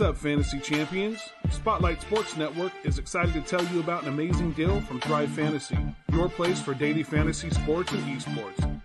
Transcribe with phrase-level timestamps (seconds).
[0.00, 1.20] What's up, fantasy champions?
[1.50, 5.76] Spotlight Sports Network is excited to tell you about an amazing deal from Thrive Fantasy,
[6.10, 8.80] your place for daily fantasy sports and esports.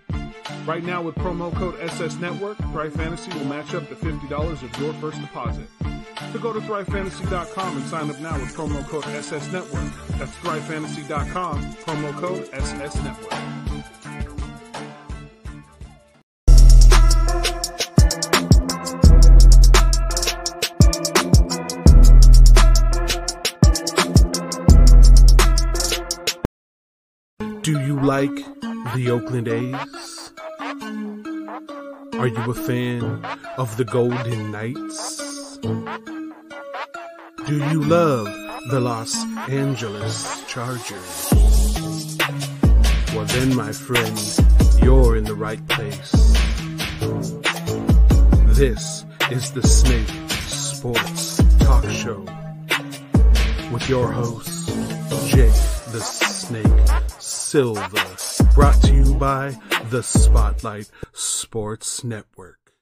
[0.68, 4.82] Right now, with promo code SS Network, Thrive Fantasy will match up to $50 of
[4.82, 5.70] your first deposit.
[6.34, 9.90] So go to thrivefantasy.com and sign up now with promo code SS Network.
[10.20, 13.65] That's thrivefantasy.com, promo code SS Network.
[28.06, 28.36] Like
[28.94, 30.32] the Oakland A's?
[32.20, 33.26] Are you a fan
[33.58, 35.58] of the Golden Knights?
[37.48, 38.28] Do you love
[38.70, 39.16] the Los
[39.50, 41.34] Angeles Chargers?
[43.16, 44.20] Well, then, my friend,
[44.84, 46.12] you're in the right place.
[48.56, 52.24] This is the Snake Sports Talk Show
[53.72, 54.70] with your host,
[55.28, 57.05] Jake the Snake
[57.46, 58.18] Silva,
[58.56, 59.56] brought to you by
[59.92, 62.74] the Spotlight Sports Network.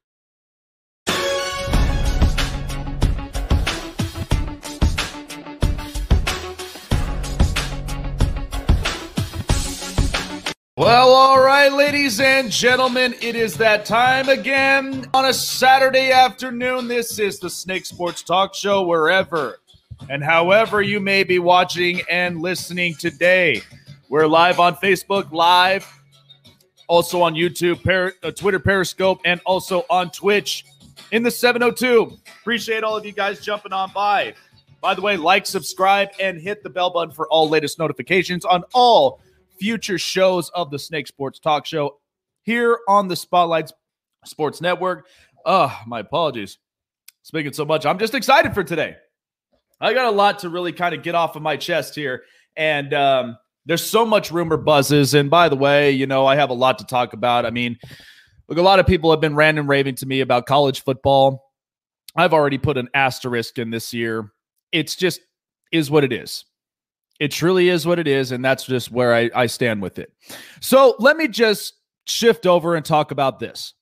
[10.78, 16.88] Well, all right, ladies and gentlemen, it is that time again on a Saturday afternoon.
[16.88, 19.60] This is the Snake Sports Talk Show, wherever
[20.10, 23.62] and however you may be watching and listening today.
[24.14, 25.92] We're live on Facebook Live,
[26.88, 30.66] also on YouTube, per, uh, Twitter, Periscope, and also on Twitch
[31.12, 32.20] in the 702.
[32.40, 34.36] Appreciate all of you guys jumping on by.
[34.82, 38.64] By the way, like, subscribe, and hit the bell button for all latest notifications on
[38.76, 39.20] all
[39.60, 41.98] future shows of the Snake Sports Talk Show
[42.44, 43.72] here on the Spotlight
[44.26, 45.08] Sports Network.
[45.44, 46.60] Oh, my apologies.
[47.24, 48.96] Speaking so much, I'm just excited for today.
[49.82, 52.26] I got a lot to really kind of get off of my chest here.
[52.56, 55.14] And um, there's so much rumor buzzes.
[55.14, 57.46] And by the way, you know, I have a lot to talk about.
[57.46, 57.78] I mean,
[58.48, 61.52] look, a lot of people have been random raving to me about college football.
[62.16, 64.32] I've already put an asterisk in this year.
[64.72, 65.22] It's just
[65.72, 66.46] is what it is.
[67.20, 68.32] It truly is what it is.
[68.32, 70.12] And that's just where I, I stand with it.
[70.60, 71.76] So let me just
[72.06, 73.74] shift over and talk about this.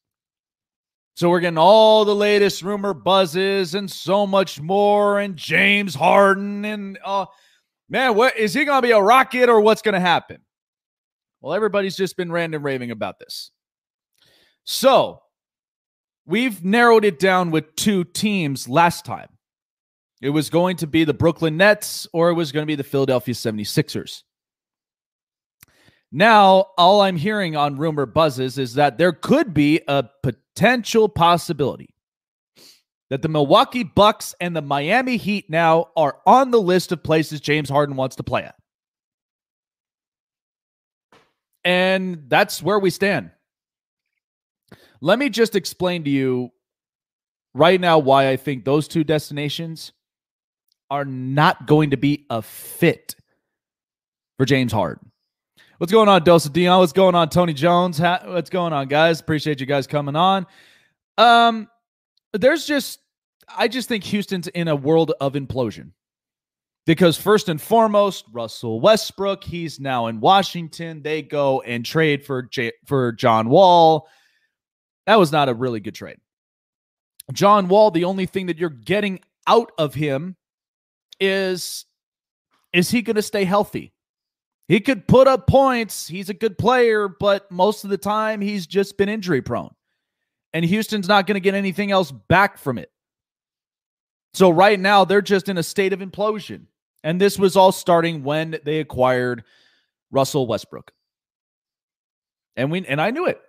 [1.15, 6.63] So we're getting all the latest rumor buzzes and so much more, and James Harden
[6.63, 7.25] and uh,
[7.91, 10.39] man, what is he going to be a rocket or what's going to happen?
[11.41, 13.51] Well, everybody's just been random raving about this.
[14.63, 15.21] So
[16.25, 19.27] we've narrowed it down with two teams last time.
[20.21, 22.83] It was going to be the Brooklyn Nets or it was going to be the
[22.83, 24.23] Philadelphia 76ers.
[26.11, 31.90] Now, all I'm hearing on rumor buzzes is that there could be a potential possibility
[33.11, 37.41] that the Milwaukee Bucks and the Miami Heat now are on the list of places
[37.41, 38.55] James Harden wants to play at.
[41.65, 43.31] And that's where we stand.
[45.01, 46.51] Let me just explain to you
[47.53, 49.91] right now why I think those two destinations
[50.89, 53.15] are not going to be a fit
[54.37, 55.11] for James Harden.
[55.79, 56.79] What's going on, Dosa Dion?
[56.79, 57.99] What's going on, Tony Jones?
[57.99, 59.19] What's going on, guys?
[59.19, 60.47] Appreciate you guys coming on.
[61.17, 61.67] Um,
[62.31, 63.00] there's just,
[63.57, 65.91] I just think Houston's in a world of implosion
[66.85, 71.01] because first and foremost, Russell Westbrook, he's now in Washington.
[71.01, 74.07] They go and trade for J- for John Wall.
[75.05, 76.17] That was not a really good trade.
[77.33, 80.35] John Wall, the only thing that you're getting out of him
[81.19, 81.85] is
[82.73, 83.93] is he going to stay healthy?
[84.67, 86.07] He could put up points.
[86.07, 89.73] He's a good player, but most of the time he's just been injury prone.
[90.53, 92.89] And Houston's not going to get anything else back from it.
[94.33, 96.65] So right now they're just in a state of implosion.
[97.03, 99.43] And this was all starting when they acquired
[100.11, 100.91] Russell Westbrook.
[102.55, 103.41] And we and I knew it.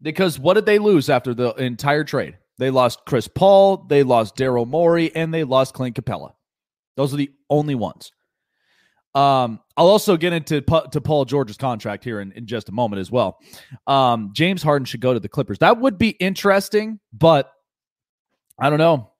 [0.00, 2.38] Because what did they lose after the entire trade?
[2.58, 6.32] They lost Chris Paul, they lost Daryl Morey, and they lost Clint Capela.
[6.96, 8.10] Those are the only ones.
[9.14, 13.00] Um, I'll also get into to Paul George's contract here in, in just a moment
[13.00, 13.38] as well.
[13.86, 15.58] Um, James Harden should go to the Clippers.
[15.58, 17.50] That would be interesting, but
[18.58, 19.12] I don't know.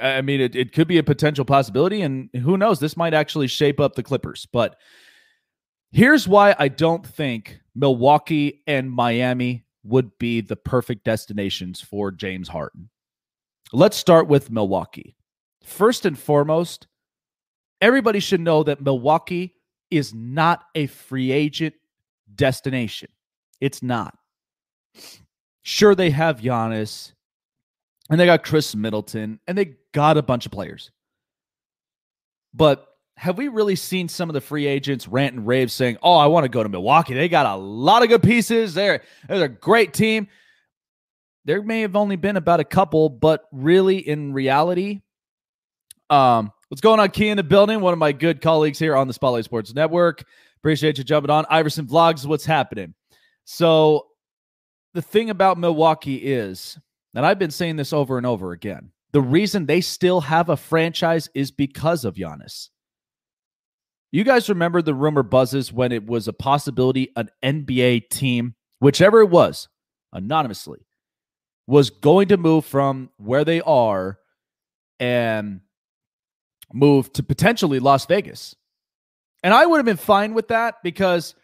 [0.00, 2.80] I mean, it, it could be a potential possibility, and who knows?
[2.80, 4.46] This might actually shape up the Clippers.
[4.50, 4.76] But
[5.92, 12.48] here's why I don't think Milwaukee and Miami would be the perfect destinations for James
[12.48, 12.88] Harden.
[13.72, 15.16] Let's start with Milwaukee.
[15.64, 16.86] First and foremost,
[17.80, 19.54] everybody should know that Milwaukee
[19.90, 21.74] is not a free agent
[22.34, 23.08] destination.
[23.60, 24.16] It's not.
[25.62, 27.13] Sure, they have Giannis.
[28.10, 30.90] And they got Khris Middleton, and they got a bunch of players.
[32.52, 32.86] But
[33.16, 36.26] have we really seen some of the free agents rant and rave saying, "Oh, I
[36.26, 37.14] want to go to Milwaukee.
[37.14, 38.74] They got a lot of good pieces.
[38.74, 40.28] They're they're a great team."
[41.46, 45.02] There may have only been about a couple, but really, in reality,
[46.08, 47.10] um, what's going on?
[47.10, 47.80] Key in the building.
[47.80, 50.24] One of my good colleagues here on the Spotlight Sports Network.
[50.58, 51.44] Appreciate you jumping on.
[51.50, 52.24] Iverson Vlogs.
[52.24, 52.94] What's happening?
[53.44, 54.06] So,
[54.94, 56.78] the thing about Milwaukee is,
[57.14, 60.56] and I've been saying this over and over again, the reason they still have a
[60.56, 62.70] franchise is because of Giannis.
[64.10, 69.20] You guys remember the rumor buzzes when it was a possibility an NBA team, whichever
[69.20, 69.68] it was,
[70.12, 70.86] anonymously,
[71.66, 74.18] was going to move from where they are
[75.00, 75.60] and
[76.72, 78.54] move to potentially Las Vegas.
[79.42, 81.34] And I would have been fine with that because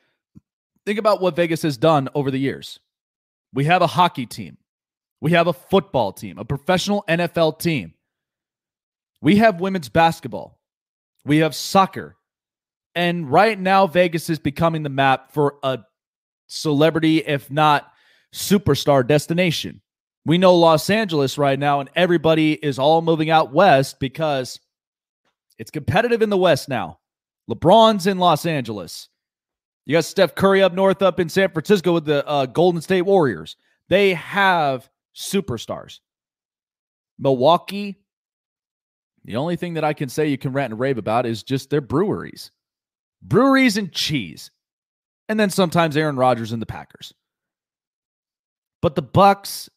[0.87, 2.81] think about what Vegas has done over the years.
[3.52, 4.58] We have a hockey team,
[5.20, 7.94] we have a football team, a professional NFL team,
[9.20, 10.58] we have women's basketball,
[11.25, 12.17] we have soccer,
[12.94, 15.78] and right now, Vegas is becoming the map for a
[16.49, 17.93] celebrity, if not
[18.34, 19.81] superstar destination.
[20.26, 24.58] We know Los Angeles right now, and everybody is all moving out west because
[25.58, 26.99] it's competitive in the west now.
[27.49, 29.08] LeBron's in Los Angeles.
[29.87, 33.02] You got Steph Curry up north, up in San Francisco with the uh, Golden State
[33.02, 33.56] Warriors.
[33.88, 34.88] They have
[35.20, 36.00] superstars.
[37.19, 37.96] Milwaukee,
[39.25, 41.70] the only thing that I can say you can rant and rave about is just
[41.70, 42.50] their breweries
[43.22, 44.50] breweries and cheese.
[45.28, 47.12] And then sometimes Aaron Rodgers and the Packers.
[48.82, 49.69] But the Bucks,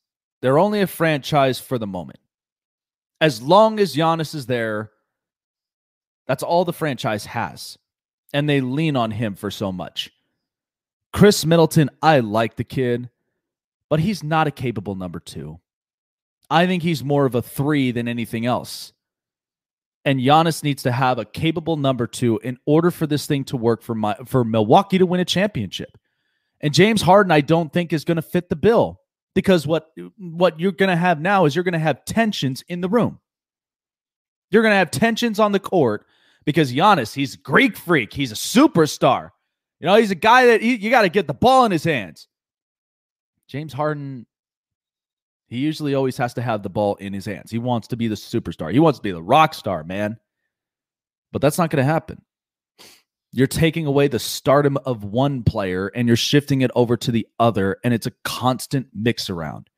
[0.41, 2.19] they're only a franchise for the moment.
[3.21, 4.91] As long as Giannis is there,
[6.25, 7.77] that's all the franchise has.
[8.33, 10.09] And they lean on him for so much.
[11.11, 13.09] Khris Middleton, I like the kid,
[13.93, 15.59] but he's not a capable number two.
[16.49, 18.91] I think he's more of a three than anything else.
[20.03, 23.55] And Giannis needs to have a capable number two in order for this thing to
[23.55, 25.95] work for my for Milwaukee to win a championship.
[26.59, 28.99] And James Harden, I don't think is going to fit the bill
[29.35, 32.81] because what what you're going to have now is you're going to have tensions in
[32.81, 33.19] the room.
[34.49, 36.07] You're going to have tensions on the court
[36.45, 39.29] because Giannis, he's Greek freak, he's a superstar.
[39.79, 41.83] You know, he's a guy that he, you got to get the ball in his
[41.83, 42.27] hands.
[43.53, 44.25] James Harden
[45.47, 47.51] he usually always has to have the ball in his hands.
[47.51, 48.73] He wants to be the superstar.
[48.73, 50.17] He wants to be the rock star, man.
[51.31, 52.23] But that's not going to happen.
[53.31, 57.27] You're taking away the stardom of one player and you're shifting it over to the
[57.39, 59.69] other, and it's a constant mix around.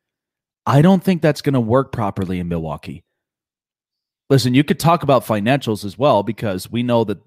[0.66, 3.04] I don't think that's going to work properly in Milwaukee.
[4.30, 7.20] Listen, you could talk about financials as well because we know that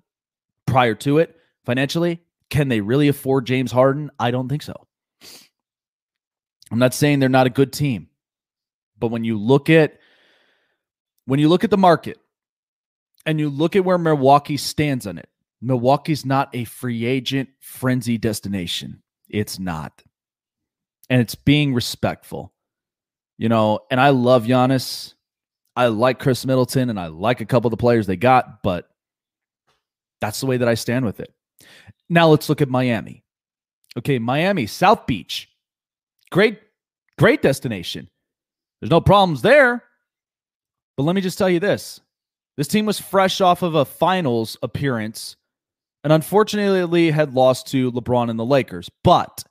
[0.67, 1.37] prior to it,
[1.67, 4.11] financially, can they really afford James Harden?
[4.19, 4.88] I don't think so.
[6.71, 8.09] I'm not saying they're not a good team.
[8.99, 9.99] But when you look at
[11.25, 12.19] when you look at the market
[13.27, 15.29] and you look at where Milwaukee stands on it,
[15.61, 19.03] Milwaukee's not a free agent frenzy destination.
[19.29, 20.03] It's not.
[21.11, 22.53] And it's being respectful.
[23.37, 25.15] You know, and I love Giannis.
[25.77, 28.89] I like Khris Middleton and I like a couple of the players they got, but
[30.21, 31.33] that's the way that I stand with it.
[32.09, 33.23] Now let's look at Miami.
[33.97, 35.49] Okay, Miami, South Beach.
[36.31, 36.61] Great,
[37.19, 38.09] great destination.
[38.81, 39.85] There's no problems there.
[40.97, 42.01] But let me just tell you this
[42.57, 45.37] this team was fresh off of a finals appearance
[46.03, 48.91] and unfortunately had lost to LeBron and the Lakers.
[49.05, 49.45] But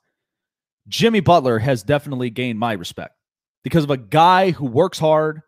[0.88, 3.16] Jimmy Butler has definitely gained my respect
[3.64, 5.42] because of a guy who works hard,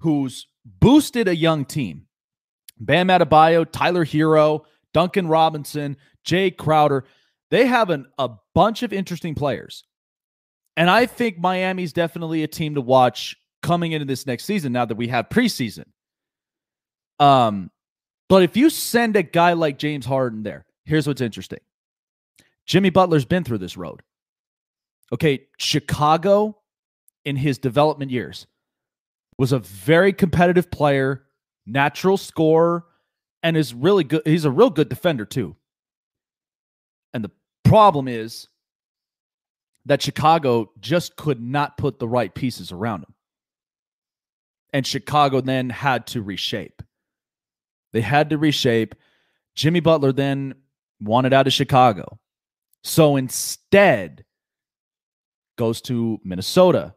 [0.00, 2.06] who's boosted a young team.
[2.78, 7.04] Bam Adebayo, Tyler Herro, Duncan Robinson, Jae Crowder.
[7.50, 9.84] They have an, a bunch of interesting players.
[10.76, 14.84] And I think Miami's definitely a team to watch coming into this next season now
[14.84, 15.84] that we have preseason.
[17.20, 17.70] Um,
[18.28, 21.60] but if you send a guy like James Harden there, here's what's interesting.
[22.66, 24.02] Jimmy Butler's been through this road.
[25.12, 26.56] Okay, Chicago
[27.24, 28.46] in his development years
[29.38, 31.24] was a very competitive player,
[31.66, 32.84] natural scorer,
[33.42, 34.22] and is really good.
[34.24, 35.56] He's a real good defender too.
[37.12, 37.30] And the
[37.64, 38.48] problem is
[39.86, 43.14] that Chicago just could not put the right pieces around him.
[44.72, 46.82] And Chicago then had to reshape.
[47.92, 48.94] They had to reshape.
[49.54, 50.54] Jimmy Butler then
[51.00, 52.18] wanted out of Chicago.
[52.82, 54.24] So instead,
[55.56, 56.94] goes to Minnesota.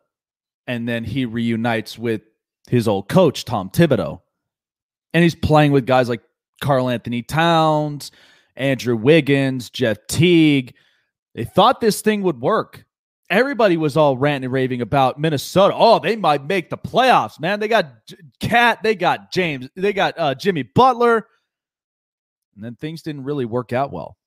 [0.66, 2.22] And then he reunites with
[2.68, 4.22] his old coach, Tom Thibodeau.
[5.14, 6.22] And he's playing with guys like
[6.62, 8.12] Karl-Anthony Towns,
[8.56, 10.74] Andrew Wiggins, Jeff Teague,
[11.38, 12.84] they thought this thing would work.
[13.30, 15.76] everybody was all ranting and raving about Minnesota.
[15.78, 17.60] Oh, they might make the playoffs, man.
[17.60, 17.86] They got
[18.40, 21.28] KAT, they got James, they got uh, Jimmy Butler.
[22.56, 24.18] And then things didn't really work out well.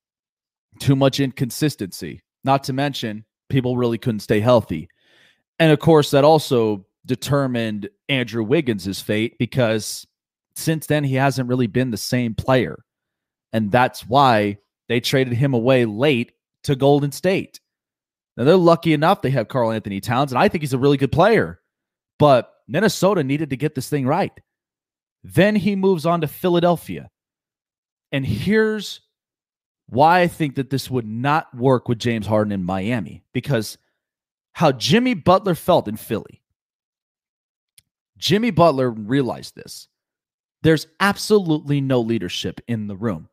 [0.78, 2.22] Too much inconsistency.
[2.44, 4.88] Not to mention, people really couldn't stay healthy.
[5.58, 10.06] And of course, that also determined Andrew Wiggins' fate because
[10.54, 12.84] since then he hasn't really been the same player.
[13.52, 16.32] And that's why they traded him away late
[16.64, 17.60] to Golden State.
[18.36, 21.12] Now they're lucky enough they have Karl-Anthony Towns, and I think he's a really good
[21.12, 21.60] player.
[22.18, 24.32] But Minnesota needed to get this thing right.
[25.24, 27.10] Then he moves on to Philadelphia.
[28.12, 29.00] And here's
[29.86, 33.76] why I think that this would not work with James Harden in Miami because
[34.52, 36.42] how Jimmy Butler felt in Philly.
[38.16, 39.88] Jimmy Butler realized this.
[40.62, 43.28] There's absolutely no leadership in the room,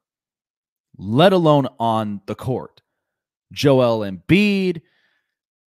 [0.97, 2.81] let alone on the court.
[3.51, 4.81] Joel Embiid,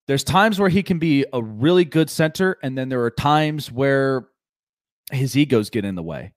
[0.06, 3.72] there's times where he can be a really good center, and then there are times
[3.72, 4.28] where
[5.10, 6.32] his egos get in the way.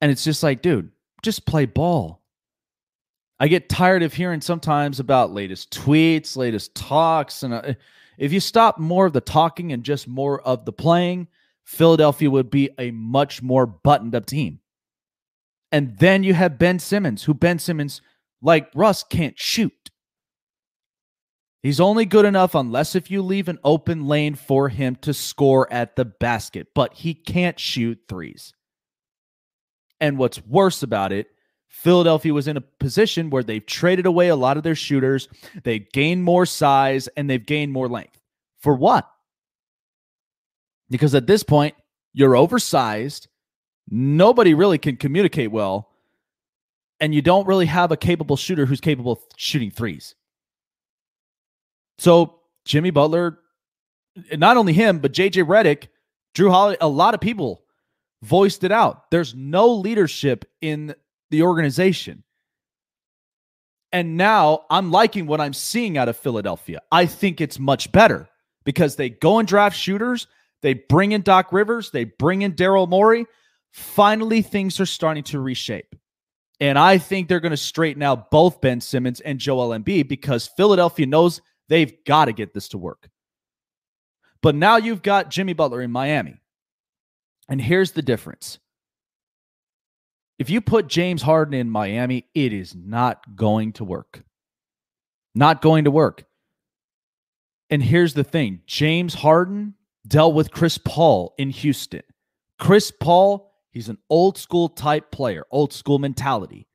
[0.00, 0.90] And it's just like, dude,
[1.22, 2.22] just play ball.
[3.38, 7.42] I get tired of hearing sometimes about latest tweets, latest talks.
[7.42, 7.74] And uh,
[8.18, 11.28] if you stop more of the talking and just more of the playing,
[11.64, 14.60] Philadelphia would be a much more buttoned up team.
[15.72, 18.02] And then you have Ben Simmons, who Ben Simmons,
[18.42, 19.72] like Russ, can't shoot.
[21.62, 25.70] He's only good enough unless if you leave an open lane for him to score
[25.70, 28.54] at the basket, but he can't shoot threes.
[30.00, 31.26] And what's worse about it,
[31.68, 35.28] Philadelphia was in a position where they've traded away a lot of their shooters.
[35.62, 38.18] They've gained more size and they've gained more length.
[38.60, 39.08] For what?
[40.88, 41.74] Because at this point,
[42.12, 43.28] you're oversized.
[43.88, 45.89] Nobody really can communicate well.
[47.00, 50.14] And you don't really have a capable shooter who's capable of shooting threes.
[51.98, 53.38] So Jimmy Butler,
[54.32, 55.88] not only him, but JJ Redick,
[56.34, 57.62] Jrue Holiday, a lot of people
[58.22, 59.10] voiced it out.
[59.10, 60.94] There's no leadership in
[61.30, 62.22] the organization.
[63.92, 66.80] And now I'm liking what I'm seeing out of Philadelphia.
[66.92, 68.28] I think it's much better
[68.64, 70.26] because they go and draft shooters.
[70.62, 71.90] They bring in Doc Rivers.
[71.90, 73.26] They bring in Daryl Morey.
[73.72, 75.96] Finally, things are starting to reshape.
[76.60, 80.46] And I think they're going to straighten out both Ben Simmons and Joel Embiid because
[80.46, 81.40] Philadelphia knows
[81.70, 83.08] They've got to get this to work.
[84.42, 86.40] But now you've got Jimmy Butler in Miami.
[87.48, 88.58] And here's the difference.
[90.38, 94.24] If you put James Harden in Miami, it is not going to work.
[95.32, 96.24] Not going to work.
[97.70, 99.74] And here's the thing James Harden
[100.08, 102.02] dealt with Chris Paul in Houston.
[102.58, 106.66] Chris Paul, he's an old school type player, old school mentality.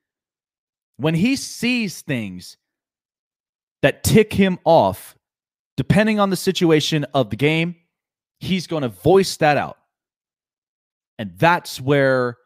[0.97, 2.57] When he sees things,
[3.85, 5.15] that tick him off,
[5.77, 7.75] depending on the situation of the game,
[8.39, 9.77] he's going to voice that out.
[11.19, 12.37] And that's where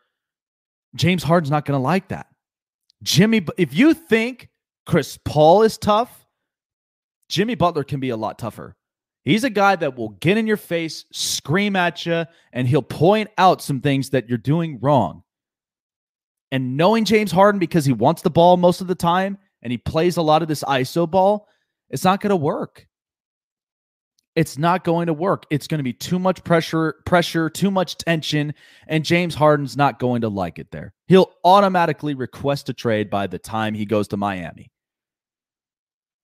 [0.95, 2.27] James Harden's not going to like that.
[3.01, 4.49] Jimmy, if you think
[4.85, 6.27] Chris Paul is tough,
[7.29, 8.75] Jimmy Butler can be a lot tougher.
[9.29, 13.29] He's a guy that will get in your face, scream at you, and he'll point
[13.37, 15.21] out some things that you're doing wrong.
[16.51, 19.77] And knowing James Harden because he wants the ball most of the time and he
[19.77, 21.47] plays a lot of this ISO ball,
[21.91, 22.87] it's not going to work.
[24.35, 25.45] It's not going to work.
[25.51, 28.55] It's going to be too much pressure, pressure, too much tension,
[28.87, 30.91] and James Harden's not going to like it there.
[31.07, 34.71] He'll automatically request a trade by the time he goes to Miami.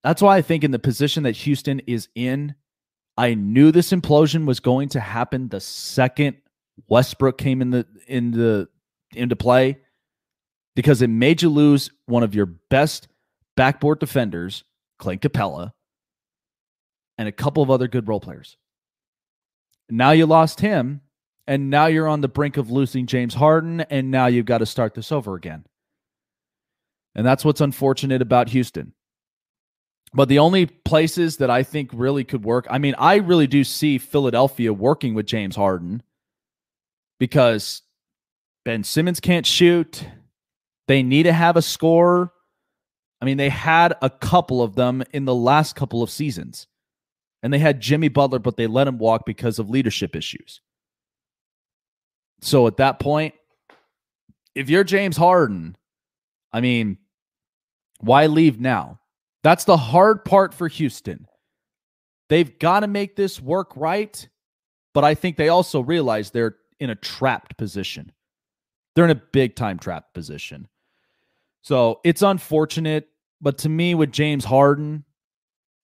[0.04, 2.56] That's why I think in the position that Houston is in,
[3.18, 6.38] I knew this implosion was going to happen the second
[6.88, 8.68] Westbrook came in the in the
[9.14, 9.78] into play
[10.76, 13.08] because it made you lose one of your best
[13.56, 14.64] backboard defenders,
[15.00, 15.72] Clint Capela,
[17.18, 18.58] and a couple of other good role players.
[19.90, 21.02] Now you lost him,
[21.48, 24.66] and now you're on the brink of losing James Harden, and now you've got to
[24.66, 25.66] start this over again.
[27.14, 28.94] And that's what's unfortunate about Houston.
[30.16, 33.66] But the only places that I think really could work, I mean, I really do
[33.66, 36.02] see Philadelphia working with James Harden
[37.20, 37.82] because
[38.64, 40.08] Ben Simmons can't shoot.
[40.88, 42.32] They need to have a score.
[43.22, 46.68] I mean, they had a couple of them in the last couple of seasons.
[47.44, 50.62] And they had Jimmy Butler, but they let him walk because of leadership issues.
[52.42, 53.34] So at that point,
[54.56, 55.76] if you're James Harden,
[56.54, 57.00] I mean,
[58.00, 59.00] why leave now?
[59.46, 61.28] That's the hard part for Houston.
[62.30, 64.28] They've got to make this work right,
[64.96, 68.12] but I think they also realize they're in a trapped position.
[68.96, 70.68] They're in a big time trapped position.
[71.62, 73.08] So it's unfortunate
[73.42, 75.04] but to me, with James Harden,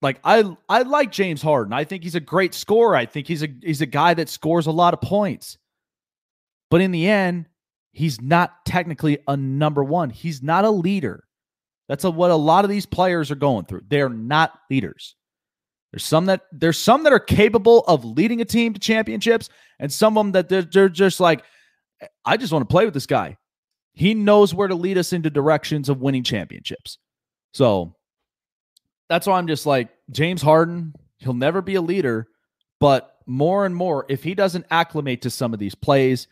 [0.02, 1.74] like I I like James Harden.
[1.74, 2.96] I think he's a great scorer.
[2.96, 5.60] I think he's a he's a guy that scores a lot of points.
[6.72, 7.46] But in the end,
[7.92, 10.10] he's not technically a number 1.
[10.10, 11.26] He's not a leader.
[11.92, 13.82] That's a, what a lot of these players are going through.
[13.90, 15.18] They're not leaders.
[15.92, 19.92] There's some that there's some that are capable of leading a team to championships, and
[19.92, 21.44] some of them that they're, they're just like,
[22.24, 23.36] I just want to play with this guy.
[23.92, 26.98] He knows where to lead us into directions of winning championships.
[27.54, 27.94] So
[29.10, 30.94] that's why I'm just like James Harden.
[31.18, 32.30] He'll never be a leader,
[32.80, 36.30] but more and more, if he doesn't acclimate to some of these plays,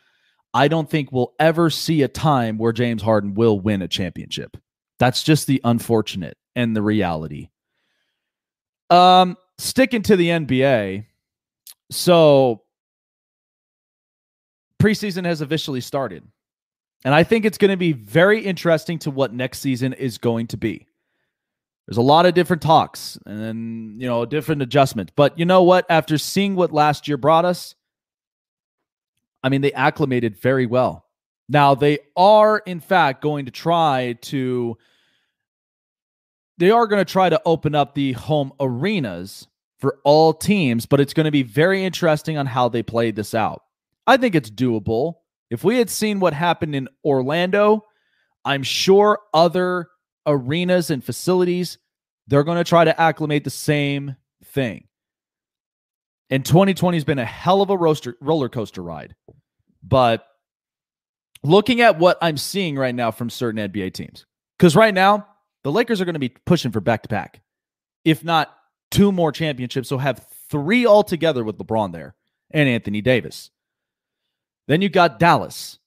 [0.54, 4.56] I don't think we'll ever see a time where James Harden will win a championship.
[5.00, 7.50] That's just the unfortunate and the reality.
[8.90, 11.06] Um, sticking to the NBA.
[11.92, 12.64] So
[14.82, 16.24] preseason has officially started.
[17.06, 20.48] And I think it's going to be very interesting to what next season is going
[20.48, 20.86] to be.
[21.88, 25.14] There's a lot of different talks and then, you know different adjustments.
[25.16, 25.86] But you know what?
[25.90, 27.74] After seeing what last year brought us,
[29.42, 31.06] I mean they acclimated very well.
[31.50, 34.78] Now they are in fact going to try to
[36.60, 39.48] they are going to try to open up the home arenas
[39.80, 43.34] for all teams, but it's going to be very interesting on how they play this
[43.34, 43.64] out.
[44.06, 45.16] I think it's doable.
[45.50, 47.86] If we had seen what happened in Orlando,
[48.44, 49.88] I'm sure other
[50.26, 51.78] arenas and facilities,
[52.28, 54.86] they're going to try to acclimate the same thing.
[56.30, 57.78] And 2020 has been a hell of a
[58.22, 59.16] roller coaster ride.
[59.82, 60.26] But
[61.44, 64.26] looking at what I'm seeing right now from certain NBA teams,
[64.58, 65.28] because right now,
[65.64, 67.42] the Lakers are going to be pushing for back to back,
[68.06, 68.56] if not
[68.92, 69.90] two more championships.
[69.90, 72.16] So have three altogether with LeBron there
[72.52, 73.52] and Anthony Davis.
[74.68, 75.80] Then you got Dallas.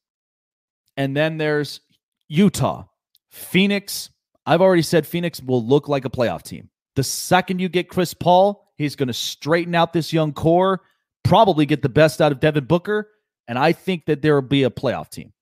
[0.97, 1.81] And then there's
[2.29, 2.85] Utah,
[3.31, 4.11] Phoenix.
[4.45, 6.69] I've already said Phoenix will look like a playoff team.
[6.97, 10.83] The second you get Chris Paul, he's going to straighten out this young core,
[11.23, 13.09] probably get the best out of Devin Booker.
[13.49, 15.33] And I think that there will be a playoff team.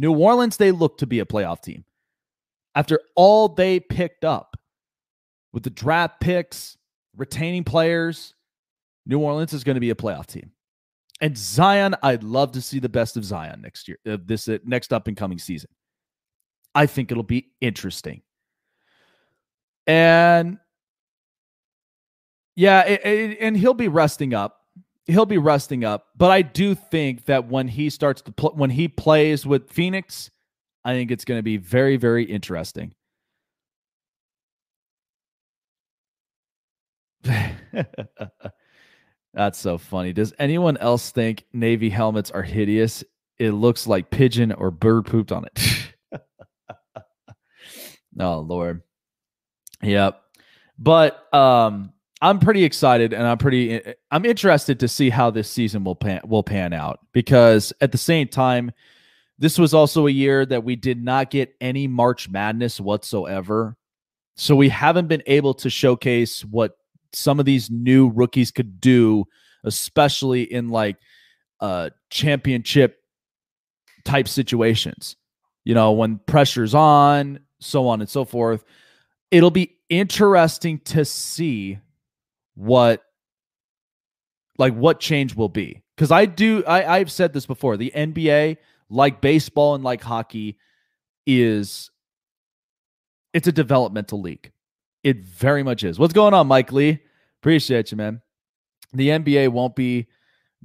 [0.00, 1.84] New Orleans, they look to be a playoff team.
[2.74, 4.56] After all they picked up
[5.52, 6.78] with the draft picks,
[7.16, 8.34] retaining players,
[9.04, 10.52] New Orleans is going to be a playoff team.
[11.20, 14.58] And Zion, I'd love to see the best of Zion next year, uh, this uh,
[14.64, 15.68] next up and coming season.
[16.74, 18.22] I think it'll be interesting.
[19.86, 20.58] And
[22.56, 24.59] yeah, it, it, and he'll be resting up.
[25.10, 28.70] He'll be resting up, but I do think that when he starts to play, when
[28.70, 30.30] he plays with Phoenix,
[30.84, 32.94] I think it's going to be very, very interesting.
[39.34, 40.12] That's so funny.
[40.12, 43.04] Does anyone else think Navy helmets are hideous?
[43.38, 45.92] It looks like pigeon or bird pooped on it.
[48.20, 48.82] oh Lord.
[49.82, 50.20] Yep.
[50.78, 51.92] But um
[52.22, 55.84] I'm pretty excited and I'm pretty eh, eh, I'm interested to see how this season
[55.84, 58.72] will pan will pan out because at the same time
[59.38, 63.74] this was also a year that we did not get any March Madness whatsoever.
[64.36, 66.72] So we haven't been able to showcase what
[67.14, 69.24] some of these new rookies could do,
[69.64, 70.96] especially in like
[71.60, 72.98] uh championship
[74.04, 75.16] type situations.
[75.64, 78.64] You know, when pressure's on, so on and so forth.
[79.30, 81.78] It'll be interesting to see
[82.60, 83.02] what
[84.58, 85.82] like what change will be.
[85.96, 87.76] Because I do I, I've said this before.
[87.76, 88.58] The NBA,
[88.90, 90.58] like baseball and like hockey,
[91.26, 91.90] is
[93.32, 94.52] it's a developmental league.
[95.02, 95.98] It very much is.
[95.98, 97.00] What's going on, Mike Lee?
[97.40, 98.20] Appreciate you, man.
[98.92, 100.08] The NBA won't be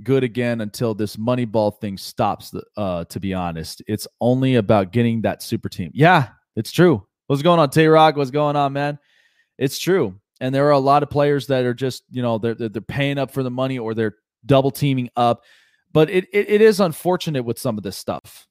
[0.03, 2.53] good again until this Moneyball thing stops.
[2.75, 5.91] Uh, to be honest, it's only about getting that super team.
[5.93, 7.07] Yeah, it's true.
[7.27, 8.17] What's going on, Tay Rock?
[8.17, 8.99] What's going on, man?
[9.57, 10.19] It's true.
[10.41, 13.17] And there are a lot of players that are just, you know, they're they're paying
[13.17, 15.43] up for the money or they're double teaming up.
[15.93, 18.47] But it, it, it is unfortunate with some of this stuff.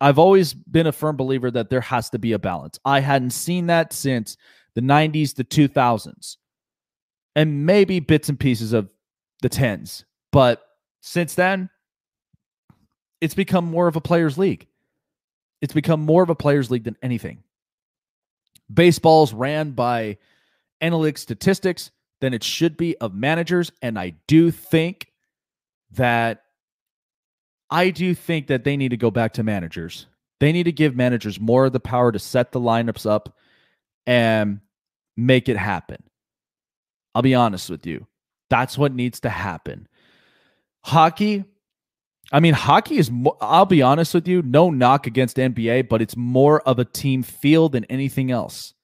[0.00, 2.78] I've always been a firm believer that there has to be a balance.
[2.84, 4.36] I hadn't seen that since
[4.74, 6.36] the 90s, the 2000s,
[7.34, 8.88] and maybe bits and pieces of
[9.42, 10.04] the 10s.
[10.32, 10.62] But
[11.00, 11.70] since then,
[13.20, 14.66] it's become more of a players' league.
[15.62, 17.42] It's become more of a players' league than anything.
[18.72, 20.18] Baseball's ran by
[20.80, 23.70] analytic statistics than it should be of managers.
[23.82, 25.08] And I do think
[25.92, 26.42] that
[27.70, 30.06] I do think that they need to go back to managers.
[30.38, 33.34] They need to give managers more of the power to set the lineups up
[34.06, 34.60] and
[35.16, 36.02] make it happen.
[37.14, 38.06] I'll be honest with you.
[38.50, 39.88] That's what needs to happen.
[40.84, 41.44] Hockey,
[42.30, 43.10] I mean, hockey is,
[43.40, 47.22] I'll be honest with you, no knock against NBA, but it's more of a team
[47.22, 48.74] feel than anything else.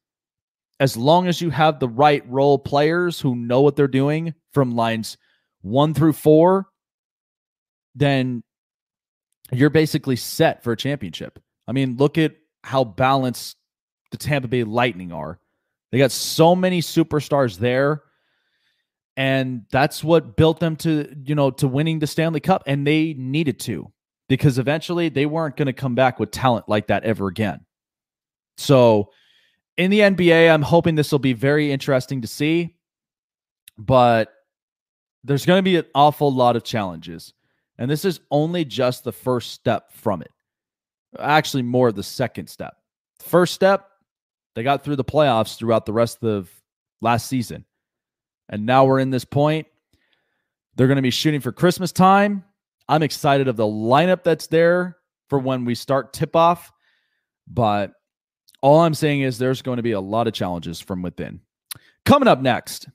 [0.81, 4.75] As long as you have the right role players who know what they're doing from
[4.75, 5.17] lines
[5.61, 6.67] one through four,
[7.95, 8.43] then
[9.53, 11.39] you're basically set for a championship.
[11.69, 13.57] I mean, look at how balanced
[14.11, 15.39] the Tampa Bay Lightning are.
[15.91, 18.03] They got so many superstars there.
[19.17, 22.63] And that's what built them to, you know, to winning the Stanley Cup.
[22.67, 23.93] And they needed to
[24.29, 27.67] because eventually they weren't going to come back with talent like that ever again.
[28.57, 29.11] So
[29.77, 32.77] in the NBA, I'm hoping this will be very interesting to see.
[33.79, 34.33] But
[35.25, 37.33] there's going to be an awful lot of challenges.
[37.79, 40.31] And this is only just the first step from it.
[41.19, 42.77] Actually, more the second step.
[43.21, 43.89] First step,
[44.55, 46.51] they got through the playoffs throughout the rest of
[47.01, 47.65] last season.
[48.49, 49.67] And now we're in this point.
[50.75, 52.45] They're going to be shooting for Christmas time.
[52.89, 56.73] I'm excited of the lineup that's there for when we start tip off.
[57.47, 57.93] But
[58.63, 61.41] all I'm saying is there's going to be a lot of challenges from within.
[62.05, 62.89] Coming up next,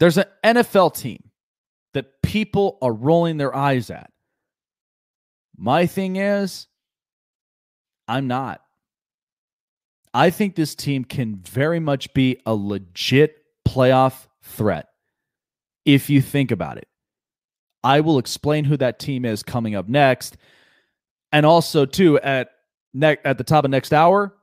[0.00, 1.30] there's an NFL team
[1.92, 4.10] that people are rolling their eyes at.
[5.56, 6.66] My thing is,
[8.08, 8.60] I'm not.
[10.12, 14.88] I think this team can very much be a legit playoff threat
[15.84, 16.86] if you think about it.
[17.82, 20.36] I will explain who that team is coming up next.
[21.32, 22.50] And also, too, at
[22.94, 24.34] ne- at the top of next hour,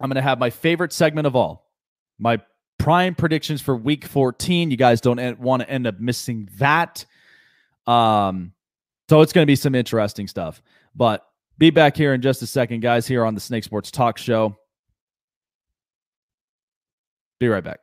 [0.00, 1.70] I'm going to have my favorite segment of all,
[2.18, 2.40] my
[2.78, 4.70] prime predictions for week 14.
[4.70, 7.04] You guys don't want to end up missing that.
[7.86, 8.52] Um,
[9.08, 10.62] so it's going to be some interesting stuff.
[10.94, 11.26] But
[11.58, 14.56] be back here in just a second, guys, here on the Snake Sports Talk Show.
[17.40, 17.80] Be right back.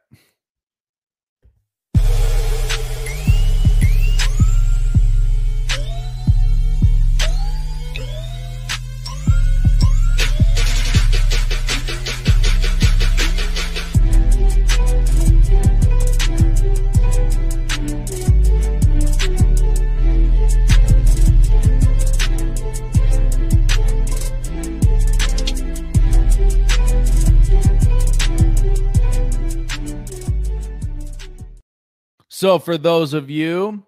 [32.41, 33.86] So, for those of you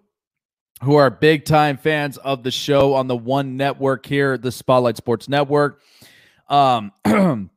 [0.83, 4.95] who are big time fans of the show on the One Network here, the Spotlight
[4.95, 5.81] Sports Network,
[6.49, 6.91] um,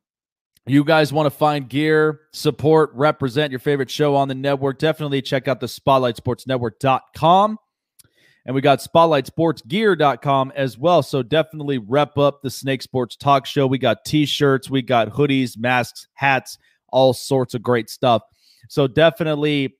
[0.66, 5.20] you guys want to find gear, support, represent your favorite show on the network, definitely
[5.20, 7.58] check out the spotlightsportsnetwork.com.
[8.46, 11.02] And we got spotlightsportsgear.com as well.
[11.02, 13.66] So definitely rep up the Snake Sports Talk Show.
[13.66, 16.56] We got t shirts, we got hoodies, masks, hats,
[16.88, 18.22] all sorts of great stuff.
[18.70, 19.74] So definitely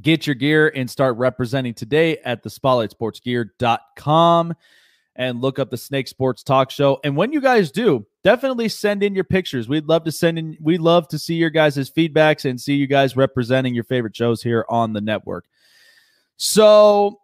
[0.00, 4.54] Get your gear and start representing today at the spotlightsportsgear.com
[5.16, 6.98] and look up the Snake Sports Talk Show.
[7.04, 9.68] And when you guys do, definitely send in your pictures.
[9.68, 12.88] We'd love to send in, we'd love to see your guys' feedbacks and see you
[12.88, 15.46] guys representing your favorite shows here on the network.
[16.36, 17.20] So,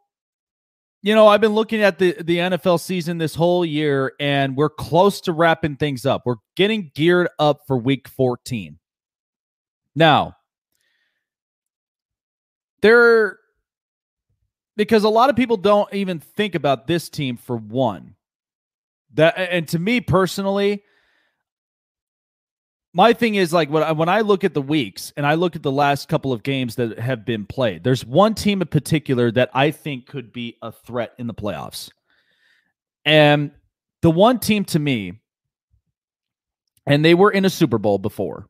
[1.02, 4.70] you know, I've been looking at the, the NFL season this whole year, and we're
[4.70, 6.22] close to wrapping things up.
[6.24, 8.78] We're getting geared up for week 14.
[9.96, 10.36] Now,
[12.82, 13.38] they're
[14.76, 18.14] because a lot of people don't even think about this team for one.
[19.14, 20.82] That and to me personally,
[22.92, 25.54] my thing is like when I, when I look at the weeks and I look
[25.54, 29.30] at the last couple of games that have been played, there's one team in particular
[29.32, 31.90] that I think could be a threat in the playoffs.
[33.04, 33.52] And
[34.02, 35.20] the one team to me,
[36.86, 38.48] and they were in a Super Bowl before,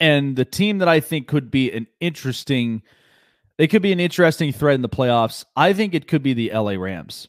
[0.00, 2.82] and the team that I think could be an interesting,
[3.58, 5.44] they could be an interesting threat in the playoffs.
[5.54, 7.28] I think it could be the LA Rams.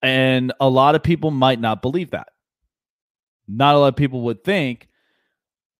[0.00, 2.28] And a lot of people might not believe that.
[3.48, 4.88] Not a lot of people would think,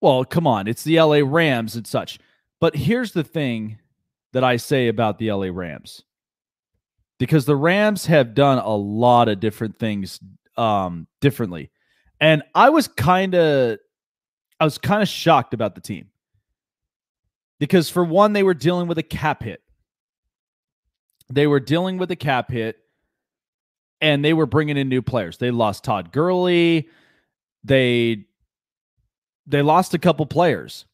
[0.00, 2.18] well, come on, it's the LA Rams and such.
[2.60, 3.78] But here's the thing
[4.32, 6.02] that I say about the LA Rams.
[7.18, 10.18] Because the Rams have done a lot of different things
[10.56, 11.70] um differently.
[12.20, 13.78] And I was kind of
[14.62, 16.06] I was kind of shocked about the team
[17.58, 19.60] because for one, they were dealing with a cap hit.
[21.28, 22.76] They were dealing with a cap hit,
[24.00, 25.38] and they were bringing in new players.
[25.38, 26.88] They lost Todd Gurley.
[27.64, 28.26] They
[29.48, 30.84] they lost a couple players,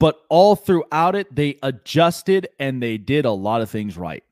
[0.00, 4.24] but all throughout it, they adjusted and they did a lot of things right.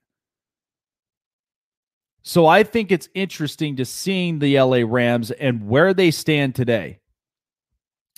[2.22, 6.99] So I think it's interesting to seeing the LA Rams and where they stand today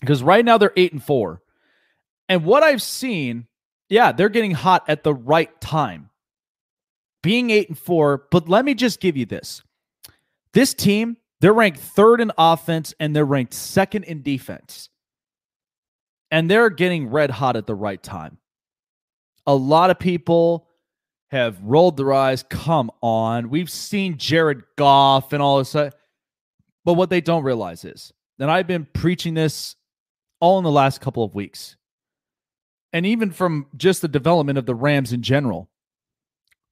[0.03, 1.41] because right now they're eight and four.
[2.29, 3.47] And what I've seen,
[3.89, 6.11] yeah, they're getting hot at the right time.
[7.23, 9.63] Being eight and four, but let me just give you this.
[10.53, 14.89] This team, They're ranked third in offense and they're ranked second in defense.
[16.31, 18.39] And they're getting red hot at the right time.
[19.45, 20.69] A lot of people
[21.33, 22.45] have rolled their eyes.
[22.49, 23.51] Come on.
[23.51, 25.73] We've seen Jared Goff and all this.
[25.73, 29.75] But what they don't realize is, and I've been preaching this
[30.43, 31.77] all in the last couple of weeks,
[32.93, 35.71] and even from just the development of the Rams in general,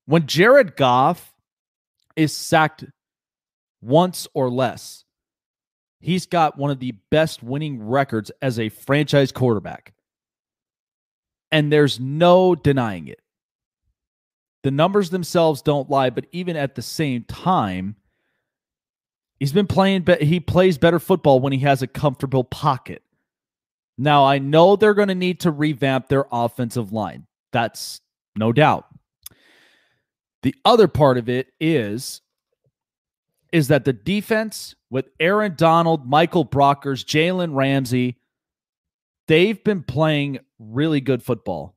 [0.06, 1.32] when Jared Goff
[2.16, 2.84] is sacked
[3.80, 5.04] once or less,
[6.00, 9.94] he's got one of the best winning records as a franchise quarterback.
[11.52, 13.20] And there's no denying it.
[14.64, 17.94] The numbers themselves don't lie, but even at the same time,
[19.38, 23.04] he's been playing, but he plays better football when he has a comfortable pocket.
[24.00, 27.26] Now, I know they're going to need to revamp their offensive line.
[27.52, 28.00] That's
[28.34, 28.86] no doubt.
[30.42, 32.22] The other part of it is
[33.52, 38.16] is that the defense with Aaron Donald, Michael Brockers, Jalen Ramsey,
[39.28, 41.76] they've been playing really good football.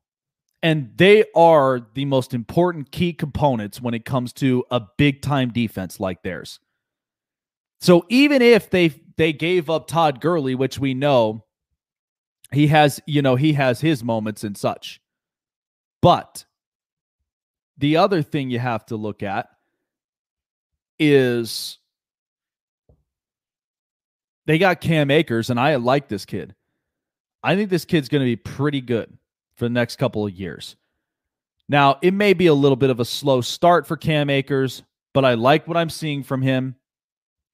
[0.61, 5.51] And they are the most important key components when it comes to a big time
[5.51, 6.61] defense like theirs.
[7.81, 11.43] So even if they they gave up Todd Gurley, which we know
[12.53, 15.01] he has, you know, he has his moments and such.
[16.01, 16.45] But
[17.77, 19.49] the other thing you have to look at
[20.99, 21.79] is
[24.45, 26.53] they got Cam Akers, and I like this kid.
[27.43, 29.17] I think this kid's going to be pretty good
[29.55, 30.75] for the next couple of years.
[31.69, 35.25] Now, it may be a little bit of a slow start for Cam Akers, but
[35.25, 36.75] I like what I'm seeing from him.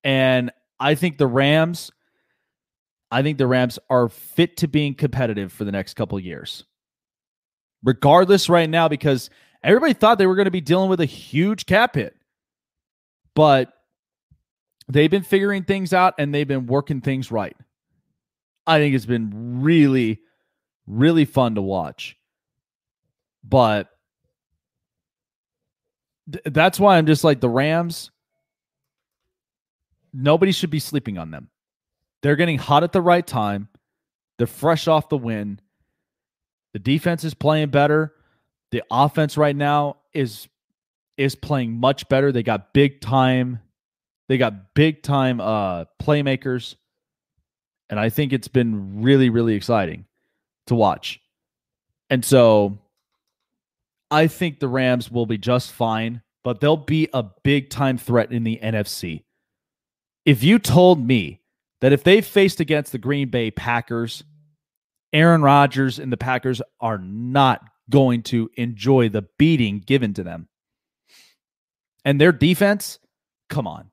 [0.03, 1.91] And I think the Rams,
[3.11, 6.63] I think the Rams are fit to being competitive for the next couple years.
[7.83, 9.29] Regardless, right now, because
[9.63, 12.15] everybody thought they were going to be dealing with a huge cap hit.
[13.35, 13.73] But
[14.87, 17.55] they've been figuring things out and they've been working things right.
[18.67, 20.19] I think it's been really,
[20.85, 22.17] really fun to watch.
[23.43, 23.89] But
[26.31, 28.11] th- that's why I'm just like the Rams.
[30.13, 31.49] Nobody should be sleeping on them.
[32.21, 33.69] They're getting hot at the right time.
[34.37, 35.59] They're fresh off the win.
[36.73, 38.13] The defense is playing better.
[38.71, 40.47] The offense right now is
[41.17, 42.31] is playing much better.
[42.31, 43.59] They got big time.
[44.27, 46.75] They got big time uh playmakers.
[47.89, 50.05] And I think it's been really really exciting
[50.67, 51.19] to watch.
[52.09, 52.79] And so
[54.11, 58.31] I think the Rams will be just fine, but they'll be a big time threat
[58.31, 59.23] in the NFC.
[60.25, 61.41] If you told me
[61.81, 64.23] that if they faced against the Green Bay Packers,
[65.13, 70.47] Aaron Rodgers and the Packers are not going to enjoy the beating given to them.
[72.05, 72.99] And their defense,
[73.49, 73.91] come on.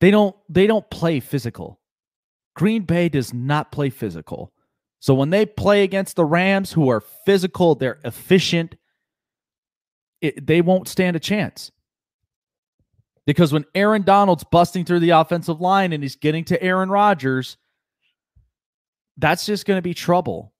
[0.00, 1.80] They don't they don't play physical.
[2.54, 4.52] Green Bay does not play physical.
[5.00, 8.76] So when they play against the Rams who are physical, they're efficient,
[10.20, 11.70] it, they won't stand a chance.
[13.26, 17.56] Because when Aaron Donald's busting through the offensive line and he's getting to Aaron Rodgers,
[19.16, 20.52] that's just going to be trouble.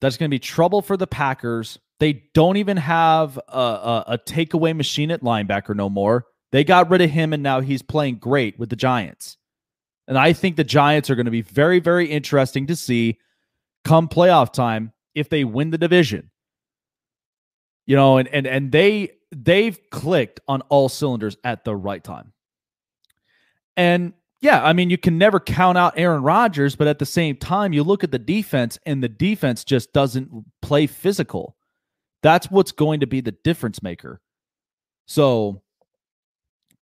[0.00, 1.78] That's going to be trouble for the Packers.
[2.00, 6.26] They don't even have a, a, a, takeaway machine at linebacker no more.
[6.50, 9.36] They got rid of him, and now he's playing great with the Giants.
[10.08, 13.18] And I think the Giants are going to be very, very interesting to see
[13.84, 16.30] come playoff time if they win the division.
[17.86, 22.32] You know, and and and they they've clicked on all cylinders at the right time.
[23.76, 27.36] And yeah, I mean, you can never count out Aaron Rodgers, but at the same
[27.36, 31.56] time, you look at the defense, and the defense just doesn't play physical.
[32.22, 34.20] That's what's going to be the difference maker.
[35.06, 35.62] So,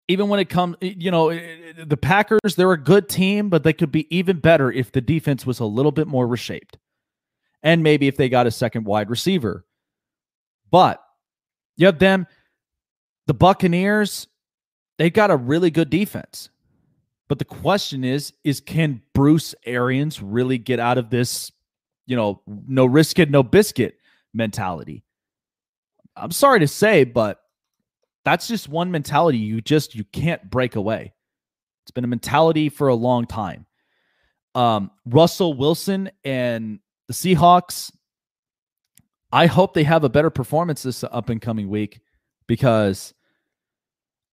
[0.09, 1.39] even when it comes, you know,
[1.79, 5.47] the Packers, they're a good team, but they could be even better if the defense
[5.47, 6.79] was a little bit more reshaped.
[7.63, 9.67] And maybe if they got a second wide receiver.
[10.71, 11.01] But
[11.77, 12.27] you have them,
[13.31, 14.27] the Buccaneers,
[14.99, 16.49] they've got a really good defense.
[17.29, 21.53] But the question is, is can Bruce Arians really get out of this,
[22.07, 23.99] you know, no risk it, no biscuit
[24.35, 25.05] mentality?
[26.17, 27.41] I'm sorry to say, but
[28.25, 31.13] that's just one mentality you just you can't break away.
[31.85, 33.65] It's been a mentality for a long time.
[34.57, 37.93] Um, Russell Wilson and the Seahawks.
[39.31, 42.01] I hope they have a better performance this up and coming week
[42.49, 43.15] because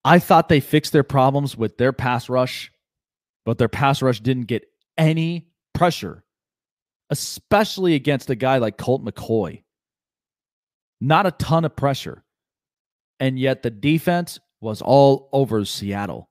[0.07, 2.71] I thought they fixed their problems with their pass rush
[3.47, 4.67] but their pass rush didn't get
[4.97, 6.25] any pressure,
[7.09, 9.63] especially against a guy like Colt McCoy.
[10.99, 12.25] Not a ton of pressure.
[13.21, 16.29] And yet the defense was all over Seattle.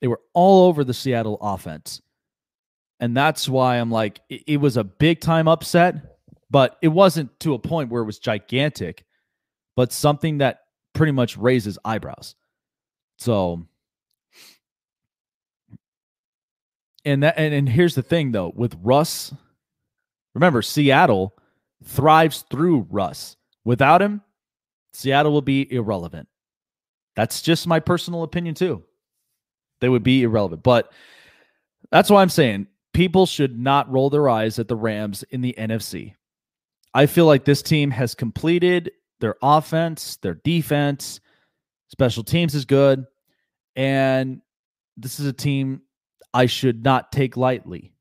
[0.00, 2.00] They were all over the Seattle offense.
[2.98, 6.16] And that's why I'm like, it, it was a big time upset,
[6.48, 9.04] but it wasn't to a point where it was gigantic,
[9.76, 10.60] but something that
[10.96, 12.34] pretty much raises eyebrows.
[13.18, 13.66] So,
[17.04, 19.32] and that, and, and here's the thing though with Russ,
[20.34, 21.36] remember, Seattle
[21.84, 23.36] thrives through Russ.
[23.64, 24.22] Without him,
[24.92, 26.28] Seattle will be irrelevant.
[27.14, 28.84] That's just my personal opinion, too.
[29.80, 30.62] They would be irrelevant.
[30.62, 30.92] But
[31.90, 35.54] that's why I'm saying people should not roll their eyes at the Rams in the
[35.58, 36.14] NFC.
[36.94, 41.20] I feel like this team has completed their offense, their defense,
[41.88, 43.04] special teams is good.
[43.74, 44.40] And
[44.96, 45.82] this is a team
[46.32, 47.92] I should not take lightly.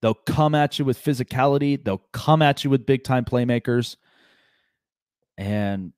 [0.00, 3.96] They'll come at you with physicality, they'll come at you with big time playmakers.
[5.38, 5.92] And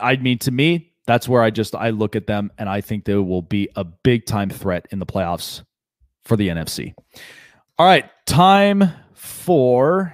[0.00, 3.06] I mean, to me, that's where I just I look at them and I think
[3.06, 5.64] they will be a big time threat in the playoffs
[6.24, 6.94] for the NFC.
[7.78, 10.12] All right, time for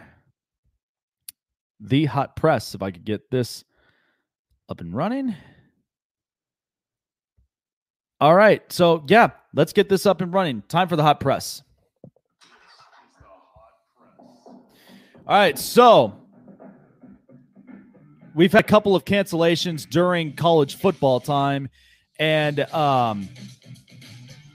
[1.85, 2.75] the hot press.
[2.75, 3.65] If I could get this
[4.69, 5.35] up and running.
[8.21, 10.63] All right, so yeah, let's get this up and running.
[10.69, 11.63] Time for the hot press.
[15.27, 16.15] All right, so
[18.35, 21.69] we've had a couple of cancellations during college football time.
[22.19, 23.29] And um,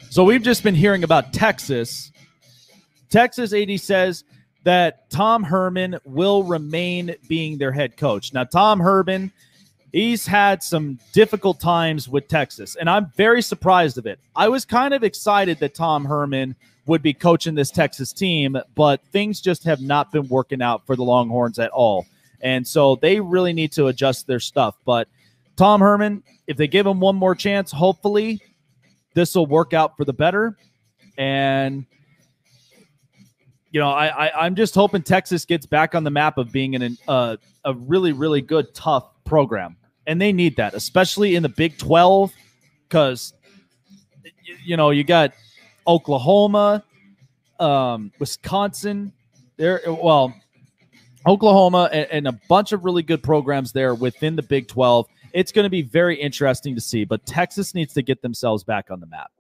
[0.10, 2.12] so we've just been hearing about Texas.
[3.10, 4.24] Texas AD says
[4.64, 8.34] that Tom Herman will remain being their head coach.
[8.34, 9.32] Now, Tom Herman,
[9.92, 14.20] he's had some difficult times with Texas, and I'm very surprised of it.
[14.36, 19.02] I was kind of excited that Tom Herman would be coaching this Texas team, but
[19.12, 22.06] things just have not been working out for the Longhorns at all.
[22.42, 24.76] And so they really need to adjust their stuff.
[24.86, 25.08] But
[25.56, 28.42] Tom Herman, if they give him one more chance, hopefully
[29.14, 30.58] this will work out for the better.
[31.18, 31.86] And
[33.72, 36.76] you know, I, I am just hoping Texas gets back on the map of being
[36.76, 39.78] an uh, a really really good tough program,
[40.08, 42.34] and they need that, especially in the Big Twelve,
[42.88, 43.34] because
[44.64, 45.34] you know you got
[45.88, 46.84] Oklahoma,
[47.60, 49.14] um, Wisconsin.
[49.58, 50.34] There, well,
[51.28, 55.06] Oklahoma and, and, a bunch of really good programs there within the Big 12.
[55.34, 58.90] It's going to be very interesting to see, but Texas needs to get themselves back
[58.90, 59.32] on the map.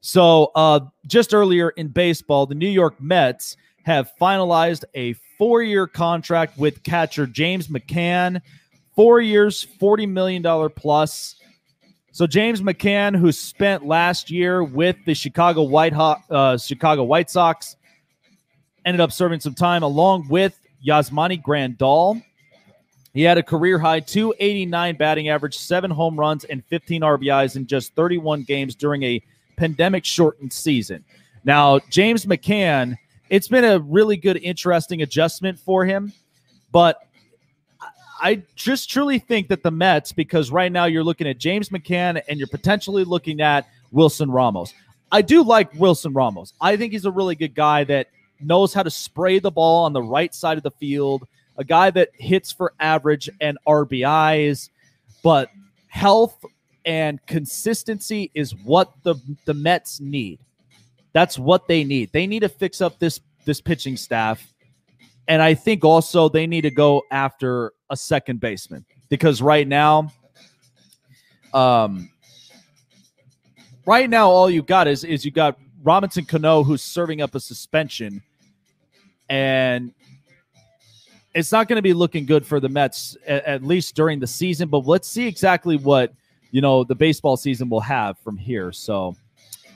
[0.00, 5.86] So, uh, just earlier in baseball, the New York Mets have finalized a four year
[5.86, 8.40] contract with catcher James McCann.
[8.94, 11.36] Four years, $40 million plus.
[12.12, 17.30] So James McCann, who spent last year with the Chicago White Ho- uh, Chicago White
[17.30, 17.76] Sox,
[18.84, 22.22] ended up serving some time along with Yasmani Grandal.
[23.12, 27.66] He had a career high 289 batting average, seven home runs, and 15 RBIs in
[27.66, 29.22] just 31 games during a
[29.56, 31.04] pandemic shortened season.
[31.44, 32.96] Now, James McCann,
[33.30, 36.12] it's been a really good, interesting adjustment for him.
[36.72, 36.98] But
[38.20, 42.20] I just truly think that the Mets, because right now you're looking at James McCann
[42.28, 44.74] and you're potentially looking at Wilson Ramos.
[45.10, 46.52] I do like Wilson Ramos.
[46.60, 48.08] I think he's a really good guy that
[48.40, 51.90] knows how to spray the ball on the right side of the field, a guy
[51.90, 54.70] that hits for average and RBIs,
[55.22, 55.50] but
[55.88, 56.44] health
[56.84, 60.38] and consistency is what the the Mets need.
[61.12, 62.12] That's what they need.
[62.12, 64.46] They need to fix up this this pitching staff.
[65.28, 70.12] And I think also they need to go after a second baseman because right now
[71.52, 72.08] um
[73.86, 77.40] right now all you got is is you got Robinson Cano who's serving up a
[77.40, 78.22] suspension
[79.28, 79.92] and
[81.34, 84.26] it's not going to be looking good for the Mets at, at, least during the
[84.26, 84.68] season.
[84.68, 86.12] But let's see exactly what
[86.50, 88.72] you know the baseball season will have from here.
[88.72, 89.16] So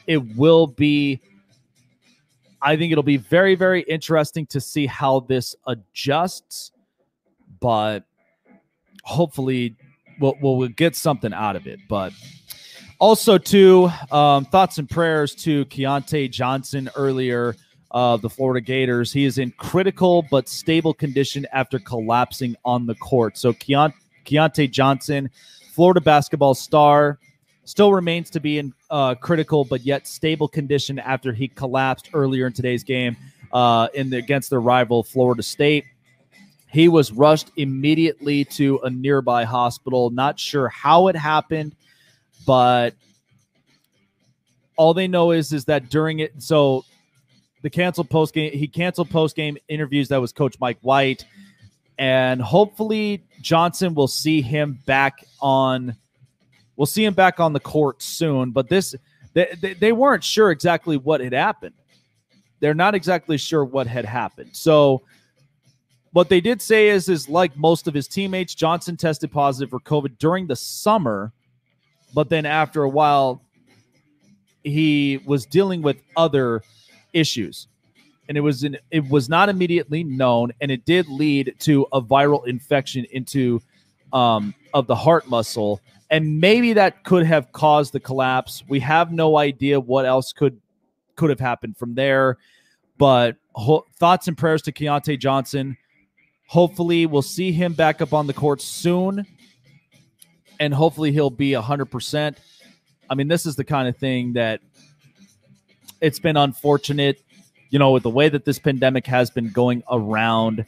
[0.07, 1.21] it will be.
[2.63, 6.73] I think it'll be very, very interesting to see how this adjusts,
[7.61, 8.05] but
[9.03, 9.77] hopefully
[10.19, 11.79] we'll, we'll get something out of it.
[11.89, 12.13] But
[12.99, 17.55] also, too, um, thoughts and prayers to Keyontae Johnson earlier
[17.91, 19.13] of the Florida Gators.
[19.13, 23.37] He is in critical but stable condition after collapsing on the court.
[23.37, 23.95] So Keont-
[24.25, 25.31] Keyontae Johnson,
[25.73, 27.19] Florida basketball star,
[27.65, 32.47] still remains to be in uh, critical but yet stable condition after he collapsed earlier
[32.47, 33.17] in today's game
[33.53, 35.85] uh, in the, against their rival Florida State.
[36.71, 40.11] He was rushed immediately to a nearby hospital.
[40.11, 41.77] Not sure how it happened,
[42.47, 42.95] but
[44.77, 46.43] all they know is is that during it.
[46.43, 46.85] So
[47.65, 48.53] the canceled post game.
[48.53, 50.09] He canceled post game interviews.
[50.09, 51.25] That was Coach Mike White,
[51.99, 55.97] and hopefully Johnson will see him back on
[56.77, 58.95] We'll see him back on the court soon, but this
[59.33, 61.75] they, they, weren't sure exactly what had happened.
[62.61, 64.51] They're not exactly sure what had happened.
[64.53, 65.03] So
[66.12, 69.81] what they did say is is like most of his teammates, Johnson tested positive for
[69.81, 71.33] COVID during the summer,
[72.14, 73.43] but then after a while
[74.62, 76.62] he was dealing with other
[77.12, 77.68] issues
[78.29, 82.01] and it was an, it was not immediately known and it did lead to a
[82.01, 83.61] viral infection into
[84.12, 85.81] um, of the heart muscle
[86.15, 88.62] and maybe that could have caused the collapse.
[88.69, 90.61] We have no idea what else could
[91.17, 92.39] could have happened from there.
[92.99, 95.77] But ho- thoughts and prayers to Keyontae Johnson.
[96.47, 99.27] Hopefully we'll see him back up on the court soon.
[100.61, 102.37] And hopefully he'll be 100%
[103.09, 104.61] I mean, this is the kind of thing that
[106.01, 107.23] it's been unfortunate,
[107.71, 110.65] you know, with the way that this pandemic has been going around.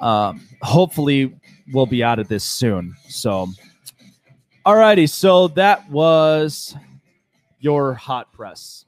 [0.00, 1.34] Um, hopefully,
[1.72, 2.96] we'll be out of this soon.
[3.08, 3.48] So,
[4.66, 5.06] all righty.
[5.06, 6.74] So that was
[7.60, 8.84] your hot press.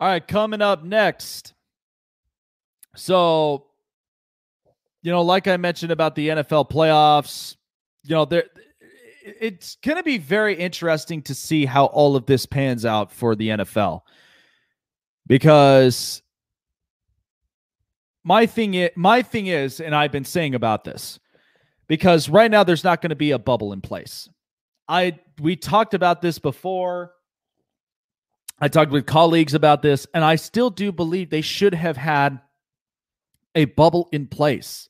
[0.00, 1.52] All right, coming up next.
[2.96, 3.66] So,
[5.02, 7.56] you know, like I mentioned about the NFL playoffs,
[8.04, 8.44] you know, there
[9.22, 13.36] it's going to be very interesting to see how all of this pans out for
[13.36, 14.00] the NFL.
[15.28, 16.22] Because
[18.24, 21.20] my thing is, my thing is and I've been saying about this
[21.86, 24.28] because right now there's not going to be a bubble in place.
[24.88, 27.12] I we talked about this before
[28.60, 32.40] I talked with colleagues about this, and I still do believe they should have had
[33.54, 34.88] a bubble in place.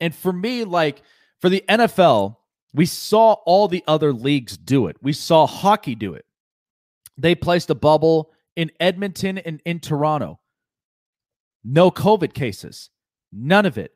[0.00, 1.02] And for me, like
[1.40, 2.36] for the NFL,
[2.74, 4.96] we saw all the other leagues do it.
[5.00, 6.26] We saw hockey do it.
[7.16, 10.40] They placed a bubble in Edmonton and in Toronto.
[11.64, 12.90] No COVID cases,
[13.32, 13.92] none of it.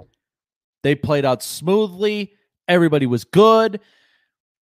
[0.83, 2.33] They played out smoothly.
[2.69, 3.81] Everybody was good.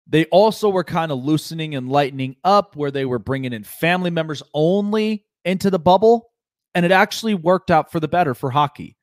[0.07, 4.11] They also were kind of loosening and lightening up where they were bringing in family
[4.11, 6.31] members only into the bubble.
[6.75, 8.97] And it actually worked out for the better for hockey.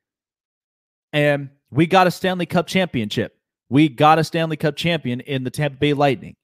[1.14, 3.38] And we got a Stanley Cup championship.
[3.70, 6.36] We got a Stanley Cup champion in the Tampa Bay Lightning.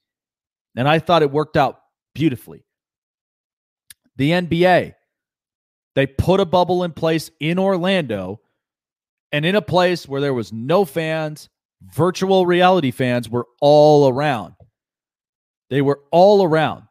[0.76, 1.80] And I thought it worked out
[2.16, 2.66] beautifully.
[4.16, 4.94] The NBA,
[5.96, 8.40] they put a bubble in place in Orlando
[9.32, 11.50] and in a place where there was no fans,
[11.82, 14.54] virtual reality fans were all around.
[15.70, 16.84] They were all around.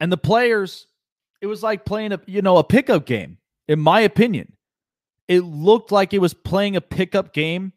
[0.00, 0.88] And the players,
[1.40, 4.52] it was like playing a, you know, a pickup game, in my opinion.
[5.28, 7.72] It looked like it was playing a pickup game.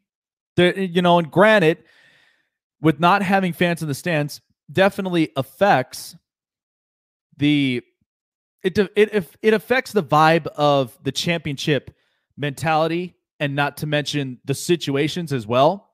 [0.56, 1.84] That, you know, and granted,
[2.82, 4.42] with not having fans in the stands,
[4.72, 6.16] definitely affects
[7.38, 7.84] the
[8.64, 11.96] it it it affects the vibe of the championship
[12.38, 15.92] mentality and not to mention the situations as well.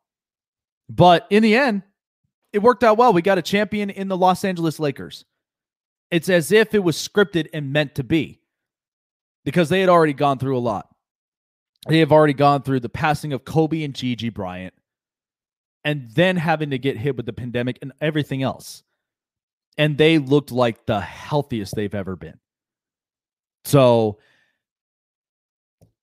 [0.89, 1.83] But in the end,
[2.51, 3.13] it worked out well.
[3.13, 5.25] We got a champion in the Los Angeles Lakers.
[6.11, 8.41] It's as if it was scripted and meant to be
[9.43, 10.87] because they had already gone through a lot.
[11.87, 14.73] They have already gone through the passing of Kobe and Gigi Bryant
[15.83, 18.83] and then having to get hit with the pandemic and everything else.
[19.77, 22.39] And they looked like the healthiest they've ever been.
[23.65, 24.17] So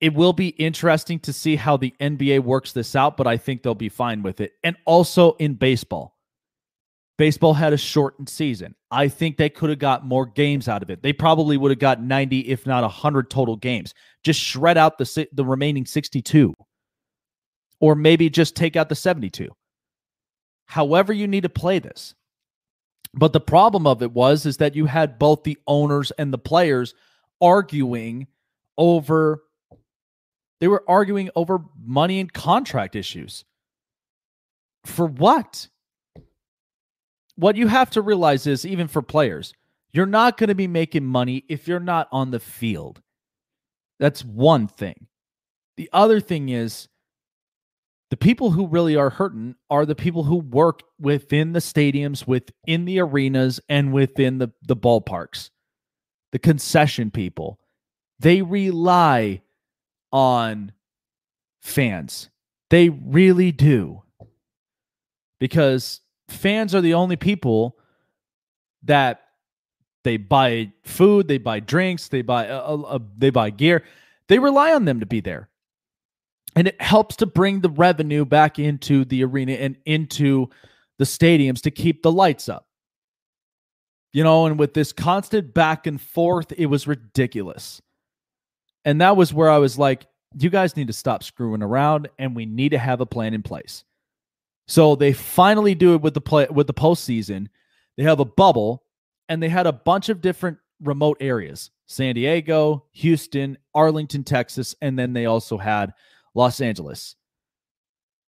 [0.01, 3.63] it will be interesting to see how the NBA works this out, but I think
[3.63, 4.53] they'll be fine with it.
[4.65, 6.17] And also in baseball,
[7.19, 8.75] baseball had a shortened season.
[8.91, 11.03] I think they could have got more games out of it.
[11.03, 13.93] They probably would have got 90, if not 100 total games.
[14.25, 16.55] Just shred out the, the remaining 62,
[17.79, 19.51] or maybe just take out the 72.
[20.65, 22.15] However, you need to play this.
[23.13, 26.39] But the problem of it was is that you had both the owners and the
[26.39, 26.95] players
[27.41, 28.27] arguing
[28.77, 29.43] over
[30.61, 33.45] they were arguing over money and contract issues.
[34.85, 35.69] For what?
[37.37, 39.55] What you have to realize is, even for players,
[39.93, 43.01] you're not going to be making money if you're not on the field.
[43.99, 45.07] That's one thing.
[45.77, 46.89] The other thing is,
[48.11, 52.85] the people who really are hurting are the people who work within the stadiums, within
[52.85, 55.51] the arenas, and within the, the ballparks.
[56.33, 57.59] The concession people.
[58.19, 59.43] They rely
[60.13, 60.73] on
[61.61, 62.31] fans.
[62.69, 64.03] They really do.
[65.39, 67.77] Because fans are the only people
[68.85, 69.23] that
[70.05, 73.85] they buy food, they buy drinks, they buy uh, uh, uh, they buy gear.
[74.29, 75.49] They rely on them to be there.
[76.57, 80.49] And it helps to bring the revenue back into the arena and into
[80.99, 82.67] the stadiums to keep the lights up.
[84.13, 87.81] You know, and with this constant back and forth, it was ridiculous.
[88.85, 90.07] And that was where I was like,
[90.39, 93.43] you guys need to stop screwing around and we need to have a plan in
[93.43, 93.85] place.
[94.69, 97.49] So they finally do it with the play with the postseason.
[97.97, 98.85] They have a bubble
[99.29, 101.71] and they had a bunch of different remote areas.
[101.87, 105.93] San Diego, Houston, Arlington, Texas, and then they also had
[106.35, 107.17] Los Angeles.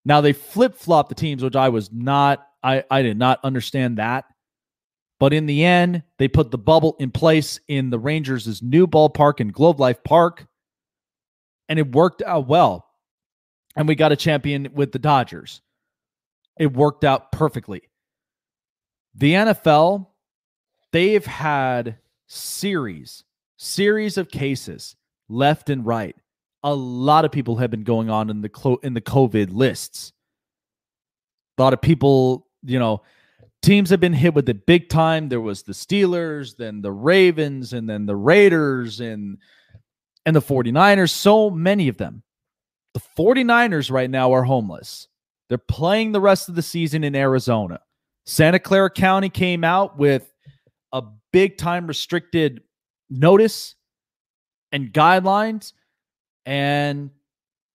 [0.05, 3.97] Now they flip flop the teams, which I was not, I, I did not understand
[3.97, 4.25] that.
[5.19, 9.39] But in the end, they put the bubble in place in the Rangers' new ballpark
[9.39, 10.47] in Globe Life Park
[11.69, 12.87] and it worked out well.
[13.75, 15.61] And we got a champion with the Dodgers.
[16.59, 17.83] It worked out perfectly.
[19.13, 20.07] The NFL,
[20.91, 21.97] they've had
[22.27, 23.23] series,
[23.57, 24.95] series of cases
[25.29, 26.15] left and right.
[26.63, 30.11] A lot of people have been going on in the in the COVID lists.
[31.57, 33.01] A lot of people, you know,
[33.61, 35.29] teams have been hit with it big time.
[35.29, 39.37] There was the Steelers, then the Ravens, and then the Raiders, and
[40.25, 42.23] and the 49ers, so many of them.
[42.93, 45.07] The 49ers right now are homeless.
[45.47, 47.79] They're playing the rest of the season in Arizona.
[48.25, 50.31] Santa Clara County came out with
[50.91, 51.01] a
[51.31, 52.61] big time restricted
[53.09, 53.75] notice
[54.71, 55.73] and guidelines,
[56.45, 57.09] and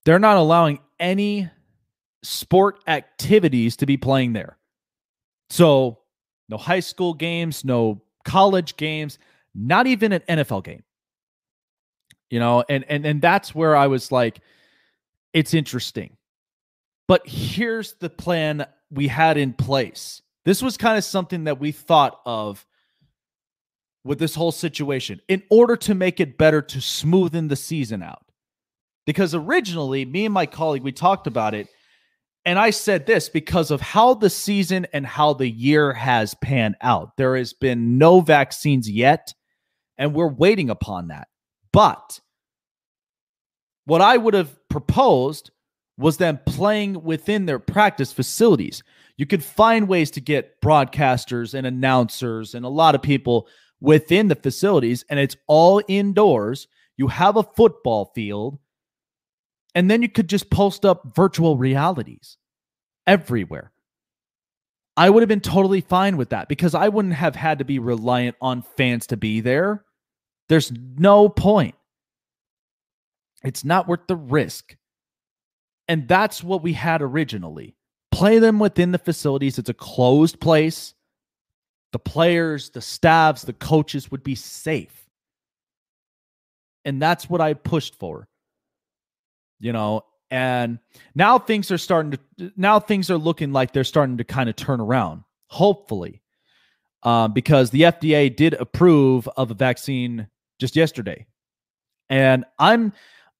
[0.04, 1.50] they're not allowing any
[2.22, 4.58] sport activities to be playing there.
[5.50, 5.98] So,
[6.48, 9.18] no high school games, no college games,
[9.54, 10.82] not even an NFL game.
[12.30, 14.40] You know and and and that's where i was like
[15.34, 16.16] it's interesting.
[17.06, 20.22] But here's the plan we had in place.
[20.44, 22.64] This was kind of something that we thought of
[24.04, 28.24] with this whole situation in order to make it better to smoothen the season out.
[29.06, 31.68] Because originally me and my colleague we talked about it
[32.44, 36.76] and I said this because of how the season and how the year has panned
[36.82, 37.16] out.
[37.16, 39.32] There has been no vaccines yet,
[39.96, 41.28] and we're waiting upon that.
[41.72, 42.20] But
[43.86, 45.50] what I would have proposed
[45.96, 48.82] was them playing within their practice facilities.
[49.16, 53.46] You could find ways to get broadcasters and announcers and a lot of people
[53.80, 56.66] within the facilities, and it's all indoors.
[56.96, 58.58] You have a football field,
[59.74, 62.36] and then you could just post up virtual realities
[63.06, 63.72] everywhere.
[64.96, 67.80] I would have been totally fine with that because I wouldn't have had to be
[67.80, 69.84] reliant on fans to be there.
[70.48, 71.74] There's no point.
[73.42, 74.76] It's not worth the risk.
[75.88, 77.74] And that's what we had originally.
[78.12, 79.58] Play them within the facilities.
[79.58, 80.94] It's a closed place.
[81.92, 85.08] The players, the staffs, the coaches would be safe.
[86.84, 88.28] And that's what I pushed for.
[89.60, 90.78] You know, and
[91.14, 94.56] now things are starting to now things are looking like they're starting to kind of
[94.56, 95.24] turn around.
[95.46, 96.20] Hopefully.
[97.02, 100.26] Um, because the FDA did approve of a vaccine
[100.58, 101.26] just yesterday.
[102.08, 102.92] And I'm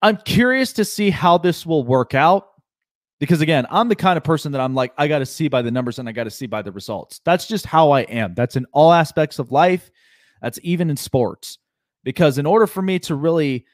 [0.03, 2.49] I'm curious to see how this will work out
[3.21, 5.63] because again, I'm the kind of person that I'm like I got to see by
[5.63, 7.21] the numbers and I got to see by the results.
[7.25, 8.35] That's just how I am.
[8.35, 9.91] That's in all aspects of life.
[10.43, 11.59] That's even in sports.
[12.03, 13.65] Because in order for me to really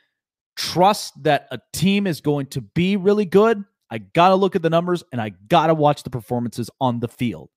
[0.60, 4.62] trust that a team is going to be really good, I got to look at
[4.62, 7.48] the numbers and I got to watch the performances on the field.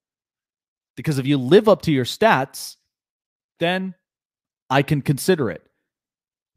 [0.95, 2.77] Because if you live up to your stats,
[3.59, 3.93] then
[4.69, 5.61] I can consider it.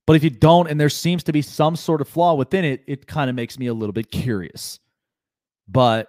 [0.06, 2.84] But if you don't, and there seems to be some sort of flaw within it,
[2.86, 4.78] it kind of makes me a little bit curious.
[5.66, 6.08] But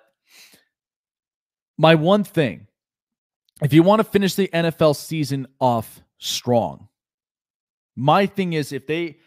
[1.80, 2.68] my one thing,
[3.64, 6.90] if you want to finish the NFL season off strong,
[7.96, 9.18] my thing is if they,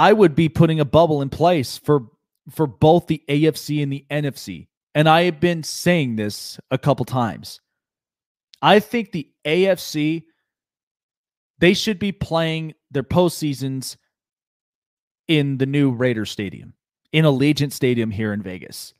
[0.00, 2.06] I would be putting a bubble in place for
[2.48, 4.68] for both the AFC and the NFC.
[4.94, 7.60] And I have been saying this a couple times.
[8.62, 10.24] I think the AFC
[11.58, 13.96] they should be playing their postseasons
[15.28, 16.72] in the new Raiders Stadium,
[17.12, 18.94] in Allegiant Stadium here in Vegas,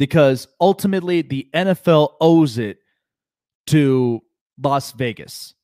[0.00, 2.78] because ultimately the NFL owes it
[3.68, 4.20] to
[4.60, 5.54] Las Vegas.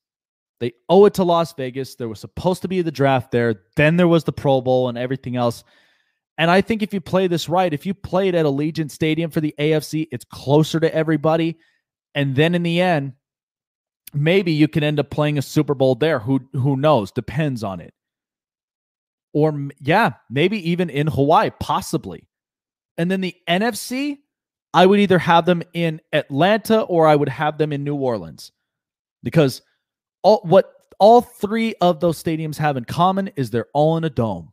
[0.59, 1.96] They owe it to Las Vegas.
[1.96, 3.62] There was supposed to be the draft there.
[3.76, 5.64] Then there was the Pro Bowl and everything else.
[6.38, 9.30] And I think if you play this right, if you play it at Allegiant Stadium
[9.30, 11.59] for the AFC, it's closer to everybody.
[12.14, 13.12] And then in the end,
[14.12, 16.18] maybe you can end up playing a Super Bowl there.
[16.18, 17.11] Who who knows?
[17.11, 17.94] Depends on it.
[19.32, 22.26] Or yeah, maybe even in Hawaii, possibly.
[22.96, 24.18] And then the NFC,
[24.72, 28.52] I would either have them in Atlanta or I would have them in New Orleans.
[29.22, 29.62] Because
[30.27, 34.11] all what all three of those stadiums have in common is they're all in a
[34.11, 34.53] dome.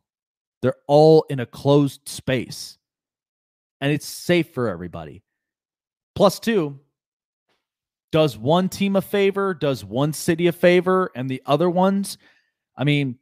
[0.62, 2.78] They're all in a closed space.
[3.80, 5.24] And it's safe for everybody.
[6.14, 6.78] Plus two,
[8.12, 12.18] does one team a favor, does one city a favor, and the other ones,
[12.76, 13.18] I mean,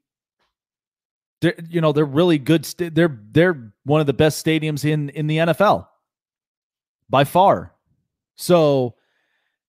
[1.40, 2.66] they're you know they're really good.
[2.66, 5.88] St- they're they're one of the best stadiums in in the NFL
[7.08, 7.72] by far.
[8.36, 8.96] So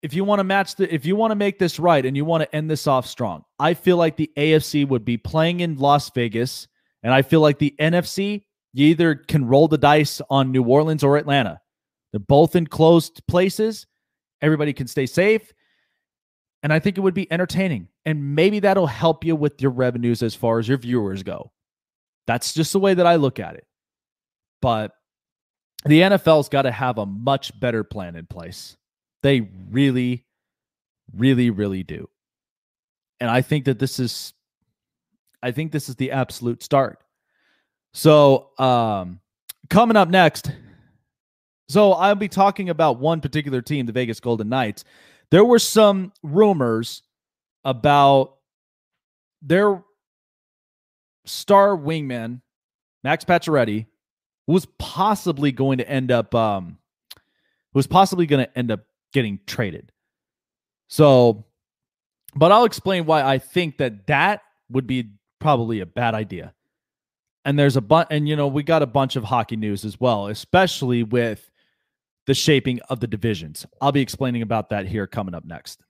[0.08, 2.24] if you want to match the if you want to make this right and you
[2.24, 5.76] want to end this off strong, I feel like the AFC would be playing in
[5.76, 6.70] Las Vegas,
[7.04, 11.04] and I feel like the NFC you either can roll the dice on New Orleans
[11.04, 11.60] or Atlanta.
[12.14, 13.86] They're both in closed places.
[14.42, 15.52] Everybody can stay safe.
[16.64, 17.90] And I think it would be entertaining.
[18.06, 21.52] And maybe that'll help you with your revenues as far as your viewers go.
[22.28, 23.66] That's just the way that I look at it.
[24.62, 24.94] But
[25.84, 28.77] the NFL's got to have a much better plan in place.
[29.24, 29.42] They
[29.72, 30.26] really,
[31.16, 32.10] really, really do.
[33.20, 34.34] And I think that this is
[35.42, 37.00] I think this is the absolute start.
[37.94, 39.20] So um
[39.70, 40.52] coming up next,
[41.70, 44.84] so I'll be talking about one particular team, the Vegas Golden Knights.
[45.32, 47.02] There were some rumors
[47.66, 48.36] about
[49.42, 49.84] their
[51.26, 52.42] star wingman,
[53.04, 53.88] Max Pacioretty,
[54.46, 56.78] who was possibly going to end up um
[57.74, 58.82] who was possibly going to end up
[59.18, 59.92] getting traded.
[60.90, 61.46] So,
[62.36, 65.10] but I'll explain why I think that that would be
[65.40, 66.54] probably a bad idea.
[67.44, 70.00] And there's a bunch, and you know, we got a bunch of hockey news as
[70.00, 71.50] well, especially with
[72.28, 73.66] the shaping of the divisions.
[73.82, 75.82] I'll be explaining about that here coming up next.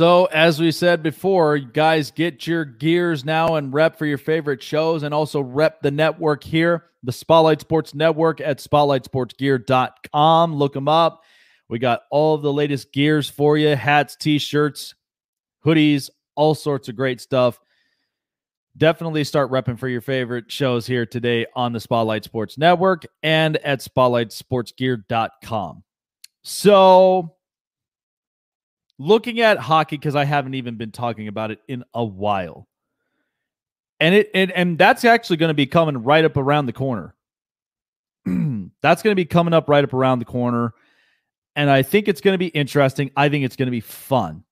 [0.00, 4.62] So, as we said before, guys, get your gears now and rep for your favorite
[4.62, 10.54] shows and also rep the network here, the Spotlight Sports Network at spotlightsportsgear.com.
[10.54, 11.22] Look them up.
[11.68, 14.94] We got all of the latest gears for you hats, t shirts,
[15.66, 17.60] hoodies, all sorts of great stuff.
[18.78, 23.58] Definitely start repping for your favorite shows here today on the Spotlight Sports Network and
[23.58, 25.84] at spotlightsportsgear.com.
[26.42, 27.34] So,
[29.00, 32.68] looking at hockey because I haven't even been talking about it in a while.
[33.98, 37.14] And it and, and that's actually going to be coming right up around the corner.
[38.26, 40.74] that's going to be coming up right up around the corner.
[41.56, 43.10] And I think it's going to be interesting.
[43.16, 44.44] I think it's going to be fun.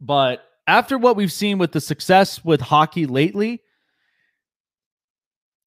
[0.00, 3.62] But after what we've seen with the success with hockey lately,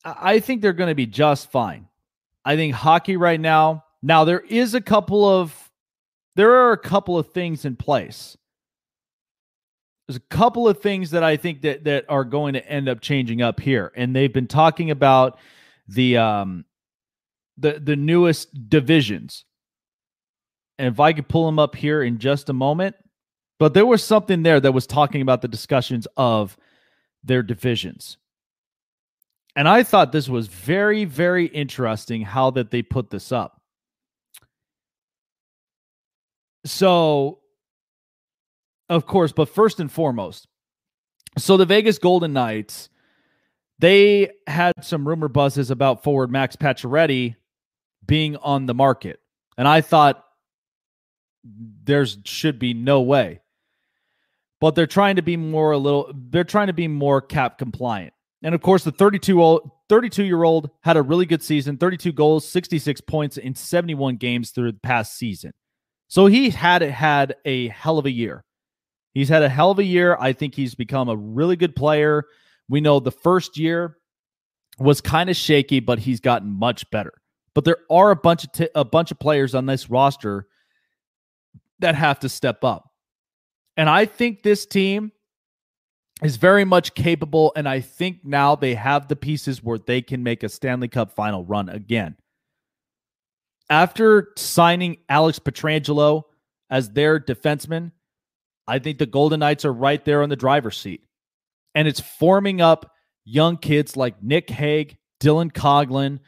[0.03, 1.87] I think they're going to be just fine.
[2.43, 5.62] I think hockey right now, now there is a couple of
[6.35, 8.37] there are a couple of things in place.
[10.07, 13.01] There's a couple of things that I think that that are going to end up
[13.01, 15.39] changing up here, and they've been talking about
[15.87, 16.65] the um
[17.57, 19.45] the the newest divisions.
[20.77, 22.95] And if I could pull them up here in just a moment,
[23.59, 26.57] but there was something there that was talking about the discussions of
[27.23, 28.17] their divisions.
[29.55, 33.61] And I thought this was very, very interesting how that they put this up.
[36.65, 37.39] So,
[38.89, 40.47] of course, but first and foremost,
[41.37, 42.89] so the Vegas Golden Knights,
[43.79, 47.35] they had some rumor buzzes about forward Max Pacioretty
[48.05, 49.19] being on the market,
[49.57, 50.23] and I thought
[51.83, 53.41] there's should be no way.
[54.61, 56.13] But they're trying to be more a little.
[56.15, 58.13] They're trying to be more cap compliant.
[58.43, 62.13] And of course, the 32 old 32 year old had a really good season 32
[62.13, 65.53] goals, 66 points in 71 games through the past season.
[66.07, 68.43] So he had had a hell of a year.
[69.13, 70.17] He's had a hell of a year.
[70.19, 72.25] I think he's become a really good player.
[72.67, 73.97] We know the first year
[74.79, 77.13] was kind of shaky, but he's gotten much better.
[77.53, 80.47] But there are a bunch of t- a bunch of players on this roster
[81.79, 82.89] that have to step up.
[83.77, 85.11] And I think this team
[86.23, 90.23] is very much capable and I think now they have the pieces where they can
[90.23, 92.15] make a Stanley Cup final run again
[93.69, 96.23] after signing Alex Pietrangelo
[96.69, 97.91] as their defenseman,
[98.67, 101.03] I think the Golden Knights are right there on the driver's seat.
[101.75, 102.91] And it's forming up
[103.25, 106.19] young kids like Nick Hague, Dylan Coghlan,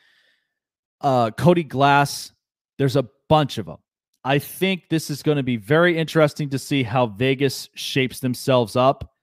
[1.02, 2.32] uh, Cody Glass.
[2.78, 3.78] There's a bunch of them.
[4.24, 8.76] I think this is going to be very interesting to see how Vegas shapes themselves
[8.76, 9.14] up.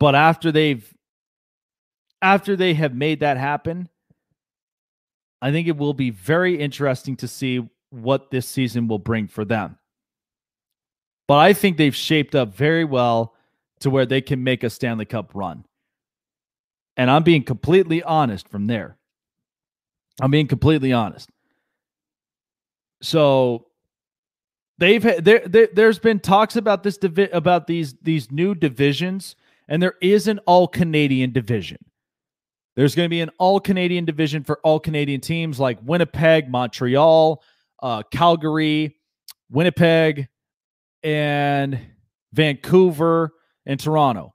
[0.00, 0.90] But after they've
[2.22, 3.88] after they have made that happen,
[5.40, 9.44] I think it will be very interesting to see what this season will bring for
[9.44, 9.78] them.
[11.26, 13.34] But I think they've shaped up very well
[13.80, 15.64] to where they can make a Stanley Cup run.
[16.96, 18.96] And I'm being completely honest from there.
[20.20, 21.30] I'm being completely honest.
[23.00, 23.66] So
[24.78, 29.36] they've there, there there's been talks about this divi- about these these new divisions
[29.68, 31.78] and there is an all Canadian division.
[32.78, 37.42] There's going to be an all Canadian division for all Canadian teams like Winnipeg, Montreal,
[37.82, 38.94] uh, Calgary,
[39.50, 40.28] Winnipeg,
[41.02, 41.76] and
[42.32, 43.32] Vancouver
[43.66, 44.32] and Toronto.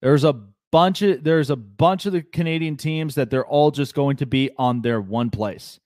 [0.00, 0.32] There's a
[0.70, 4.26] bunch of there's a bunch of the Canadian teams that they're all just going to
[4.26, 5.80] be on their one place.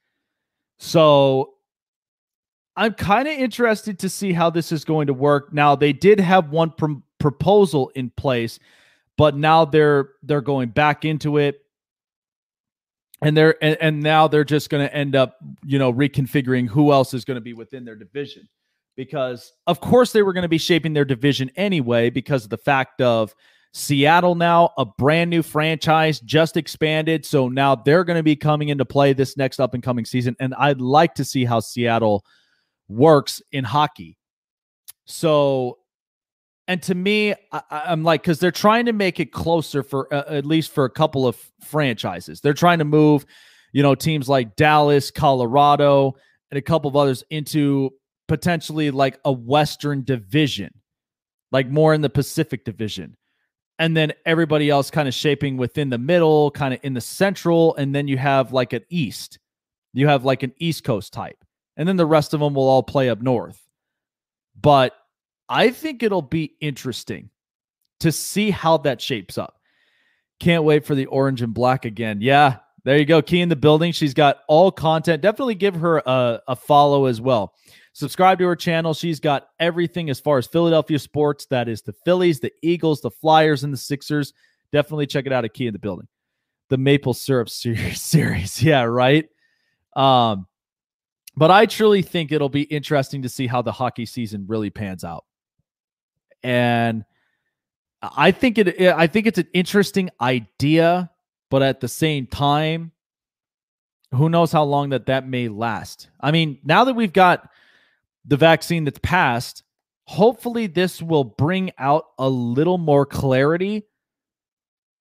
[0.78, 1.54] So
[2.76, 5.50] I'm kind of interested to see how this is going to work.
[5.50, 8.58] Now they did have one pr- proposal in place,
[9.16, 11.62] but now they're they're going back into it.
[13.22, 16.92] And they're and, and now they're just going to end up, you know, reconfiguring who
[16.92, 18.48] else is going to be within their division.
[18.94, 22.58] Because of course they were going to be shaping their division anyway because of the
[22.58, 23.34] fact of
[23.76, 27.26] Seattle now, a brand new franchise, just expanded.
[27.26, 30.34] So now they're going to be coming into play this next up and coming season.
[30.40, 32.24] And I'd like to see how Seattle
[32.88, 34.16] works in hockey.
[35.04, 35.78] So,
[36.68, 40.24] and to me, I, am like, because they're trying to make it closer for uh,
[40.28, 42.40] at least for a couple of franchises.
[42.40, 43.24] They're trying to move,
[43.72, 46.16] you know, teams like Dallas, Colorado,
[46.50, 47.90] and a couple of others into
[48.28, 50.72] potentially like a Western division,
[51.52, 53.16] like more in the Pacific division
[53.78, 57.74] and then everybody else kind of shaping within the middle, kind of in the central,
[57.76, 59.38] and then you have like an east.
[59.92, 61.42] You have like an East Coast type,
[61.76, 63.60] and then the rest of them will all play up north.
[64.60, 64.94] But
[65.48, 67.30] I think it'll be interesting
[68.00, 69.54] to see how that shapes up.
[70.40, 72.20] Can't wait for the orange and black again.
[72.20, 73.22] Yeah, there you go.
[73.22, 73.92] Key in the building.
[73.92, 75.22] She's got all content.
[75.22, 77.54] Definitely give her a, a follow as well.
[77.94, 78.92] Subscribe to her channel.
[78.92, 81.46] She's got everything as far as Philadelphia sports.
[81.46, 84.34] That is the Phillies, the Eagles, the Flyers, and the Sixers.
[84.70, 86.06] Definitely check it out at Key in the Building.
[86.68, 88.62] The Maple Syrup series.
[88.62, 89.26] Yeah, right.
[89.94, 90.46] Um,
[91.36, 95.04] but I truly think it'll be interesting to see how the hockey season really pans
[95.04, 95.24] out.
[96.46, 97.04] And
[98.00, 101.10] I think it I think it's an interesting idea,
[101.50, 102.92] but at the same time,
[104.14, 106.08] who knows how long that that may last.
[106.20, 107.50] I mean, now that we've got
[108.24, 109.64] the vaccine that's passed,
[110.04, 113.82] hopefully this will bring out a little more clarity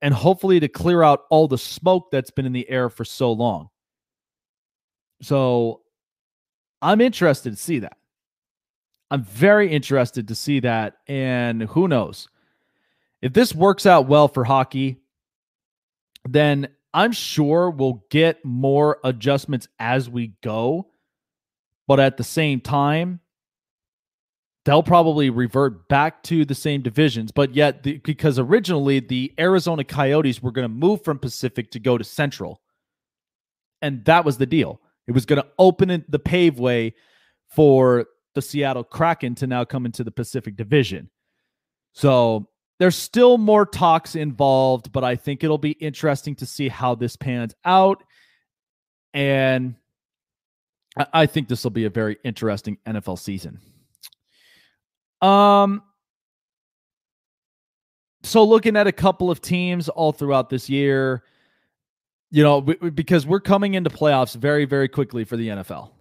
[0.02, 3.32] and hopefully to clear out all the smoke that's been in the air for so
[3.32, 3.70] long.
[5.22, 5.82] So
[6.82, 7.98] I'm interested to see that.
[9.12, 10.98] I'm very interested to see that.
[11.08, 12.28] And who knows?
[13.22, 15.02] If this works out well for hockey,
[16.28, 20.88] then I'm sure we'll get more adjustments as we go.
[21.88, 23.20] But at the same time,
[24.64, 27.32] they'll probably revert back to the same divisions.
[27.32, 31.80] But yet, the, because originally the Arizona Coyotes were going to move from Pacific to
[31.80, 32.62] go to Central.
[33.82, 34.82] And that was the deal.
[35.08, 36.94] It was going to open the paveway
[37.50, 41.10] for the Seattle Kraken to now come into the Pacific Division.
[41.94, 42.48] So
[42.80, 47.16] there's still more talks involved, but I think it'll be interesting to see how this
[47.16, 48.04] pans out.
[49.14, 49.76] And
[51.14, 53.60] I think this will be a very interesting NFL season.
[55.22, 55.82] Um,
[58.24, 61.24] so looking at a couple of teams all throughout this year,
[62.32, 65.92] you know, because we're coming into playoffs very, very quickly for the NFL.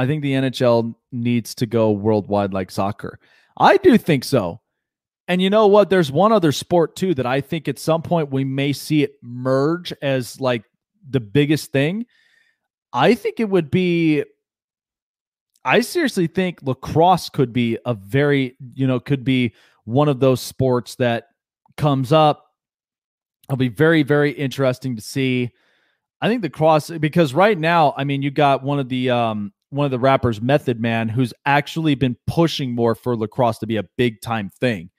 [0.00, 3.20] I think the NHL needs to go worldwide like soccer.
[3.58, 4.62] I do think so.
[5.28, 5.90] And you know what?
[5.90, 9.16] There's one other sport too that I think at some point we may see it
[9.22, 10.64] merge as like
[11.06, 12.06] the biggest thing.
[12.94, 14.24] I think it would be
[15.66, 19.52] I seriously think lacrosse could be a very, you know, could be
[19.84, 21.26] one of those sports that
[21.76, 22.46] comes up.
[23.50, 25.50] It'll be very, very interesting to see.
[26.22, 29.84] I think lacrosse because right now, I mean, you got one of the um one
[29.84, 33.84] of the rappers, Method Man, who's actually been pushing more for lacrosse to be a
[33.96, 34.90] big time thing.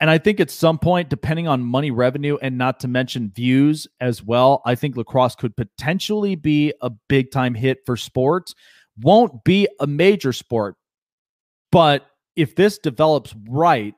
[0.00, 3.86] And I think at some point, depending on money revenue and not to mention views
[4.00, 8.54] as well, I think lacrosse could potentially be a big time hit for sports
[9.00, 10.76] won't be a major sport.
[11.72, 13.94] But if this develops right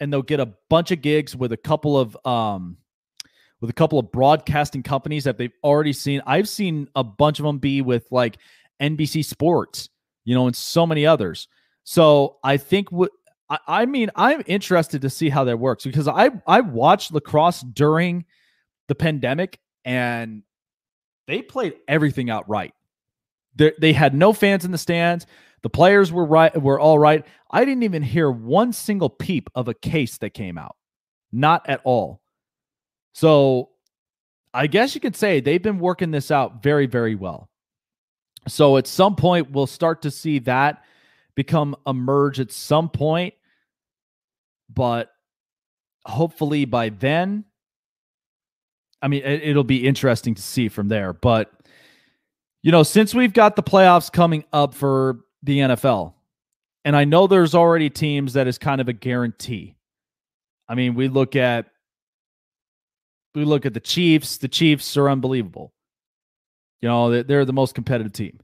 [0.00, 2.76] and they'll get a bunch of gigs with a couple of um
[3.60, 6.20] with a couple of broadcasting companies that they've already seen.
[6.26, 8.36] I've seen a bunch of them be with like
[8.80, 9.88] NBC Sports,
[10.24, 11.48] you know, and so many others.
[11.84, 13.10] So I think what
[13.48, 18.24] I, mean, I'm interested to see how that works because I I watched lacrosse during
[18.88, 20.42] the pandemic and
[21.26, 22.74] they played everything out right.
[23.54, 25.26] They, they had no fans in the stands.
[25.62, 27.24] The players were right were all right.
[27.50, 30.76] I didn't even hear one single peep of a case that came out.
[31.32, 32.20] Not at all.
[33.12, 33.70] So
[34.52, 37.48] I guess you could say they've been working this out very, very well.
[38.48, 40.82] So at some point, we'll start to see that
[41.34, 43.34] become emerge at some point.
[44.72, 45.10] But
[46.04, 47.44] hopefully by then,
[49.02, 51.12] I mean, it, it'll be interesting to see from there.
[51.12, 51.52] But,
[52.62, 56.14] you know, since we've got the playoffs coming up for the NFL,
[56.84, 59.76] and I know there's already teams that is kind of a guarantee.
[60.68, 61.66] I mean, we look at
[63.34, 64.38] we look at the Chiefs.
[64.38, 65.72] The Chiefs are unbelievable.
[66.80, 68.40] You know, they're the most competitive team.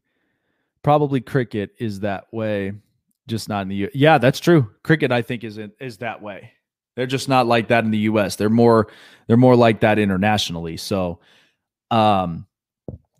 [0.82, 2.72] Probably cricket is that way,
[3.28, 3.90] just not in the U.
[3.94, 4.70] Yeah, that's true.
[4.82, 6.52] Cricket, I think, is is that way.
[6.96, 8.36] They're just not like that in the U.S.
[8.36, 8.88] They're more
[9.26, 10.76] they're more like that internationally.
[10.76, 11.20] So,
[11.90, 12.46] um,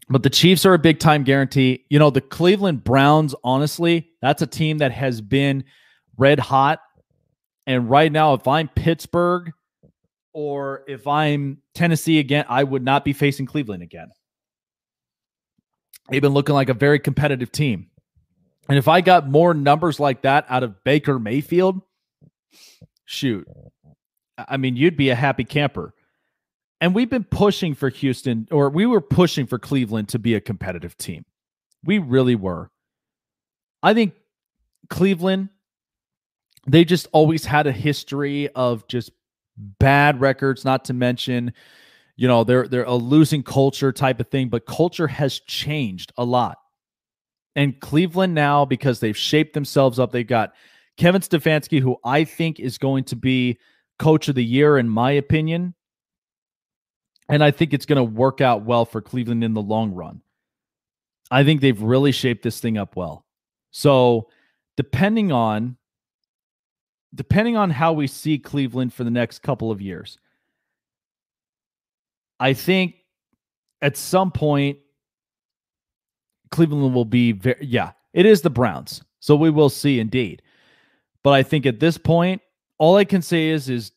[0.08, 1.84] but the Chiefs are a big time guarantee.
[1.88, 5.64] You know, the Cleveland Browns, honestly, that's a team that has been
[6.18, 6.80] red hot.
[7.66, 9.52] And right now, if I'm Pittsburgh
[10.32, 14.10] or if I'm Tennessee again, I would not be facing Cleveland again.
[16.08, 17.88] They've been looking like a very competitive team.
[18.68, 21.80] And if I got more numbers like that out of Baker Mayfield,
[23.04, 23.46] shoot,
[24.36, 25.94] I mean, you'd be a happy camper.
[26.80, 30.40] And we've been pushing for Houston, or we were pushing for Cleveland to be a
[30.40, 31.24] competitive team.
[31.84, 32.70] We really were.
[33.82, 34.14] I think
[34.90, 35.48] Cleveland,
[36.66, 39.12] they just always had a history of just
[39.56, 41.52] bad records, not to mention,
[42.16, 46.24] you know, they're they're a losing culture type of thing, but culture has changed a
[46.24, 46.58] lot.
[47.54, 50.54] And Cleveland now, because they've shaped themselves up, they've got
[50.96, 53.58] Kevin Stefanski, who I think is going to be
[53.98, 55.74] coach of the year, in my opinion.
[57.28, 60.22] And I think it's going to work out well for Cleveland in the long run.
[61.30, 63.24] I think they've really shaped this thing up well.
[63.70, 64.28] So,
[64.76, 65.76] depending on
[67.14, 70.18] depending on how we see Cleveland for the next couple of years,
[72.40, 72.94] I think
[73.80, 74.78] at some point
[76.50, 79.02] Cleveland will be very yeah, it is the Browns.
[79.20, 80.42] So we will see indeed.
[81.22, 82.42] But I think at this point,
[82.78, 83.92] all I can say is is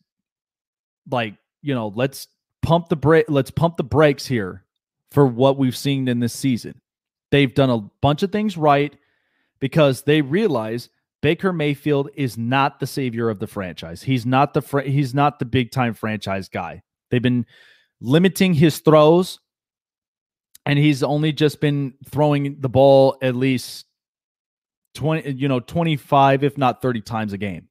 [1.10, 2.28] like, you know, let's
[2.62, 4.64] pump the brake let's pump the brakes here
[5.12, 6.82] for what we've seen in this season.
[7.32, 8.96] They've done a bunch of things right
[9.60, 10.90] because they realize
[11.22, 14.04] Baker Mayfield is not the savior of the franchise.
[14.04, 16.84] He's not the fr- he's not the big time franchise guy.
[17.10, 17.46] They've been
[18.06, 19.40] limiting his throws
[20.66, 23.86] and he's only just been throwing the ball at least
[24.96, 27.68] 20 you know 25 if not 30 times a game.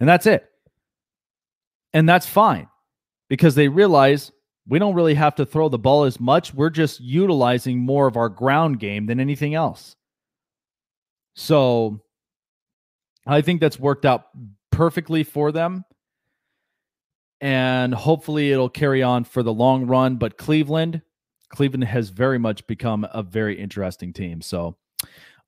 [0.00, 0.46] And that's it.
[1.92, 2.68] And that's fine
[3.28, 4.30] because they realize
[4.68, 6.52] we don't really have to throw the ball as much.
[6.52, 9.96] We're just utilizing more of our ground game than anything else.
[11.34, 12.00] So
[13.26, 14.26] I think that's worked out
[14.72, 15.84] perfectly for them.
[17.40, 20.16] And hopefully it'll carry on for the long run.
[20.16, 21.02] But Cleveland,
[21.50, 24.40] Cleveland has very much become a very interesting team.
[24.40, 24.76] So,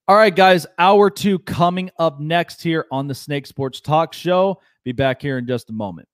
[0.07, 4.61] all right, guys, hour two coming up next here on the Snake Sports Talk Show.
[4.84, 6.09] Be back here in just a moment.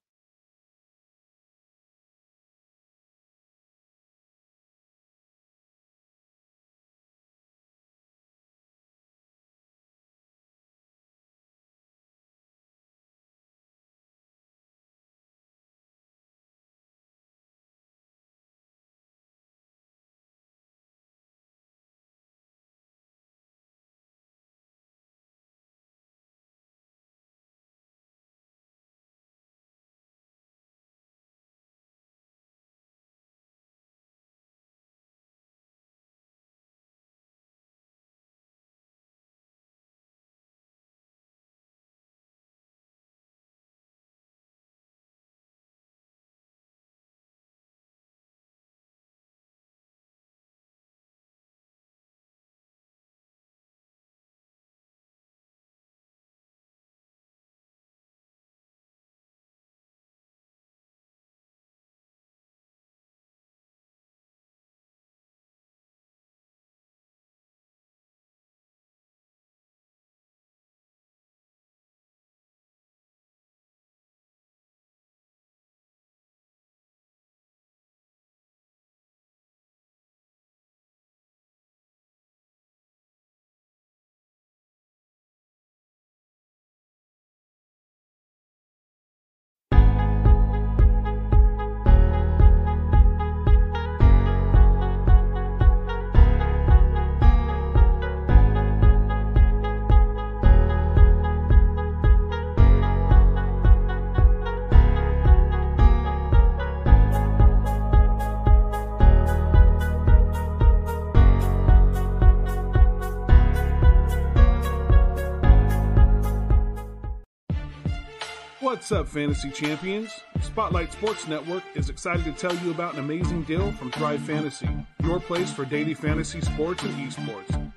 [118.84, 120.10] What's up, fantasy champions?
[120.42, 124.68] Spotlight Sports Network is excited to tell you about an amazing deal from Thrive Fantasy,
[125.02, 127.72] your place for daily fantasy sports and esports.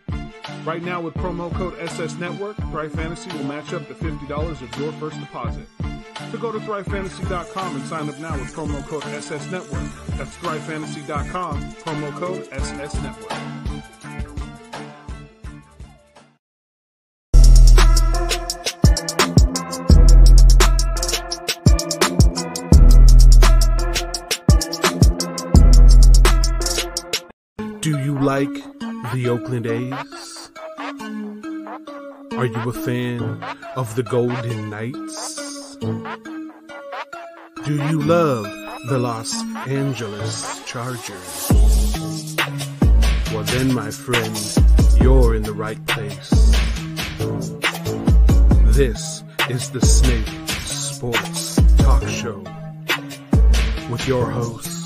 [0.66, 4.80] Right now, with promo code SS Network, Thrive Fantasy will match up to $50 of
[4.82, 5.66] your first deposit.
[6.30, 9.90] So go to thrivefantasy.com and sign up now with promo code SS Network.
[10.18, 13.57] That's thrivefantasy.com, promo code SS Network.
[28.28, 28.60] Like
[29.14, 30.52] the Oakland A's?
[32.34, 33.22] Are you a fan
[33.78, 35.78] of the Golden Knights?
[35.78, 38.44] Do you love
[38.90, 39.34] the Los
[39.66, 41.48] Angeles Chargers?
[43.32, 44.36] Well, then, my friend,
[45.00, 46.30] you're in the right place.
[48.76, 52.44] This is the Snake Sports Talk Show
[53.90, 54.86] with your host,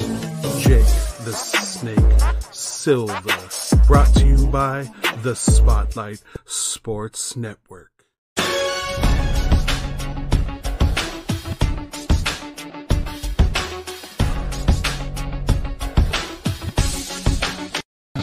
[0.59, 1.99] Jake the Snake
[2.51, 3.85] Silva.
[3.85, 4.89] Brought to you by
[5.21, 7.91] the Spotlight Sports Network.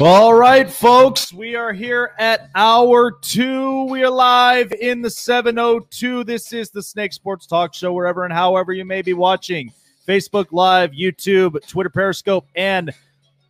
[0.00, 3.84] All right, folks, we are here at hour two.
[3.84, 6.24] We are live in the 702.
[6.24, 9.72] This is the Snake Sports Talk Show, wherever and however you may be watching.
[10.08, 12.92] Facebook Live, YouTube, Twitter, Periscope, and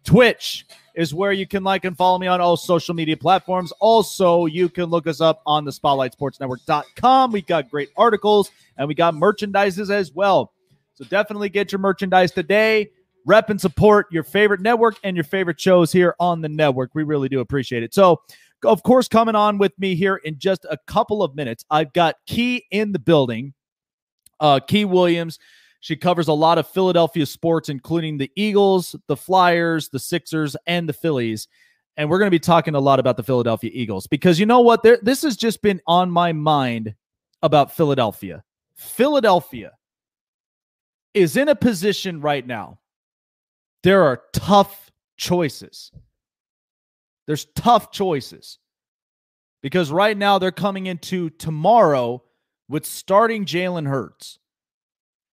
[0.02, 3.72] Twitch is where you can like and follow me on all social media platforms.
[3.78, 7.30] Also, you can look us up on the spotlightsportsnetwork.com.
[7.30, 10.52] We got great articles and we got merchandises as well.
[10.94, 12.90] So definitely get your merchandise today.
[13.24, 16.90] Rep and support your favorite network and your favorite shows here on the network.
[16.94, 17.94] We really do appreciate it.
[17.94, 18.22] So,
[18.64, 22.16] of course, coming on with me here in just a couple of minutes, I've got
[22.26, 23.54] Key in the building.
[24.40, 25.38] Uh, Key Williams.
[25.80, 30.88] She covers a lot of Philadelphia sports, including the Eagles, the Flyers, the Sixers, and
[30.88, 31.46] the Phillies.
[31.96, 34.60] And we're going to be talking a lot about the Philadelphia Eagles because you know
[34.60, 34.82] what?
[34.82, 36.94] There, this has just been on my mind
[37.42, 38.42] about Philadelphia.
[38.76, 39.72] Philadelphia
[41.14, 42.78] is in a position right now.
[43.82, 45.92] There are tough choices.
[47.26, 48.58] There's tough choices
[49.62, 52.22] because right now they're coming into tomorrow
[52.68, 54.38] with starting Jalen Hurts.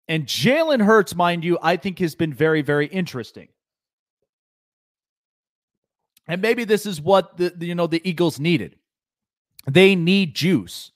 [0.07, 3.47] And Jalen Hurts, mind you, I think has been very, very interesting.
[6.27, 8.75] And maybe this is what the, the, you know the Eagles needed.
[9.69, 10.91] They need juice.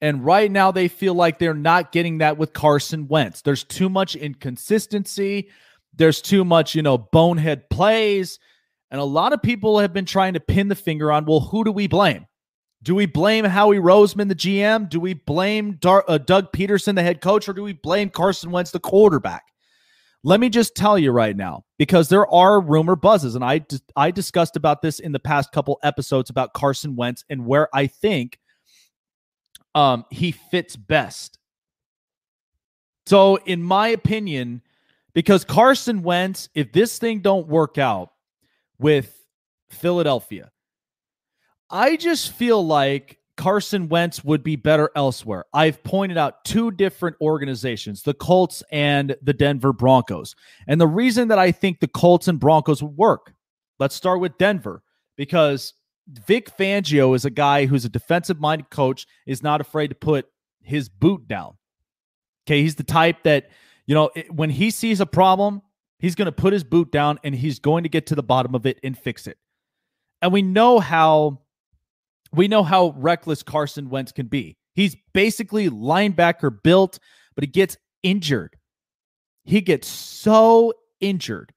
[0.00, 3.42] And right now they feel like they're not getting that with Carson Wentz.
[3.42, 5.50] There's too much inconsistency.
[5.94, 8.38] There's too much, you know, bonehead plays.
[8.90, 11.64] And a lot of people have been trying to pin the finger on, well, who
[11.64, 12.26] do we blame?
[12.82, 14.88] Do we blame Howie Roseman, the GM?
[14.88, 18.50] Do we blame Dar- uh, Doug Pederson, the head coach, or do we blame Carson
[18.50, 19.44] Wentz, the quarterback?
[20.22, 23.64] Let me just tell you right now, because there are rumor buzzes, and I
[23.96, 27.86] I discussed about this in the past couple episodes about Carson Wentz and where I
[27.86, 28.38] think
[29.74, 31.38] um, he fits best.
[33.06, 34.62] So, in my opinion,
[35.14, 38.10] because Carson Wentz, if this thing don't work out
[38.78, 39.24] with
[39.70, 40.50] Philadelphia,
[41.70, 45.46] I just feel like Carson Wentz would be better elsewhere.
[45.54, 50.34] I've pointed out two different organizations, the Colts and the Denver Broncos.
[50.66, 53.32] And the reason that I think the Colts and Broncos would work,
[53.78, 54.82] let's start with Denver
[55.16, 55.72] because
[56.08, 60.26] Vic Fangio is a guy who's a defensive minded coach, is not afraid to put
[60.62, 61.54] his boot down.
[62.46, 62.62] Okay.
[62.62, 63.48] He's the type that,
[63.86, 65.62] you know, when he sees a problem,
[65.98, 68.54] he's going to put his boot down and he's going to get to the bottom
[68.54, 69.38] of it and fix it.
[70.20, 71.40] And we know how
[72.32, 74.56] we know how reckless Carson Wentz can be.
[74.74, 76.98] He's basically linebacker built,
[77.34, 78.56] but he gets injured.
[79.44, 81.52] He gets so injured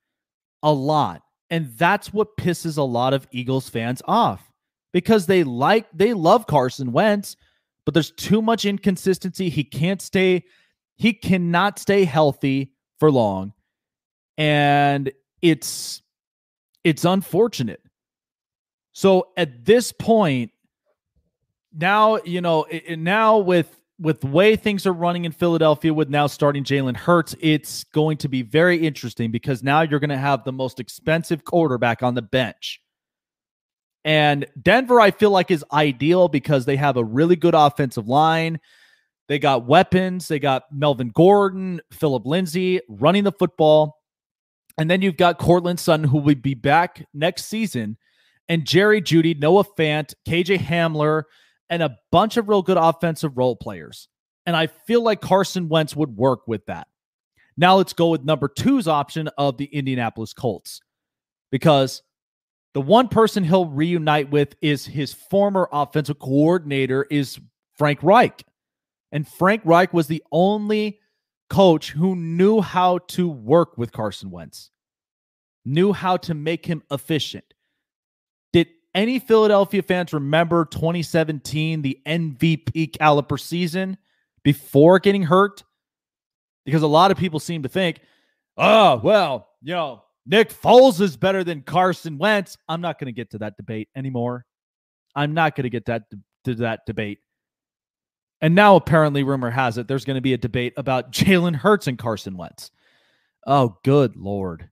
[0.64, 1.22] a lot.
[1.50, 4.52] And that's what pisses a lot of Eagles fans off
[4.92, 7.36] because they like, they love Carson Wentz,
[7.86, 9.50] but there's too much inconsistency.
[9.50, 10.46] He can't stay,
[10.96, 13.54] he cannot stay healthy for long.
[14.38, 15.12] And
[15.42, 16.02] it's,
[16.84, 17.82] it's unfortunate.
[18.94, 20.52] So at this point,
[21.76, 26.28] now you know now with with the way things are running in Philadelphia with now
[26.28, 30.44] starting Jalen Hurts, it's going to be very interesting because now you're going to have
[30.44, 32.82] the most expensive quarterback on the bench.
[34.04, 38.60] And Denver, I feel like, is ideal because they have a really good offensive line.
[39.30, 40.28] They got weapons.
[40.28, 44.02] They got Melvin Gordon, Philip Lindsay running the football.
[44.78, 47.98] And then you've got Courtland Sutton, who will be back next season,
[48.50, 51.24] and Jerry Jeudy, Noah Fant, KJ Hamler,
[51.74, 54.08] and a bunch of real good offensive role players.
[54.46, 56.86] And I feel like Carson Wentz would work with that.
[57.58, 60.82] Now let's go with number two's option of the Indianapolis Colts
[61.52, 62.04] because
[62.76, 67.40] the one person he'll reunite with is his former offensive coordinator is
[67.76, 68.44] Frank Reich.
[69.12, 71.00] And Frank Reich was the only
[71.50, 74.70] coach who knew how to work with Carson Wentz,
[75.66, 77.53] knew how to make him efficient.
[78.96, 83.98] Any Philadelphia fans remember 2017, the MVP caliber season
[84.44, 85.64] before getting hurt?
[86.66, 88.00] Because a lot of people seem to think,
[88.58, 92.58] oh, well, you know, Nick Foles is better than Carson Wentz.
[92.70, 94.46] I'm not going to get to that debate anymore.
[95.16, 96.04] I'm not going to get that
[96.46, 97.20] to that debate.
[98.42, 101.88] And now apparently rumor has it there's going to be a debate about Jalen Hurts
[101.88, 102.72] and Carson Wentz.
[103.48, 104.70] Oh, good lord.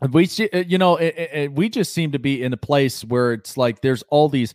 [0.00, 3.04] We see, uh, you know, it, it, we just seem to be in a place
[3.04, 4.52] where it's like there's all these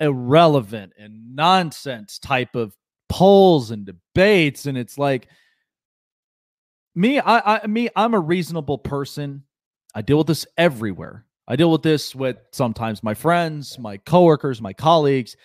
[0.00, 2.74] irrelevant and nonsense type of
[3.08, 5.28] polls and debates, and it's like
[6.94, 9.44] me, I, I me, I'm a reasonable person.
[9.94, 11.24] I deal with this everywhere.
[11.46, 15.36] I deal with this with sometimes my friends, my coworkers, my colleagues,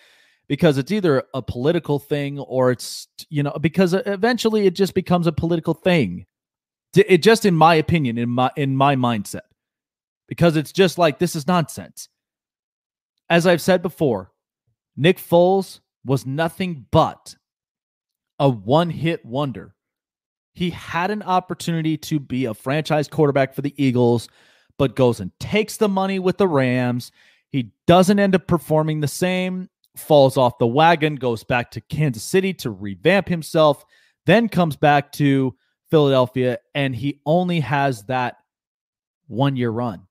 [0.48, 5.26] because it's either a political thing or it's you know because eventually it just becomes
[5.26, 6.26] a political thing.
[6.96, 9.48] It just, in my opinion, in my in my mindset,
[10.28, 12.08] because it's just like this is nonsense.
[13.30, 14.32] As I've said before,
[14.96, 17.34] Nick Foles was nothing but
[18.38, 19.74] a one-hit wonder
[20.54, 24.28] he had an opportunity to be a franchise quarterback for the Eagles,
[24.78, 27.10] but goes and takes the money with the Rams.
[27.50, 32.22] He doesn't end up performing the same, falls off the wagon, goes back to Kansas
[32.22, 33.84] City to revamp himself,
[34.26, 35.54] then comes back to
[35.94, 38.38] Philadelphia, and he only has that
[39.28, 40.08] one year run.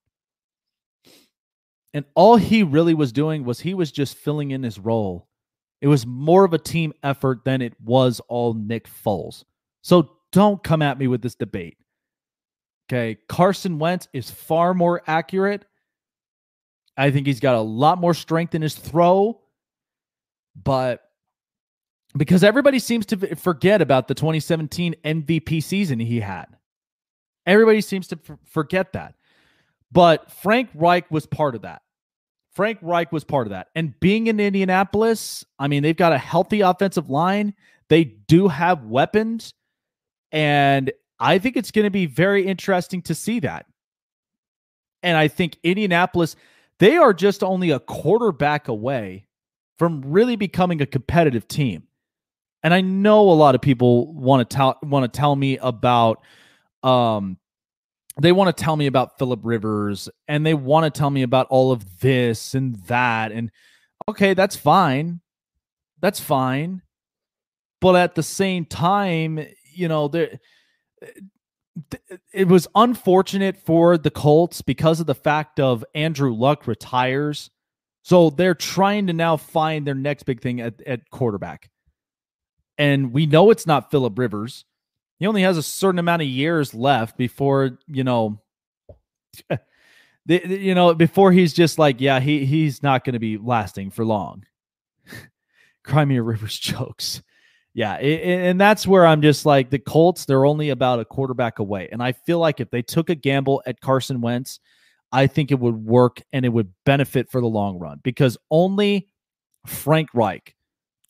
[1.93, 5.27] And all he really was doing was he was just filling in his role.
[5.81, 9.43] It was more of a team effort than it was all Nick Foles.
[9.81, 11.75] So don't come at me with this debate.
[12.88, 13.17] Okay.
[13.27, 15.65] Carson Wentz is far more accurate.
[16.95, 19.41] I think he's got a lot more strength in his throw,
[20.55, 21.01] but
[22.16, 26.45] because everybody seems to forget about the 2017 MVP season he had.
[27.45, 29.16] Everybody seems to f- forget that.
[29.91, 31.82] But Frank Reich was part of that.
[32.53, 33.70] Frank Reich was part of that.
[33.76, 37.55] And being in Indianapolis, I mean, they've got a healthy offensive line.
[37.89, 39.53] They do have weapons.
[40.32, 43.66] And I think it's going to be very interesting to see that.
[45.01, 46.36] And I think Indianapolis,
[46.80, 49.26] they are just only a quarterback away
[49.78, 51.83] from really becoming a competitive team.
[52.63, 56.21] And I know a lot of people want to tell want to tell me about
[56.81, 57.37] um
[58.21, 61.47] they want to tell me about Philip Rivers and they want to tell me about
[61.49, 63.51] all of this and that and
[64.07, 65.19] okay, that's fine.
[65.99, 66.81] That's fine.
[67.81, 70.39] But at the same time, you know, there
[72.31, 77.49] it was unfortunate for the Colts because of the fact of Andrew Luck retires.
[78.03, 81.69] So they're trying to now find their next big thing at, at quarterback.
[82.78, 84.66] And we know it's not Philip Rivers.
[85.20, 88.41] He only has a certain amount of years left before, you know,
[89.50, 93.91] the, you know, before he's just like, yeah, he he's not going to be lasting
[93.91, 94.43] for long.
[95.83, 97.21] Crimea Rivers jokes
[97.74, 100.25] yeah, it, and that's where I'm just like the Colts.
[100.25, 103.63] They're only about a quarterback away, and I feel like if they took a gamble
[103.66, 104.59] at Carson Wentz,
[105.12, 109.09] I think it would work and it would benefit for the long run because only
[109.66, 110.55] Frank Reich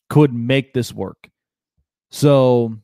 [0.08, 1.28] could make this work.
[2.14, 2.76] So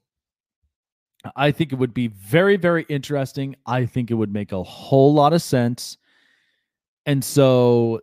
[1.36, 3.54] I think it would be very, very interesting.
[3.64, 5.98] I think it would make a whole lot of sense.
[7.06, 8.00] And so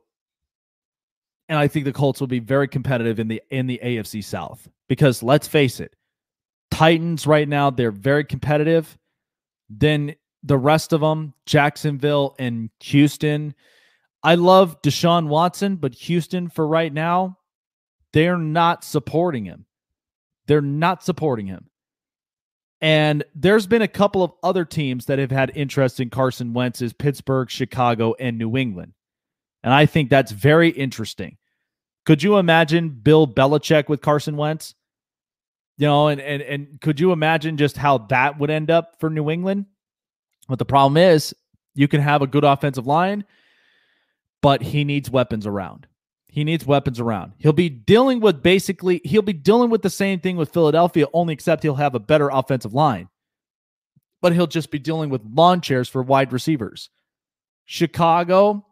[1.49, 4.69] and I think the Colts will be very competitive in the in the AFC South
[4.87, 5.97] because let's face it,
[6.71, 8.97] Titans right now they're very competitive.
[9.69, 13.53] Then the rest of them, Jacksonville and Houston.
[14.23, 17.37] I love Deshaun Watson, but Houston for right now,
[18.13, 19.66] they're not supporting him.
[20.47, 21.69] They're not supporting him.
[22.79, 26.93] And there's been a couple of other teams that have had interest in Carson Wentz's
[26.93, 28.93] Pittsburgh, Chicago, and New England.
[29.63, 31.37] And I think that's very interesting.
[32.05, 34.75] Could you imagine Bill Belichick with Carson Wentz?
[35.77, 39.09] You know, and and and could you imagine just how that would end up for
[39.09, 39.65] New England?
[40.47, 41.35] But the problem is,
[41.75, 43.25] you can have a good offensive line,
[44.41, 45.85] but he needs weapons around.
[46.37, 47.33] He needs weapons around.
[47.39, 51.33] He'll be dealing with basically, he'll be dealing with the same thing with Philadelphia, only
[51.33, 53.09] except he'll have a better offensive line.
[54.21, 56.91] But he'll just be dealing with lawn chairs for wide receivers.
[57.65, 58.67] Chicago,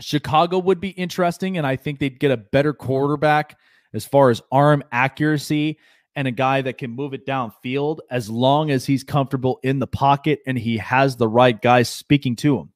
[0.00, 3.56] Chicago would be interesting, and I think they'd get a better quarterback
[3.94, 5.78] as far as arm accuracy
[6.16, 9.86] and a guy that can move it downfield as long as he's comfortable in the
[9.86, 12.72] pocket and he has the right guys speaking to him.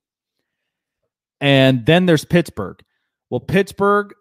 [1.40, 2.80] And then there's Pittsburgh.
[3.34, 4.14] Well, Pittsburgh,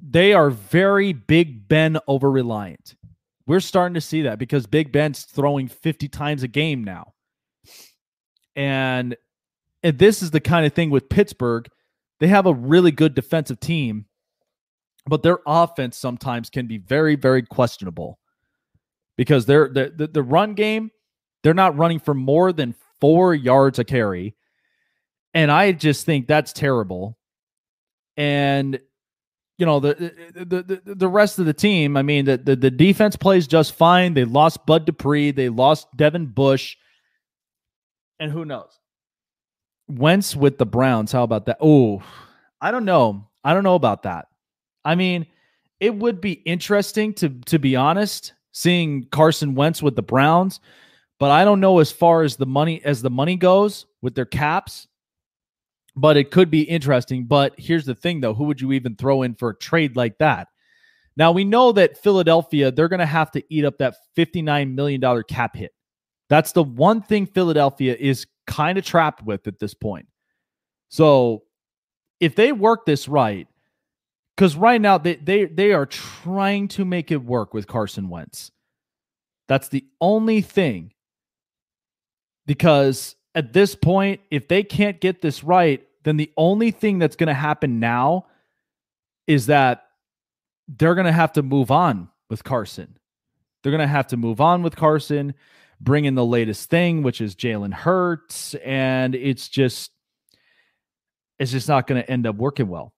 [0.00, 2.94] they are very Big Ben over reliant.
[3.48, 7.14] We're starting to see that because Big Ben's throwing 50 times a game now.
[8.54, 9.16] And,
[9.82, 11.66] and this is the kind of thing with Pittsburgh.
[12.20, 14.04] They have a really good defensive team,
[15.04, 18.20] but their offense sometimes can be very, very questionable
[19.16, 20.92] because they're the, the, the run game,
[21.42, 24.36] they're not running for more than four yards a carry.
[25.34, 27.16] And I just think that's terrible.
[28.20, 28.78] And
[29.56, 29.94] you know the,
[30.34, 31.96] the the the rest of the team.
[31.96, 34.12] I mean, the, the the defense plays just fine.
[34.12, 35.30] They lost Bud Dupree.
[35.30, 36.76] They lost Devin Bush,
[38.18, 38.78] and who knows?
[39.88, 41.12] Wentz with the Browns.
[41.12, 41.56] How about that?
[41.62, 42.02] Oh,
[42.60, 43.26] I don't know.
[43.42, 44.28] I don't know about that.
[44.84, 45.26] I mean,
[45.80, 50.60] it would be interesting to to be honest seeing Carson Wentz with the Browns,
[51.18, 54.26] but I don't know as far as the money as the money goes with their
[54.26, 54.86] caps.
[55.96, 57.24] But it could be interesting.
[57.24, 60.18] But here's the thing though, who would you even throw in for a trade like
[60.18, 60.48] that?
[61.16, 65.22] Now we know that Philadelphia, they're going to have to eat up that $59 million
[65.24, 65.72] cap hit.
[66.28, 70.06] That's the one thing Philadelphia is kind of trapped with at this point.
[70.88, 71.42] So
[72.20, 73.48] if they work this right,
[74.36, 78.50] because right now they, they they are trying to make it work with Carson Wentz.
[79.48, 80.92] That's the only thing.
[82.46, 87.16] Because at this point, if they can't get this right, then the only thing that's
[87.16, 88.26] going to happen now
[89.26, 89.86] is that
[90.68, 92.96] they're going to have to move on with Carson.
[93.62, 95.34] They're going to have to move on with Carson,
[95.80, 99.92] bring in the latest thing, which is Jalen Hurts, and it's just
[101.38, 102.92] it's just not going to end up working well.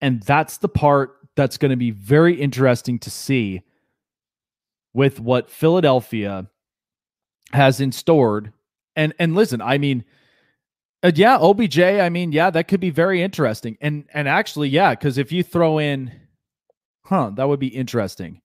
[0.00, 3.62] And that's the part that's going to be very interesting to see
[4.94, 6.46] with what Philadelphia
[7.52, 8.52] has in stored.
[9.00, 10.04] And and listen, I mean,
[11.02, 11.80] uh, yeah, OBJ.
[11.80, 13.78] I mean, yeah, that could be very interesting.
[13.80, 16.12] And and actually, yeah, because if you throw in,
[17.06, 18.42] huh, that would be interesting.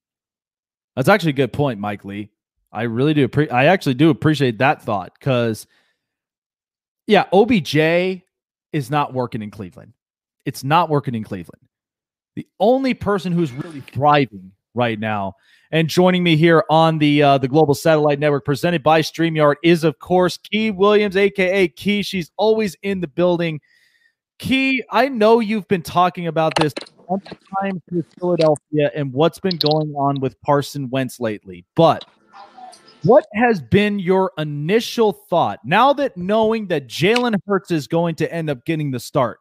[0.96, 2.30] That's actually a good point, Mike Lee.
[2.72, 3.28] I really do.
[3.28, 5.68] Pre- I actually do appreciate that thought because,
[7.06, 8.24] yeah, OBJ
[8.72, 9.92] is not working in Cleveland.
[10.46, 11.64] It's not working in Cleveland.
[12.38, 15.34] The only person who's really thriving right now
[15.72, 19.84] and joining me here on the uh, the Global Satellite Network presented by StreamYard is,
[19.84, 22.04] of course, Key Williams, aka Key.
[22.04, 23.60] She's always in the building.
[24.40, 26.74] Key, I know you've been talking about this
[27.62, 32.06] times with Philadelphia and what's been going on with Carson Wentz lately, but
[33.04, 38.34] what has been your initial thought now that knowing that Jalen Hurts is going to
[38.34, 39.40] end up getting the start?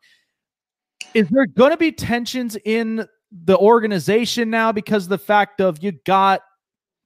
[1.14, 3.06] Is there going to be tensions in
[3.42, 6.42] the organization now because the fact of you got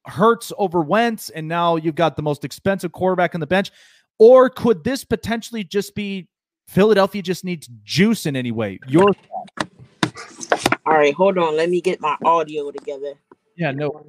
[0.06, 3.70] Hurts over Wentz and now you've got the most expensive quarterback on the bench?
[4.18, 6.28] Or could this potentially just be
[6.66, 8.78] Philadelphia just needs juice in any way?
[8.88, 9.12] Your
[10.86, 11.56] all right, hold on.
[11.56, 13.12] Let me get my audio together.
[13.56, 14.06] Yeah, no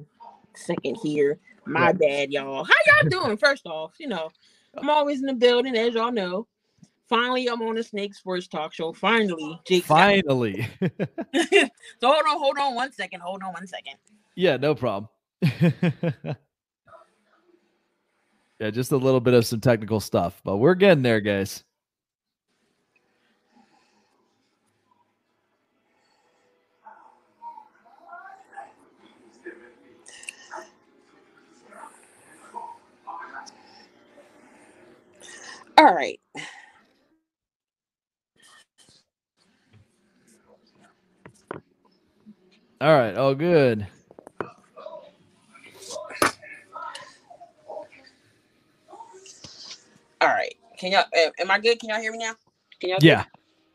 [0.56, 1.38] second here.
[1.66, 1.92] My yeah.
[1.92, 2.64] bad, y'all.
[2.64, 3.36] How y'all doing?
[3.36, 4.30] First off, you know,
[4.76, 6.46] I'm always in the building, as y'all know.
[7.10, 8.92] Finally, I'm on the Snake Sports Talk Show.
[8.92, 9.82] Finally, Jake.
[9.82, 10.68] Finally.
[10.80, 10.88] so
[12.04, 13.20] hold on, hold on one second.
[13.20, 13.94] Hold on one second.
[14.36, 15.08] Yeah, no problem.
[15.42, 16.36] yeah,
[18.70, 21.64] just a little bit of some technical stuff, but we're getting there, guys.
[35.76, 36.20] All right.
[42.80, 43.14] All right.
[43.14, 43.86] Oh, good.
[50.22, 50.54] All right.
[50.78, 51.04] Can y'all?
[51.38, 51.78] Am I good?
[51.78, 52.32] Can y'all hear me now?
[52.80, 52.98] Can y'all?
[53.02, 53.24] Yeah.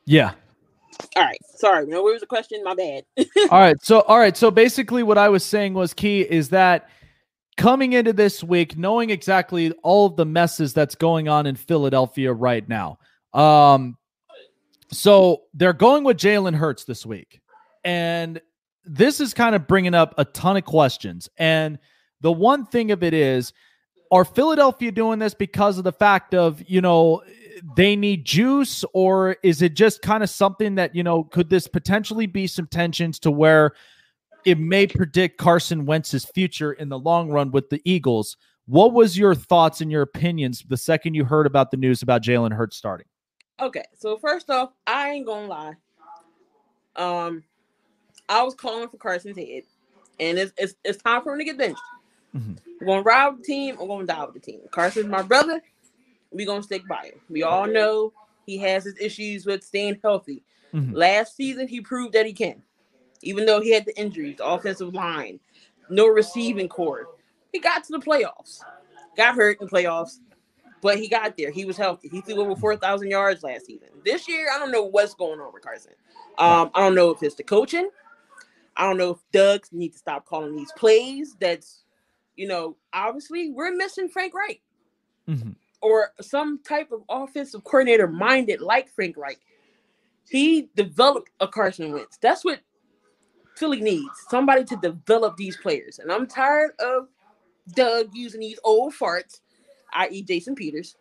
[0.06, 0.32] Yeah.
[1.16, 1.38] All right.
[1.44, 1.86] Sorry.
[1.86, 2.64] No, what was the question?
[2.64, 3.04] My bad.
[3.52, 3.78] all right.
[3.84, 4.36] So, all right.
[4.36, 6.90] So basically, what I was saying was key is that
[7.58, 12.34] coming into this week, knowing exactly all of the messes that's going on in Philadelphia
[12.34, 12.98] right now.
[13.34, 13.98] Um,
[14.92, 17.40] so they're going with Jalen Hurts this week,
[17.84, 18.42] and
[18.86, 21.30] this is kind of bringing up a ton of questions.
[21.38, 21.80] And
[22.22, 23.54] the one thing of it is,
[24.12, 27.24] are Philadelphia doing this because of the fact of, you know,
[27.76, 31.68] they need juice, or is it just kind of something that, you know, could this
[31.68, 33.72] potentially be some tensions to where
[34.46, 38.38] it may predict Carson Wentz's future in the long run with the Eagles?
[38.68, 42.22] What was your thoughts and your opinions the second you heard about the news about
[42.22, 43.08] Jalen Hurts starting?
[43.60, 45.74] Okay, so first off, I ain't gonna lie.
[46.96, 47.44] Um,
[48.30, 49.64] I was calling for Carson's head,
[50.20, 51.82] and it's it's, it's time for him to get benched.
[52.36, 52.58] Mhm.
[52.82, 53.78] We're gonna ride with the team.
[53.80, 54.62] I'm gonna die with the team.
[54.72, 55.62] Carson's my brother.
[56.32, 57.22] We're gonna stick by him.
[57.30, 58.14] We all know
[58.46, 60.44] he has his issues with staying healthy.
[60.74, 60.94] Mhm.
[60.94, 62.62] Last season, he proved that he can,
[63.22, 65.40] even though he had the injuries, the offensive line,
[65.90, 67.08] no receiving core.
[67.52, 68.60] He got to the playoffs,
[69.16, 70.20] got hurt in playoffs,
[70.82, 71.52] but he got there.
[71.52, 72.10] He was healthy.
[72.10, 73.88] He threw over 4,000 yards last season.
[74.04, 75.94] This year, I don't know what's going on with Carson.
[76.38, 77.90] Um, I don't know if it's the coaching.
[78.78, 81.36] I don't know if Doug needs to stop calling these plays.
[81.40, 81.84] That's,
[82.36, 84.62] you know, obviously we're missing Frank Reich
[85.28, 85.56] Mhm.
[85.82, 89.40] or some type of offensive coordinator minded like Frank Reich.
[90.30, 92.18] He developed a Carson Wentz.
[92.18, 92.60] That's what
[93.56, 94.10] Philly needs.
[94.30, 96.00] Somebody to develop these players.
[96.00, 97.08] And I'm tired of
[97.74, 99.40] Doug using these old farts,
[99.94, 100.22] i.e.
[100.24, 100.96] Jason Peters,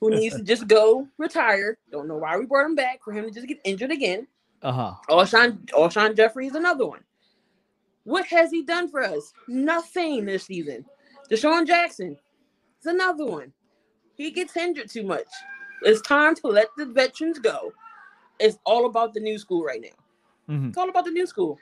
[0.00, 1.78] who needs to just go retire.
[1.90, 4.26] Don't know why we brought him back for him to just get injured again.
[4.62, 4.94] Uh-huh.
[5.08, 7.00] Alshon, Alshon Jeffery is another one.
[8.04, 9.32] What has he done for us?
[9.48, 10.84] Nothing this season.
[11.30, 12.16] DeSean Jackson
[12.80, 13.52] is another one.
[14.14, 15.26] He gets injured too much.
[15.82, 17.72] It's time to let the veterans go.
[18.38, 20.54] It's all about the new school right now.
[20.54, 20.68] Mhm.
[20.68, 21.58] It's all about the new school.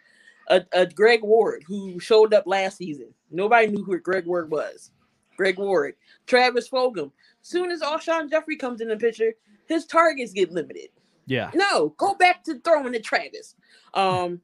[0.49, 3.13] A, a Greg Ward who showed up last season.
[3.31, 4.91] Nobody knew who Greg Ward was.
[5.37, 5.95] Greg Ward,
[6.27, 7.11] Travis Fulgham.
[7.43, 9.33] Soon as Alshon Jeffery comes in the picture,
[9.67, 10.91] his targets get limited.
[11.27, 11.51] Yeah.
[11.55, 13.55] No, go back to throwing to Travis.
[13.95, 14.41] Um,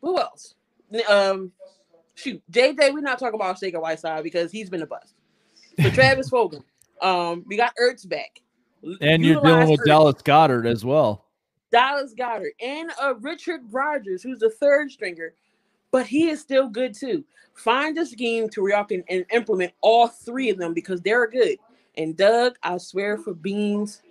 [0.00, 0.54] who else?
[1.08, 1.52] Um,
[2.14, 2.92] shoot, JJ.
[2.92, 5.14] We're not talking about Shaker Whiteside because he's been a bust.
[5.80, 6.62] So Travis Fulgham.
[7.02, 8.40] Um, we got Ertz back,
[9.00, 9.86] And you're dealing with Ertz.
[9.86, 11.26] Dallas Goedert as well.
[11.70, 15.34] Dallas Goedert, and uh, Richard Rodgers, who's the third stringer,
[15.90, 17.24] but he is still good too.
[17.54, 21.26] Find a scheme to where y'all can and implement all three of them because they're
[21.26, 21.58] good.
[21.96, 24.02] And Doug, I swear for beans,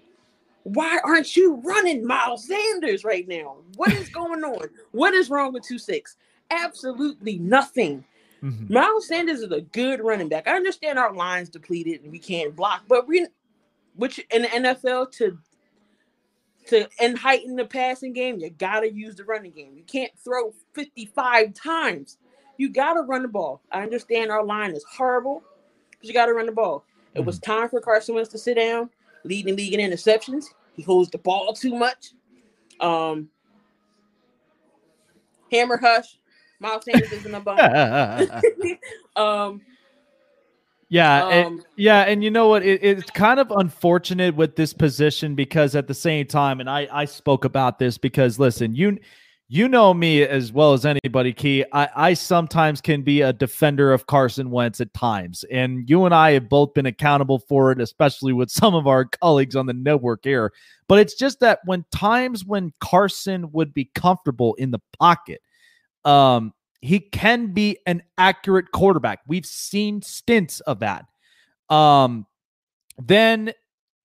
[0.66, 3.58] why aren't you running Miles Sanders right now?
[3.76, 4.68] What is going on?
[4.92, 6.18] What is wrong with two six?
[6.50, 8.04] Absolutely nothing.
[8.42, 8.70] Mhm.
[8.72, 10.48] Miles Sanders is a good running back.
[10.48, 13.28] I understand our lines depleted and we can't block, but we,
[13.96, 15.38] which in the NFL to
[16.68, 19.74] to and heighten the passing game, you gotta use the running game.
[19.76, 22.18] You can't throw 55 times.
[22.58, 23.62] You gotta run the ball.
[23.72, 25.44] I understand our line is horrible,
[26.00, 26.84] but you gotta run the ball.
[27.14, 28.90] It was time for Carson Wentz to sit down,
[29.26, 30.46] leading the league in interceptions.
[30.74, 32.12] He holds the ball too much.
[32.80, 33.30] Um,
[35.52, 36.18] hammer hush.
[36.60, 37.60] Miles Sanders isn't a bum.
[39.16, 39.62] um,
[40.90, 41.28] yeah.
[41.30, 42.64] and- um, Yeah, and you know what?
[42.64, 46.88] It, it's kind of unfortunate with this position because at the same time, and I
[46.92, 48.98] I spoke about this because listen, you
[49.56, 51.64] you know me as well as anybody, Key.
[51.72, 56.14] I I sometimes can be a defender of Carson Wentz at times, and you and
[56.14, 59.74] I have both been accountable for it, especially with some of our colleagues on the
[59.74, 60.52] network here.
[60.88, 65.42] But it's just that when times when Carson would be comfortable in the pocket,
[66.04, 69.20] um, he can be an accurate quarterback.
[69.26, 71.06] We've seen stints of that.
[71.70, 72.28] Um,
[72.98, 73.54] then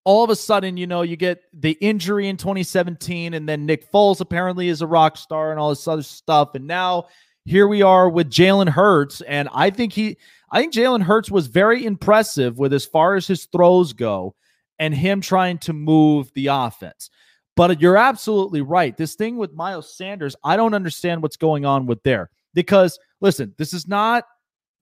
[0.04, 3.90] all of a sudden, you know, you get the injury in 2017, and then Nick
[3.92, 6.54] Foles apparently is a rock star and all this other stuff.
[6.54, 7.06] And now
[7.44, 9.20] here we are with Jalen Hurts.
[9.22, 10.16] And I think he,
[10.50, 14.34] I think Jalen Hurts was very impressive with as far as his throws go
[14.78, 17.10] and him trying to move the offense.
[17.56, 18.96] But you're absolutely right.
[18.96, 23.54] This thing with Miles Sanders, I don't understand what's going on with there because listen,
[23.58, 24.24] this is not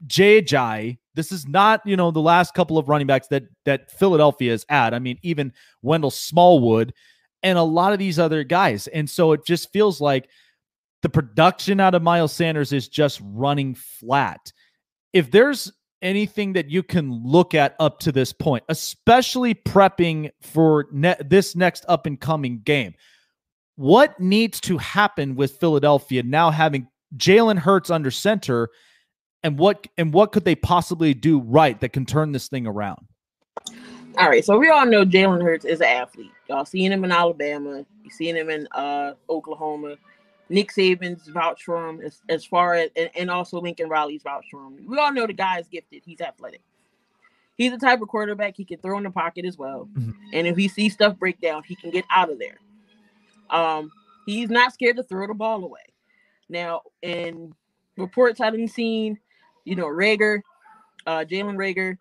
[0.07, 0.99] JJ.
[1.15, 4.65] This is not, you know, the last couple of running backs that that Philadelphia is
[4.69, 4.95] at.
[4.95, 5.53] I mean, even
[5.83, 6.95] Wendell Smallwood
[7.43, 8.87] and a lot of these other guys.
[8.89, 10.29] And so it just feels like
[11.03, 14.53] the production out of Miles Sanders is just running flat.
[15.13, 15.73] If there's
[16.03, 21.55] anything that you can look at up to this point, especially prepping for ne- this
[21.55, 22.95] next up and coming game,
[23.77, 28.71] what needs to happen with Philadelphia now having Jalen Hurts under center?
[29.43, 33.07] And what and what could they possibly do right that can turn this thing around?
[34.17, 36.33] All right, so we all know Jalen Hurts is an athlete.
[36.49, 39.97] Y'all seen him in Alabama, you seen him in uh, Oklahoma.
[40.51, 44.47] Nick Saban's vouch for him as, as far as and, and also Lincoln Riley's vouch
[44.51, 44.79] for him.
[44.89, 46.03] We all know the guy is gifted.
[46.05, 46.63] He's athletic.
[47.57, 49.89] He's the type of quarterback he can throw in the pocket as well.
[49.93, 50.15] Mhm.
[50.33, 52.59] And if he sees stuff break down, he can get out of there.
[53.51, 53.91] Um,
[54.27, 55.81] he's not scared to throw the ball away.
[56.49, 57.55] Now, in
[57.97, 59.19] reports I've been seen,
[59.69, 60.41] you know, Reagor,
[61.07, 61.99] uh, Jalen Reagor,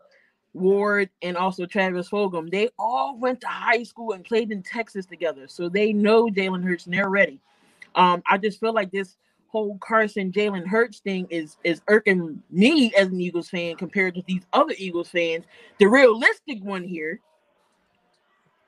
[0.54, 5.06] Ward, and also Travis Fulgham, they all went to high school and played in Texas
[5.06, 5.48] together.
[5.48, 7.40] So they know Jalen Hurts and they're ready.
[7.96, 9.18] Um, I just feel like this
[9.50, 14.24] whole Carson Jalen Hurts thing is is irking me as an Eagles fan compared to
[14.28, 15.46] these other Eagles fans.
[15.80, 17.20] The realistic one here,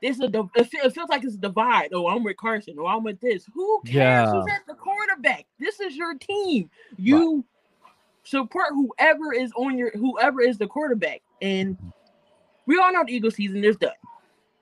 [0.02, 1.90] this is a it it feels like it's a divide.
[1.94, 2.76] Oh, I'm with Carson.
[2.80, 3.46] Oh, I'm with this.
[3.54, 4.32] Who cares Yeah.
[4.32, 5.46] who's at the quarterback?
[5.60, 6.70] This is your team.
[6.98, 7.46] You right.
[8.30, 11.22] Support whoever is on your whoever is the quarterback.
[11.42, 11.78] And
[12.66, 13.92] we all know the Eagle season is done.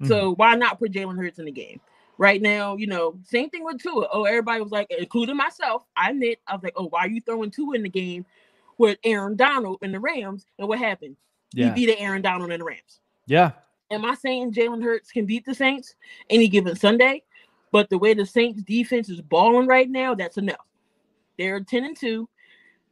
[0.02, 0.08] Mm-hmm.
[0.08, 1.80] So why not put Jalen Hurts in the game?
[2.20, 4.08] Right now, you know, same thing with Tua.
[4.12, 5.84] Oh, everybody was like, including myself.
[5.96, 8.26] I admit, I was like, oh, why are you throwing Tua in the game
[8.80, 10.46] with Aaron Donald and the Rams?
[10.58, 11.16] And what happened?
[11.54, 11.76] Yeah.
[11.76, 13.02] He beat Aaron Donald and the Rams.
[13.28, 13.52] Yeah.
[13.92, 15.96] Am I saying Jalen Hurts can beat the Saints
[16.30, 17.22] any given Sunday?
[17.72, 20.66] But the way the Saints defense is balling right now, that's enough.
[21.38, 22.28] They're 10 and 2.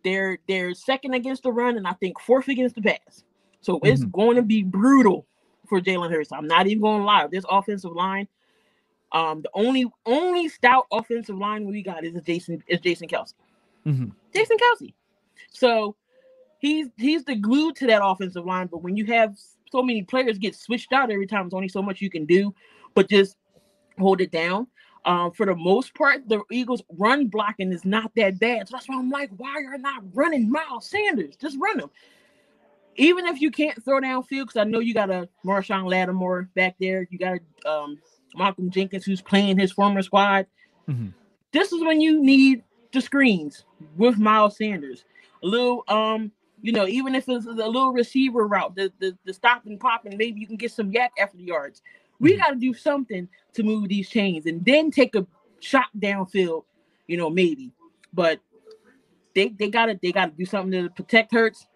[0.05, 3.23] They're they're second against the run, and I think fourth against the pass.
[3.61, 3.87] So mm-hmm.
[3.87, 5.25] it's going to be brutal
[5.67, 6.31] for Jalen Hurts.
[6.31, 7.25] I'm not even going to lie.
[7.25, 8.27] This offensive line,
[9.11, 13.33] um, the only only stout offensive line we got is Jason is Jason Kelce.
[13.87, 14.09] Mm-hmm.
[14.31, 14.93] Jason Kelce.
[15.49, 15.95] So
[16.59, 18.67] he's he's the glue to that offensive line.
[18.67, 19.35] But when you have
[19.71, 22.53] so many players get switched out every time, there's only so much you can do.
[22.93, 23.37] But just
[23.97, 24.67] hold it down.
[25.05, 28.67] Um, for the most part, the Eagles' run blocking is not that bad.
[28.67, 31.35] So that's why I'm like, why are you not running Miles Sanders?
[31.35, 31.91] Just run him.
[32.95, 36.75] Even if you can't throw downfield, because I know you got a Marshon Lattimore back
[36.79, 37.99] there, you got um,
[38.35, 40.47] Malcolm Jenkins who's playing his former squad.
[40.89, 41.09] Mm-hmm.
[41.51, 43.65] This is when you need the screens
[43.97, 45.05] with Miles Sanders.
[45.43, 49.33] A little, um, you know, even if it's a little receiver route, the the, the
[49.33, 51.83] stop and pop, and maybe you can get some yak after the yards.
[52.19, 52.41] We mm-hmm.
[52.41, 55.25] got to do something to move these chains and then take a
[55.59, 56.63] shot downfield,
[57.07, 57.71] you know, maybe.
[58.13, 58.39] But
[59.33, 61.67] they they gotta they gotta do something to protect Hurts.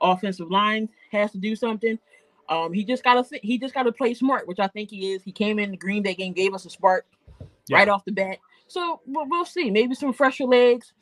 [0.00, 1.98] Offensive line has to do something.
[2.48, 5.22] Um, he just gotta he just gotta play smart, which I think he is.
[5.22, 7.06] He came in the Green Bay game, gave us a spark
[7.68, 7.78] yeah.
[7.78, 8.38] right off the bat.
[8.66, 9.70] So we'll, we'll see.
[9.70, 10.92] Maybe some fresher legs.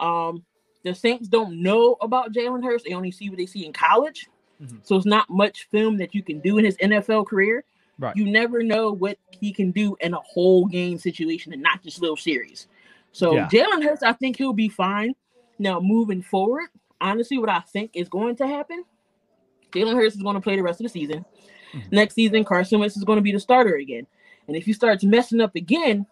[0.00, 0.44] Um,
[0.82, 2.84] the Saints don't know about Jalen Hurts.
[2.84, 4.28] They only see what they see in college.
[4.60, 4.78] Mm-hmm.
[4.82, 7.64] So it's not much film that you can do in his NFL career.
[8.02, 8.16] Right.
[8.16, 12.00] You never know what he can do in a whole game situation and not just
[12.00, 12.66] little series.
[13.12, 13.48] So yeah.
[13.48, 15.14] Jalen Hurts, I think he'll be fine.
[15.60, 16.70] Now moving forward,
[17.00, 18.84] honestly, what I think is going to happen,
[19.70, 21.24] Jalen Hurts is going to play the rest of the season.
[21.72, 21.94] Mm-hmm.
[21.94, 24.08] Next season, Carson Wentz is going to be the starter again.
[24.48, 26.04] And if he starts messing up again,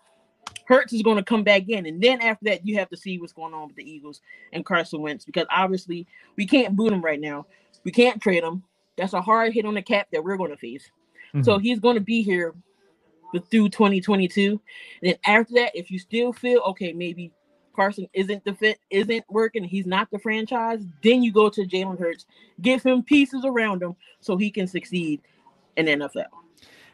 [0.67, 1.87] Hurts is going to come back in.
[1.87, 4.21] And then after that, you have to see what's going on with the Eagles
[4.53, 6.07] and Carson Wentz because obviously
[6.37, 7.47] we can't boot him right now.
[7.83, 8.63] We can't trade him.
[8.97, 10.89] That's a hard hit on the cap that we're going to face.
[11.35, 11.43] Mm-hmm.
[11.43, 12.55] So he's going to be here
[13.51, 14.51] through 2022.
[14.51, 14.61] And
[15.03, 17.33] then after that, if you still feel okay, maybe
[17.75, 21.99] Carson isn't the fit, isn't working, he's not the franchise, then you go to Jalen
[21.99, 22.27] Hurts,
[22.61, 25.21] give him pieces around him so he can succeed
[25.77, 26.27] in NFL.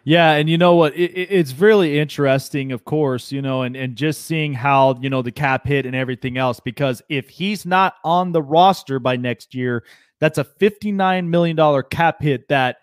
[0.04, 0.94] Yeah, and you know what?
[0.94, 5.20] It, it's really interesting, of course, you know, and and just seeing how you know
[5.20, 6.60] the cap hit and everything else.
[6.60, 9.82] Because if he's not on the roster by next year,
[10.20, 12.76] that's a fifty nine million dollar cap hit that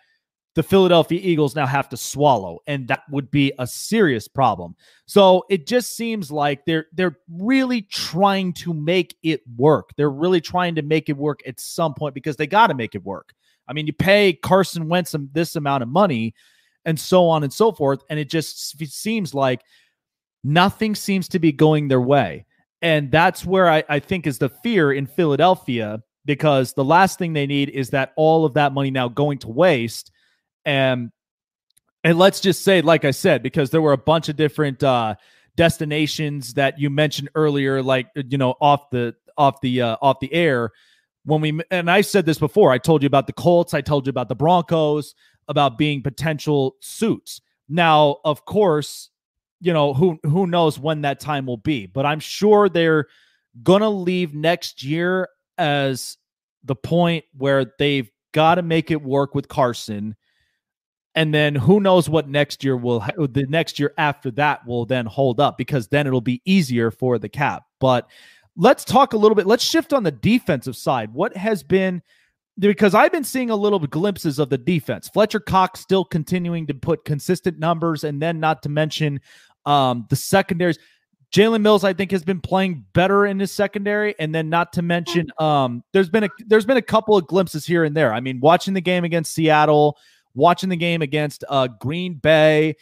[0.55, 4.75] the Philadelphia Eagles now have to swallow, and that would be a serious problem.
[5.07, 9.89] So it just seems like they're they're really trying to make it work.
[9.97, 12.93] They're really trying to make it work at some point because they got to make
[12.93, 13.33] it work.
[13.67, 16.35] I mean, you pay Carson Wentz this amount of money,
[16.85, 19.61] and so on and so forth, and it just seems like
[20.43, 22.45] nothing seems to be going their way.
[22.81, 27.33] And that's where I, I think is the fear in Philadelphia because the last thing
[27.33, 30.11] they need is that all of that money now going to waste
[30.65, 31.11] and
[32.03, 35.15] and let's just say, like I said, because there were a bunch of different uh,
[35.55, 40.33] destinations that you mentioned earlier, like you know, off the off the uh, off the
[40.33, 40.71] air.
[41.25, 44.05] When we and I said this before, I told you about the Colts, I told
[44.05, 45.15] you about the Broncos,
[45.47, 47.41] about being potential suits.
[47.69, 49.09] Now, of course,
[49.61, 53.07] you know who who knows when that time will be, but I'm sure they're
[53.61, 56.17] gonna leave next year as
[56.65, 60.15] the point where they've got to make it work with Carson
[61.15, 65.05] and then who knows what next year will the next year after that will then
[65.05, 68.09] hold up because then it'll be easier for the cap but
[68.55, 72.01] let's talk a little bit let's shift on the defensive side what has been
[72.59, 75.09] because I've been seeing a little glimpses of the defense.
[75.09, 79.19] Fletcher Cox still continuing to put consistent numbers, and then not to mention
[79.65, 80.77] um, the secondaries.
[81.31, 84.83] Jalen Mills, I think, has been playing better in his secondary, and then not to
[84.83, 88.13] mention, um, there's been a there's been a couple of glimpses here and there.
[88.13, 89.97] I mean, watching the game against Seattle,
[90.35, 92.75] watching the game against uh, Green Bay.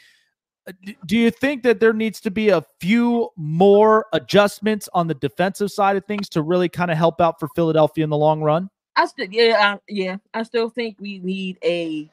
[0.67, 0.73] Uh,
[1.05, 5.71] do you think that there needs to be a few more adjustments on the defensive
[5.71, 8.69] side of things to really kind of help out for Philadelphia in the long run?
[8.95, 12.09] I still, yeah, yeah, I still think we need a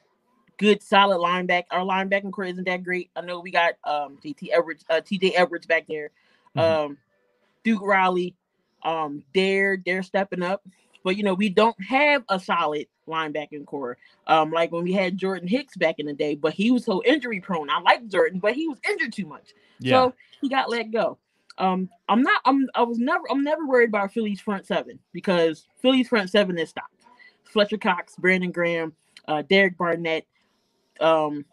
[0.57, 1.65] good, solid linebacker.
[1.71, 3.09] Our linebacking core isn't that great.
[3.15, 6.11] I know we got um TT Edwards, uh, TJ Edwards back there,
[6.55, 6.59] mm-hmm.
[6.59, 6.97] um,
[7.63, 8.35] Duke Riley,
[8.83, 10.61] um, they're they're stepping up,
[11.03, 13.97] but you know we don't have a solid linebacking core.
[14.27, 17.03] Um, like when we had Jordan Hicks back in the day, but he was so
[17.03, 17.69] injury prone.
[17.69, 19.53] I like Jordan, but he was injured too much.
[19.79, 19.91] Yeah.
[19.91, 21.17] So he got let go.
[21.57, 22.41] Um, I'm not.
[22.45, 22.67] I'm.
[22.73, 23.23] I was never.
[23.29, 26.93] I'm never worried about Philly's front seven because Philly's front seven is stopped.
[27.43, 28.93] Fletcher Cox, Brandon Graham,
[29.27, 30.25] uh, Derek Barnett,
[31.01, 31.45] um,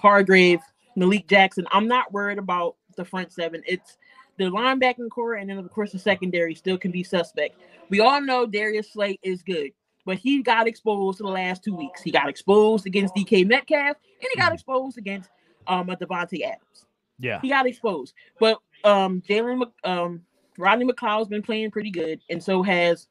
[0.00, 0.60] Hargrave,
[0.94, 1.66] Malik Jackson.
[1.70, 3.62] I'm not worried about the front seven.
[3.66, 3.96] It's
[4.38, 7.56] the linebacking core, and then of course the secondary still can be suspect.
[7.88, 9.70] We all know Darius Slay is good,
[10.04, 12.02] but he got exposed in the last two weeks.
[12.02, 15.30] He got exposed against DK Metcalf, and he got exposed against
[15.66, 16.86] um Davante Adams.
[17.18, 18.14] Yeah, he got exposed.
[18.38, 20.22] But um Jalen um
[20.58, 23.08] Rodney McLeod's been playing pretty good, and so has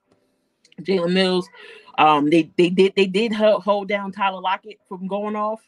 [0.81, 1.47] Jalen Mills.
[1.97, 5.61] Um, they they did they did hold down Tyler Lockett from going off.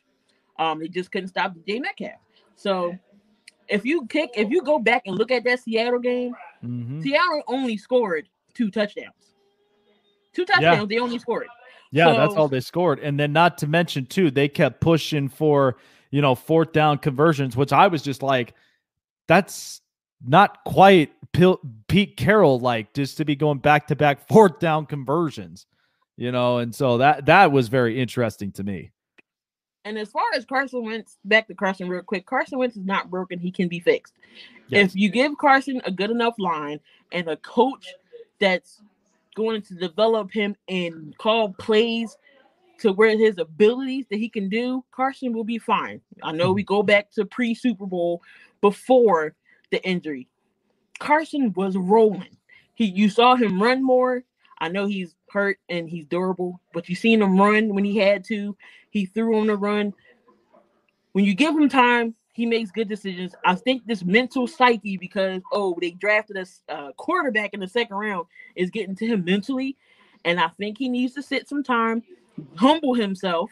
[0.60, 2.20] Um, they just couldn't stop J Metcalf.
[2.56, 2.98] So
[3.70, 6.34] if you kick, if you go back and look at that Seattle game,
[6.64, 7.02] mm-hmm.
[7.02, 9.34] Seattle only scored two touchdowns.
[10.34, 10.86] Two touchdowns, yeah.
[10.86, 11.48] they only scored.
[11.92, 13.00] Yeah, so, that's all they scored.
[13.00, 15.78] And then not to mention too, they kept pushing for,
[16.12, 18.54] you know, fourth down conversions, which I was just like,
[19.28, 19.82] that's
[20.26, 21.12] not quite
[21.88, 25.66] Pete Carroll like just to be going back to back fourth down conversions,
[26.16, 28.92] you know, and so that that was very interesting to me.
[29.88, 32.26] And as far as Carson Wentz, back to Carson real quick.
[32.26, 34.14] Carson Wentz is not broken; he can be fixed.
[34.68, 34.90] Yes.
[34.90, 36.82] If you give Carson a good enough line
[37.14, 37.94] and a coach
[38.38, 38.82] that's
[39.34, 42.18] going to develop him and call plays
[42.80, 46.02] to where his abilities that he can do, Carson will be fine.
[46.22, 46.76] I know we mm-hmm.
[46.76, 48.22] go back to pre Super Bowl
[48.60, 49.36] before
[49.72, 50.28] the injury.
[51.00, 52.36] Carson was rolling.
[52.74, 54.26] He you saw him run more.
[54.60, 58.26] I know he's hurt and he's durable, but you seen him run when he had
[58.26, 58.58] to.
[58.98, 59.94] He threw on the run.
[61.12, 63.36] When you give him time, he makes good decisions.
[63.46, 67.96] I think this mental psyche, because oh, they drafted a uh, quarterback in the second
[67.96, 68.26] round,
[68.56, 69.78] is getting to him mentally,
[70.26, 72.02] and I think he needs to sit some time,
[72.56, 73.52] humble himself,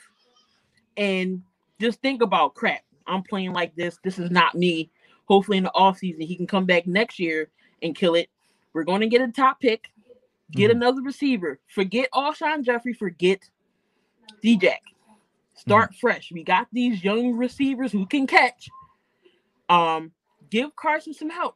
[0.97, 1.43] and
[1.80, 2.81] just think about crap.
[3.05, 3.99] I'm playing like this.
[4.03, 4.89] This is not me.
[5.26, 7.49] Hopefully, in the offseason, he can come back next year
[7.84, 8.30] and kill it.
[8.73, 9.91] We're going to get a top pick,
[10.51, 10.77] get mm-hmm.
[10.77, 11.59] another receiver.
[11.67, 12.93] Forget Alshon Jeffery.
[12.93, 13.39] forget
[14.41, 14.81] D-Jack.
[15.56, 15.99] Start mm-hmm.
[15.99, 16.32] fresh.
[16.32, 18.69] We got these young receivers who can catch.
[19.69, 20.11] Um,
[20.49, 21.56] give Carson some help.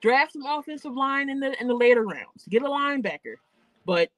[0.00, 2.44] Draft some offensive line in the in the later rounds.
[2.48, 3.36] Get a linebacker.
[3.86, 4.10] But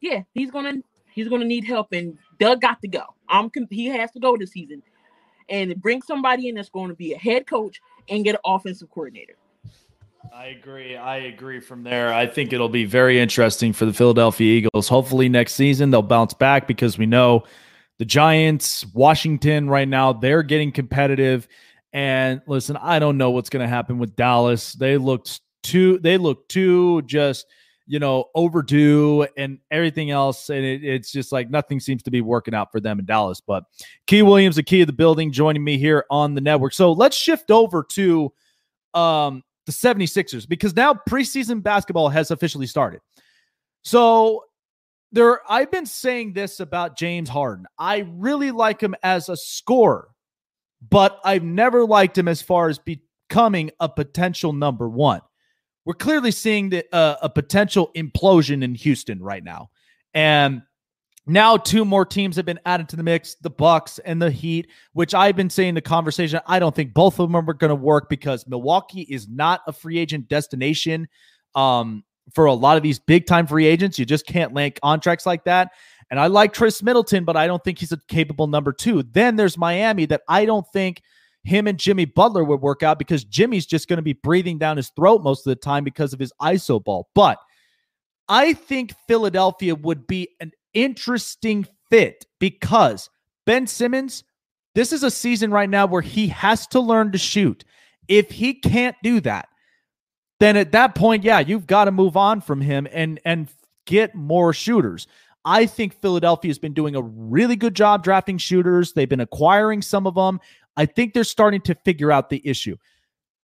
[0.00, 0.76] yeah, he's gonna
[1.12, 3.04] he's gonna need help, and Doug got to go.
[3.28, 4.82] I'm he has to go this season,
[5.48, 8.90] and bring somebody in that's going to be a head coach and get an offensive
[8.90, 9.36] coordinator.
[10.32, 10.96] I agree.
[10.96, 12.12] I agree from there.
[12.12, 14.88] I think it'll be very interesting for the Philadelphia Eagles.
[14.88, 17.44] Hopefully next season they'll bounce back because we know
[18.00, 21.46] the Giants, Washington right now, they're getting competitive.
[21.92, 24.72] And listen, I don't know what's going to happen with Dallas.
[24.72, 27.44] They looked too they look too just
[27.86, 30.48] you know, overdue and everything else.
[30.48, 33.42] And it, it's just like nothing seems to be working out for them in Dallas.
[33.44, 33.64] But
[34.06, 36.72] Key Williams, the key of the building, joining me here on the network.
[36.72, 38.32] So let's shift over to
[38.94, 43.00] um, the 76ers because now preseason basketball has officially started.
[43.82, 44.44] So
[45.12, 47.66] there I've been saying this about James Harden.
[47.78, 50.08] I really like him as a scorer,
[50.88, 55.20] but I've never liked him as far as becoming a potential number 1
[55.84, 59.70] we're clearly seeing the, uh, a potential implosion in Houston right now.
[60.14, 60.62] And
[61.26, 64.68] now two more teams have been added to the mix, the Bucks and the Heat,
[64.92, 66.40] which I've been saying the conversation.
[66.46, 69.72] I don't think both of them are going to work because Milwaukee is not a
[69.72, 71.08] free agent destination.
[71.54, 72.04] Um,
[72.34, 75.44] for a lot of these big time free agents, you just can't land contracts like
[75.44, 75.72] that.
[76.10, 79.02] And I like Khris Middleton, but I don't think he's a capable number two.
[79.02, 81.02] Then there's Miami that I don't think–
[81.44, 84.76] him and Jimmy Butler would work out because Jimmy's just going to be breathing down
[84.76, 87.08] his throat most of the time because of his ISO ball.
[87.14, 87.38] But
[88.28, 93.08] I think Philadelphia would be an interesting fit because
[93.46, 94.22] Ben Simmons,
[94.74, 97.64] this is a season right now where he has to learn to shoot.
[98.06, 99.48] If he can't do that,
[100.40, 103.48] then at that point, yeah, you've got to move on from him and and
[103.86, 105.06] get more shooters.
[105.44, 108.92] I think Philadelphia has been doing a really good job drafting shooters.
[108.92, 110.40] They've been acquiring some of them.
[110.76, 112.76] I think they're starting to figure out the issue.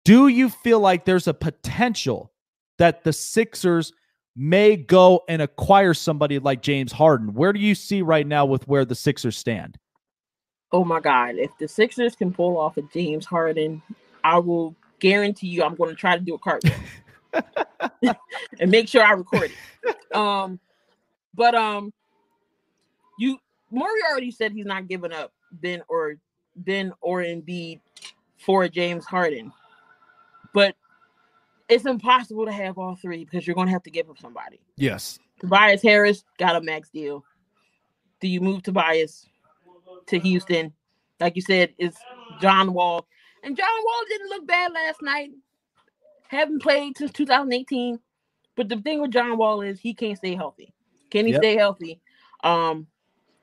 [0.05, 2.31] Do you feel like there's a potential
[2.77, 3.93] that the Sixers
[4.35, 7.33] may go and acquire somebody like James Harden?
[7.33, 9.77] Where do you see right now with where the Sixers stand?
[10.71, 11.35] Oh my God.
[11.35, 13.81] If the Sixers can pull off a James Harden,
[14.23, 16.73] I will guarantee you I'm going to try to do a cartwheel
[18.59, 20.15] and make sure I record it.
[20.15, 20.59] Um,
[21.35, 21.91] but um,
[23.19, 23.37] you
[23.69, 26.15] Morey already said he's not giving up Ben or
[26.55, 27.81] Ben or Embiid
[28.37, 29.51] for James Harden.
[30.53, 30.75] But
[31.67, 34.59] it's impossible to have all three because you're going to have to give up somebody.
[34.77, 35.19] Yes.
[35.39, 37.25] Tobias Harris got a max deal.
[38.21, 39.27] Do you move Tobias
[40.07, 40.71] to Houston?
[41.19, 41.95] Like you said, is
[42.39, 43.05] John Wall.
[43.43, 45.31] And John Wall didn't look bad last night.
[46.29, 47.99] Haven't played since 2018.
[48.55, 50.73] But the thing with John Wall is he can't stay healthy.
[51.09, 51.41] Can he Yep.
[51.41, 51.99] stay healthy?
[52.43, 52.87] Um,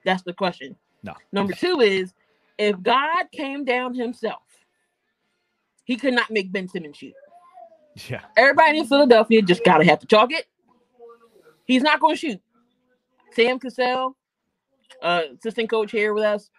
[0.04, 0.76] that's the question.
[1.02, 1.14] No.
[1.32, 2.14] Number two is
[2.58, 4.42] if God came down himself,
[5.84, 7.14] he could not make Ben Simmons shoot.
[8.08, 8.24] Yeah.
[8.36, 10.46] Everybody in Philadelphia just gotta have to chalk it.
[11.66, 12.40] He's not going to shoot.
[13.32, 14.16] Sam Cassell,
[15.02, 16.50] uh, assistant coach here with us.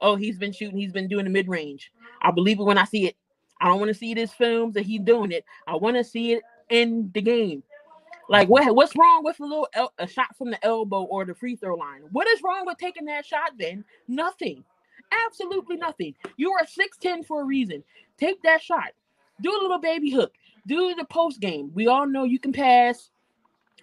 [0.00, 0.78] Oh, he's been shooting.
[0.78, 1.92] He's been doing the mid range.
[2.22, 3.16] I believe it when I see it.
[3.60, 5.44] I don't want to see this films that he's doing it.
[5.66, 7.62] I want to see it in the game.
[8.28, 8.74] Like what?
[8.74, 11.74] What's wrong with a little el- a shot from the elbow or the free throw
[11.74, 12.02] line?
[12.12, 13.52] What is wrong with taking that shot?
[13.58, 14.64] Then nothing.
[15.26, 16.14] Absolutely nothing.
[16.36, 17.82] You are six ten for a reason.
[18.18, 18.92] Take that shot.
[19.42, 20.32] Do a little baby hook.
[20.66, 21.72] Do the post game.
[21.74, 23.10] We all know you can pass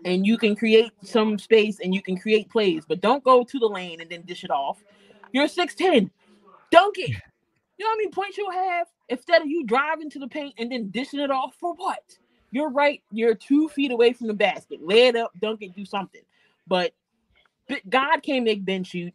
[0.05, 3.59] and you can create some space and you can create plays, but don't go to
[3.59, 4.77] the lane and then dish it off.
[5.31, 6.09] You're 6'10.
[6.71, 7.09] Dunk it.
[7.77, 10.71] You know how many points you'll have instead of you driving to the paint and
[10.71, 12.17] then dishing it off for what?
[12.51, 13.01] You're right.
[13.11, 14.79] You're two feet away from the basket.
[14.81, 16.21] Lay it up, dunk it, do something.
[16.65, 16.93] But
[17.89, 19.13] God can't make Ben shoot.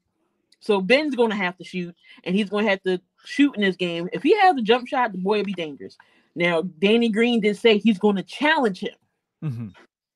[0.60, 3.62] So Ben's going to have to shoot, and he's going to have to shoot in
[3.62, 4.09] this game.
[4.12, 5.97] If he has a jump shot, the boy will be dangerous.
[6.36, 8.94] Now, Danny Green did say he's going to challenge him
[9.43, 9.68] hmm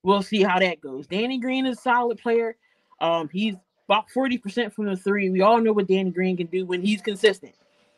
[0.06, 1.06] we'll see how that goes.
[1.08, 2.56] Danny Green is a solid player.
[3.00, 3.56] Um, he's
[3.88, 5.30] about 40% from the three.
[5.30, 7.54] We all know what Danny Green can do when he's consistent.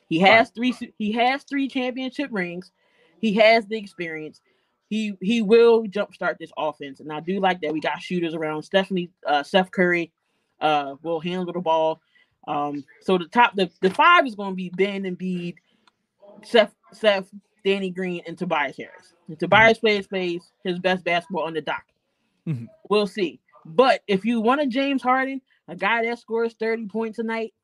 [0.09, 2.73] He has three he has three championship rings.
[3.20, 4.40] He has the experience.
[4.89, 7.01] He he will jumpstart this offense.
[7.01, 8.62] And I do like that we got shooters around.
[8.62, 10.10] Stephanie uh Seth Curry
[10.60, 12.01] uh will handle the ball.
[12.47, 15.56] Um so the top the, the five is going to be Ben and Bede,
[16.43, 17.28] Seth Seth,
[17.65, 19.12] Danny Green, and Tobias Harris.
[19.28, 21.85] And Tobias plays plays his best basketball on the dock.
[22.47, 22.69] Mhm.
[22.89, 23.40] We'll see.
[23.66, 27.54] But if you want a James Harden, a guy that scores 30 points a night,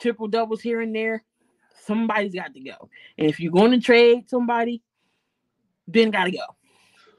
[0.00, 1.24] triple doubles here and there,
[1.86, 2.88] somebody's got to go.
[3.16, 4.82] And if you're going to trade somebody,
[5.86, 6.44] Ben got to go.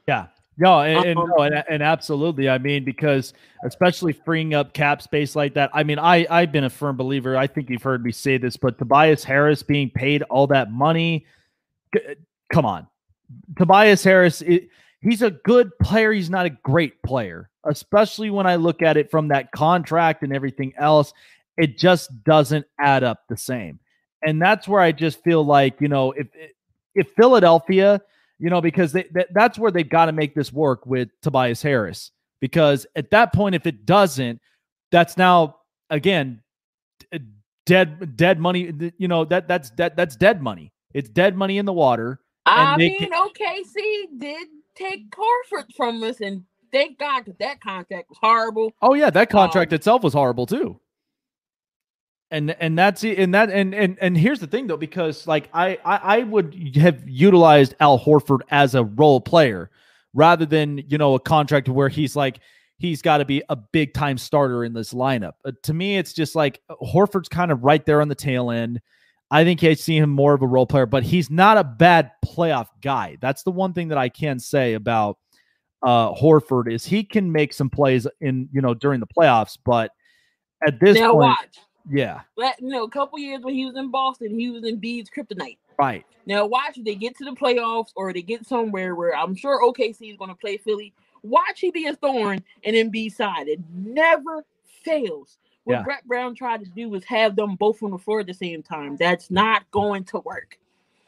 [0.06, 0.26] Yeah.
[0.58, 2.48] No, and, and, Um, no, and, and absolutely.
[2.48, 5.70] I mean, because especially freeing up cap space like that.
[5.74, 7.36] I mean, I I've been a firm believer.
[7.36, 11.26] I think you've heard me say this, but Tobias Harris being paid all that money,
[12.50, 12.86] come on,
[13.58, 14.40] Tobias Harris.
[14.40, 14.70] It,
[15.00, 16.10] he's a good player.
[16.10, 20.34] He's not a great player, especially when I look at it from that contract and
[20.34, 21.12] everything else.
[21.56, 23.78] It just doesn't add up the same,
[24.22, 26.28] and that's where I just feel like you know if
[26.94, 28.00] if Philadelphia
[28.38, 31.62] you know, because they, that, that's where they've got to make this work with Tobias
[31.62, 32.10] Harris.
[32.40, 34.40] Because at that point, if it doesn't,
[34.92, 35.56] that's now
[35.88, 36.42] again
[37.64, 38.92] dead dead money.
[38.98, 40.72] You know that that's that that's dead money.
[40.92, 42.20] It's dead money in the water.
[42.44, 46.44] I mean, OKC did take Horford from us, and
[46.76, 48.72] thank God because that contract was horrible.
[48.82, 50.80] Oh yeah, that contract Um, itself was horrible too.
[52.30, 53.18] And and that's it.
[53.18, 56.76] And that and and and here's the thing though, because like I I, I would
[56.76, 59.70] have utilized Al Horford as a role player
[60.12, 62.40] rather than you know a contract where he's like
[62.78, 65.32] he's got to be a big time starter in this lineup.
[65.44, 68.80] Uh, to me, it's just like Horford's kind of right there on the tail end.
[69.30, 72.10] I think I see him more of a role player, but he's not a bad
[72.24, 73.16] playoff guy.
[73.20, 75.16] That's the one thing that I can say about
[75.82, 79.92] uh Horford is he can make some plays in you know during the playoffs, but
[80.66, 81.58] at this now point, watch.
[81.90, 84.78] yeah, Let, you know, a couple years when he was in Boston, he was in
[84.78, 85.58] Bede's kryptonite.
[85.78, 89.34] right, Now watch if they get to the playoffs or they get somewhere where I'm
[89.34, 90.94] sure OKC is going to play Philly.
[91.22, 93.48] Watch he be a thorn and then be side.
[93.48, 94.44] It never
[94.82, 95.38] fails.
[95.64, 95.82] What Yeah.
[95.82, 98.62] Brett Brown tried to do was have them both on the floor at the same
[98.62, 98.96] time.
[98.96, 100.58] That's not going to work.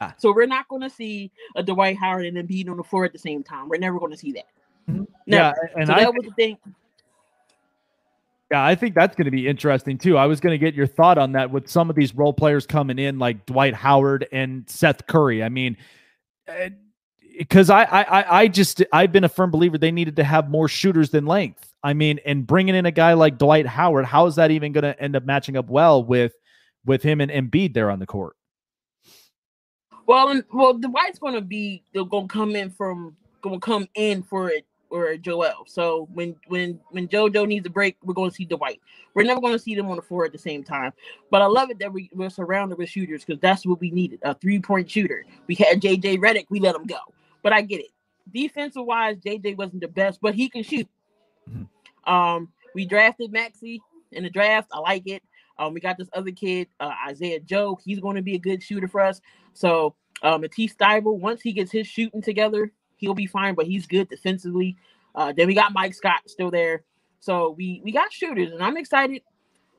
[0.01, 0.13] Ah.
[0.17, 3.13] So we're not going to see a Dwight Howard and Embiid on the floor at
[3.13, 3.67] the same time.
[3.69, 4.45] We're never going to see that.
[4.89, 5.07] Never.
[5.27, 6.57] yeah, and so I that was the thing.
[8.51, 10.17] Yeah, I think that's going to be interesting too.
[10.17, 12.65] I was going to get your thought on that with some of these role players
[12.65, 15.43] coming in, like Dwight Howard and Seth Curry.
[15.43, 15.77] I mean,
[16.47, 16.69] eh,
[17.37, 20.49] because I, I, I- I just I've been a firm believer they needed to have
[20.49, 21.73] more shooters than length.
[21.83, 24.83] I mean, and bringing in a guy like Dwight Howard, how is that even going
[24.83, 26.33] to end up matching up well with
[26.85, 28.35] with him and Embiid there on the court?
[30.07, 33.65] Well, and, well, Dwight's going to be they're going to come in from going to
[33.65, 35.65] come in for it or Joel.
[35.67, 38.81] So when when when JoJo needs a break, we're going to see Dwight.
[39.13, 40.93] We're never going to see them on the floor at the same time.
[41.31, 44.19] But I love it that we, we're surrounded with shooters because that's what we needed
[44.23, 45.25] a three point shooter.
[45.47, 46.99] We had JJ Redick, we let him go.
[47.43, 47.91] But I get it.
[48.33, 50.87] Defensive wise, JJ wasn't the best, but he can shoot.
[51.49, 51.67] Mhm.
[52.05, 54.69] Um, we drafted Maxey in the draft.
[54.71, 55.23] I like it.
[55.57, 57.77] Um, we got this other kid, uh, Isaiah Joe.
[57.83, 59.19] He's going to be a good shooter for us.
[59.53, 63.55] So um, Matisse Thybulle, once he gets his shooting together, he'll be fine.
[63.55, 64.77] But he's good defensively.
[65.15, 66.83] Uh, then we got Mike Scott still there.
[67.19, 69.21] So we we got shooters, and I'm excited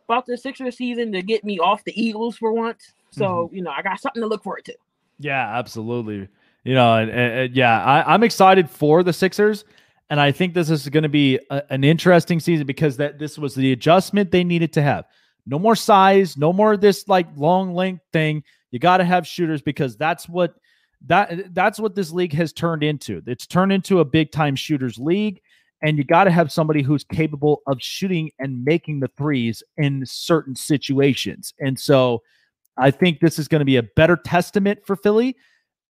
[0.09, 2.93] about the Sixers season to get me off the Eagles for once.
[3.11, 4.75] So you know I got something to look forward to.
[5.19, 6.29] Yeah, absolutely.
[6.65, 9.65] You know, and, and yeah, I, I'm excited for the Sixers.
[10.11, 13.39] And I think this is going to be a, an interesting season because that this
[13.39, 15.07] was the adjustment they needed to have.
[15.47, 18.43] No more size, no more this like long length thing.
[18.73, 20.55] You got to have shooters because that's what
[21.07, 23.23] that that's what this league has turned into.
[23.27, 25.41] It's turned into a big time shooters league
[25.83, 30.05] and you got to have somebody who's capable of shooting and making the threes in
[30.05, 31.55] certain situations.
[31.59, 32.23] And so
[32.77, 35.37] I think this is going to be a better testament for Philly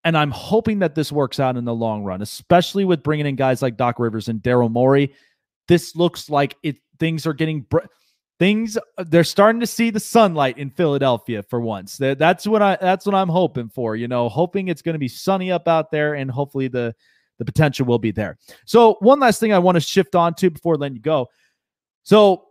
[0.03, 3.36] and I'm hoping that this works out in the long run, especially with bringing in
[3.36, 5.14] guys like Doc Rivers and Daryl Morey.
[5.68, 7.80] This looks like it things are getting br-
[8.40, 11.98] things uh, they're starting to see the sunlight in Philadelphia for once.
[11.98, 15.10] That's what I that's what I'm hoping for, you know, hoping it's going to be
[15.10, 16.95] sunny up out there and hopefully the
[17.38, 18.38] the potential will be there.
[18.66, 21.28] So, one last thing I want to shift on to before letting you go.
[22.03, 22.45] So,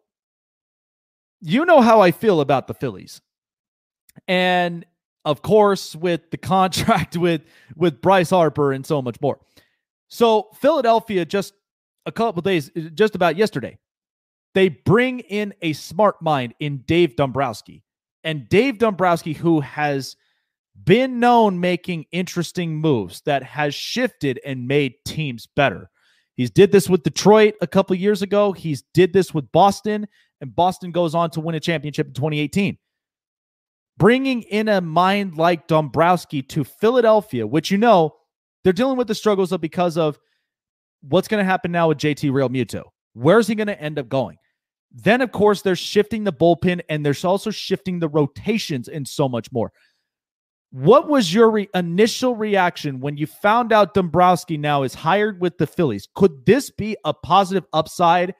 [1.40, 3.20] you know how I feel about the Phillies.
[4.26, 4.84] And
[5.24, 7.42] of course, with the contract with
[7.76, 9.40] with Bryce Harper and so much more.
[10.08, 11.54] So, Philadelphia just
[12.04, 13.78] a couple days just about yesterday
[14.54, 17.82] they bring in a smart mind in Dave Dombrowski.
[18.24, 20.16] And Dave Dombrowski, who has
[20.84, 25.90] been known making interesting moves that has shifted and made teams better.
[26.34, 28.52] He's did this with Detroit a couple years ago.
[28.52, 30.06] He's did this with Boston,
[30.40, 32.78] and Boston goes on to win a championship in 2018.
[33.96, 38.14] Bringing in a mind like Dombrowski to Philadelphia, which you know
[38.62, 40.18] they're dealing with the struggles of because of
[41.00, 42.84] what's going to happen now with JT Realmuto.
[43.18, 44.38] Where's he going to end up going?
[44.92, 49.28] Then, of course, they're shifting the bullpen and there's also shifting the rotations and so
[49.28, 49.72] much more.
[50.70, 55.58] What was your re- initial reaction when you found out Dombrowski now is hired with
[55.58, 56.08] the Phillies?
[56.14, 58.34] Could this be a positive upside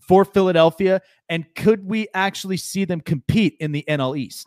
[0.00, 1.00] for Philadelphia?
[1.28, 4.46] And could we actually see them compete in the NL East?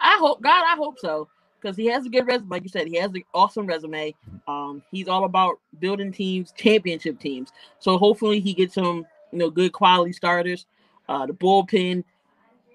[0.00, 1.28] I hope, God, I hope so.
[1.66, 2.48] Because he has a good resume.
[2.48, 4.14] Like you said, he has an awesome resume.
[4.46, 7.50] Um, he's all about building teams, championship teams.
[7.80, 10.66] So hopefully he gets some you know, good quality starters.
[11.08, 12.04] Uh, the bullpen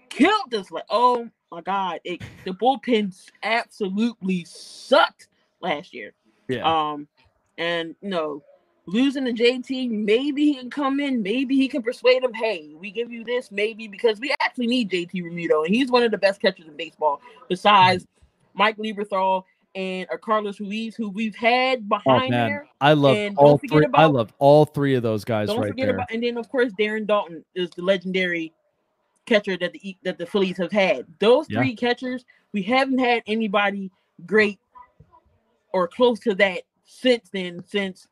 [0.10, 0.72] killed us.
[0.72, 5.30] Like, oh my god, it, the bullpen absolutely sucked
[5.62, 6.12] last year.
[6.50, 6.64] Yeah.
[6.66, 7.08] Um,
[7.58, 8.44] and you know,
[8.88, 12.34] losing to JT, maybe he can come in, maybe he can persuade him.
[12.34, 16.04] Hey, we give you this, maybe because we actually need JT Realmuto, and he's one
[16.04, 18.06] of the best catchers in baseball, besides
[18.54, 19.44] Mike Lieberthal
[19.76, 22.68] and a Carlos Ruiz, who we've had oh, behind oh, there.
[22.80, 23.86] I love all three.
[23.86, 25.48] About, I love all three of those guys.
[25.48, 25.96] Don't right forget there.
[25.96, 28.54] about, and then of course Darren Daulton is the legendary
[29.26, 31.06] catcher that the that the Phillies have had.
[31.20, 33.92] Those three catchers, we haven't had anybody
[34.26, 34.60] great
[35.74, 37.64] or close to that since then.
[37.66, 38.08] Since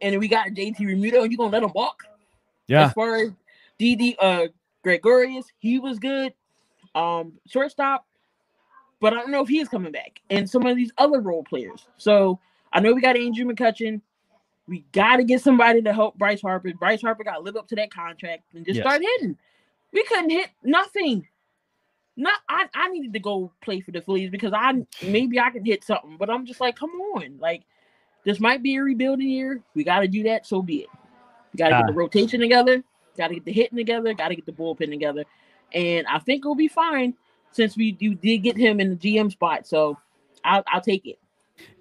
[0.00, 2.02] and we got JT Realmuto, and you gonna let him walk?
[2.66, 2.86] Yeah.
[2.86, 3.30] As far as
[3.78, 4.48] Didi uh
[4.82, 6.34] Gregorius, he was good.
[6.94, 8.04] Um, shortstop,
[9.02, 10.20] but I don't know if he's coming back.
[10.30, 11.86] And some of these other role players.
[11.98, 12.38] So
[12.72, 14.00] I know we got Andrew McCutchen.
[14.68, 16.72] We got to get somebody to help Bryce Harper.
[16.72, 18.84] Bryce Harper got to live up to that contract and just yes.
[18.84, 19.36] start hitting.
[19.92, 21.26] We couldn't hit nothing.
[22.16, 24.72] Not I, I needed to go play for the Phillies because I
[25.02, 27.64] maybe I can hit something, but I'm just like, come on, like
[28.24, 29.62] this might be a rebuilding year.
[29.74, 30.46] We got to do that.
[30.46, 30.88] So be it.
[31.52, 32.84] We got to uh, get the rotation together.
[33.16, 34.14] Got to get the hitting together.
[34.14, 35.24] Got to get the bullpen together,
[35.72, 37.14] and I think we'll be fine
[37.52, 39.66] since we you did get him in the GM spot.
[39.66, 39.98] So
[40.44, 41.18] I'll I'll take it.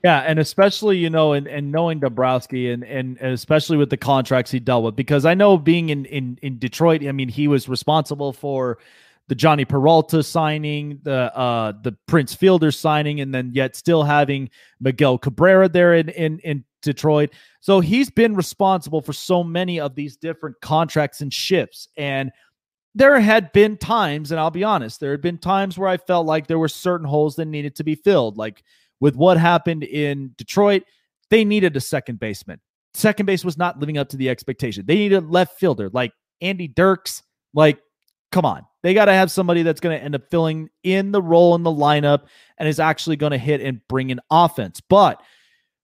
[0.03, 3.97] Yeah, and especially you know, and, and knowing Dombrowski, and, and and especially with the
[3.97, 7.47] contracts he dealt with, because I know being in in in Detroit, I mean, he
[7.47, 8.79] was responsible for
[9.27, 14.49] the Jhonny Peralta signing, the uh the Prince Fielder signing, and then yet still having
[14.79, 17.29] Miguel Cabrera there in in in Detroit.
[17.59, 22.31] So he's been responsible for so many of these different contracts and shifts, and
[22.93, 26.25] there had been times, and I'll be honest, there had been times where I felt
[26.25, 28.37] like there were certain holes that needed to be filled.
[28.37, 28.63] Like
[28.99, 30.83] with what happened in Detroit,
[31.29, 32.59] they needed a second baseman.
[32.93, 34.85] Second base was not living up to the expectation.
[34.85, 36.11] They needed a left fielder like
[36.41, 37.23] Andy Dirks.
[37.53, 37.79] Like,
[38.31, 38.65] come on.
[38.83, 41.63] They got to have somebody that's going to end up filling in the role in
[41.63, 42.25] the lineup
[42.57, 44.81] and is actually going to hit and bring in offense.
[44.81, 45.21] But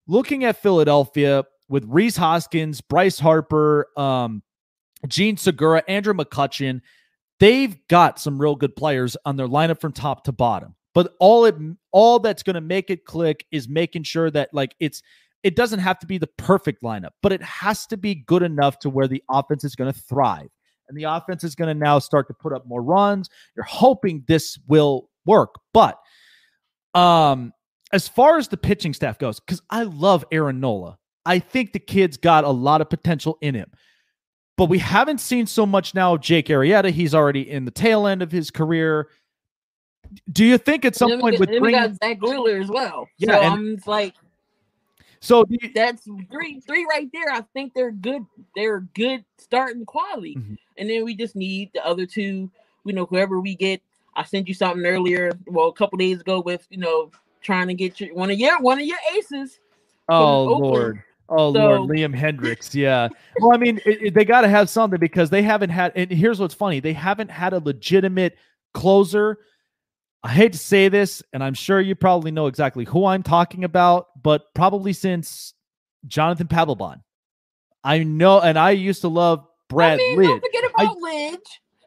[0.08, 4.42] looking at Philadelphia with Rhys Hoskins, Bryce Harper, um,
[5.08, 6.82] Jean Segura, Andrew McCutchen,
[7.40, 10.76] they've got some real good players on their lineup from top to bottom.
[10.94, 11.56] But all it
[11.92, 15.02] all that's going to make it click is making sure that like it's
[15.44, 18.80] it doesn't have to be the perfect lineup, but it has to be good enough
[18.80, 20.50] to where the offense is going to thrive.
[20.90, 23.30] And the offense is going to now start to put up more runs.
[23.56, 25.56] You're hoping this will work.
[25.74, 26.00] But
[26.94, 27.54] um
[27.94, 30.98] as far as the pitching staff goes, because I love Aaron Nola.
[31.26, 33.70] I think the kid's got a lot of potential in him.
[34.58, 36.90] But we haven't seen so much now of Jake Arrieta.
[36.90, 39.08] He's already in the tail end of his career.
[40.32, 43.08] Do you think at some point with got, we bringing got Zack Wheeler as well.
[43.18, 44.16] Yeah, so and- I'm like
[45.20, 47.32] so you- that's three three right there.
[47.32, 48.26] I think they're good.
[48.56, 50.58] They're good starting quality, Mhm.
[50.78, 52.50] and then we just need the other two.
[52.86, 53.82] You know, whoever we get.
[54.16, 55.32] I sent you something earlier.
[55.46, 57.12] Well, a couple days ago with you know
[57.42, 59.60] trying to get your one of your one of your aces.
[60.10, 61.04] Oh Lord.
[61.30, 62.74] Oh So- Lord, Liam Hendriks.
[62.74, 63.10] Yeah.
[63.40, 65.92] Well, I mean, it, it- they got to have something because they haven't had.
[65.96, 68.38] And here's what's funny: they haven't had a legitimate
[68.74, 69.38] closer.
[70.24, 73.64] I hate to say this, and I'm sure you probably know exactly who I'm talking
[73.64, 75.54] about, but probably since
[76.08, 77.02] Jonathan Papelbon.
[77.84, 80.28] I know, and I used to love Brad I mean, Lidge.
[80.28, 81.38] don't forget I- Lidge.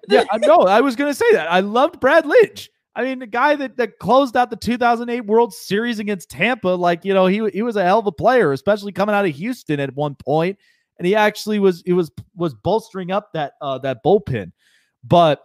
[0.09, 0.61] yeah, I know.
[0.61, 1.51] I was going to say that.
[1.51, 2.69] I loved Brad Lidge.
[3.01, 7.03] I mean, the guy that, that closed out the 2008 World Series against Tampa, like
[7.03, 9.81] you know, he he was a hell of a player, especially coming out of Houston
[9.81, 10.59] at one point,
[10.99, 14.53] and he actually was he was was bolstering up that uh that bullpen.
[15.03, 15.41] But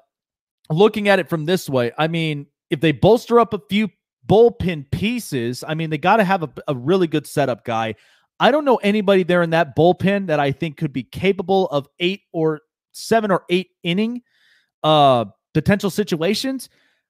[0.70, 3.88] looking at it from this way, I mean, if they bolster up a few
[4.28, 7.96] bullpen pieces, I mean, they got to have a, a really good setup guy.
[8.38, 11.88] I don't know anybody there in that bullpen that I think could be capable of
[12.02, 14.24] eight or seven or eight inning
[14.84, 15.24] uh
[15.54, 16.68] potential situations.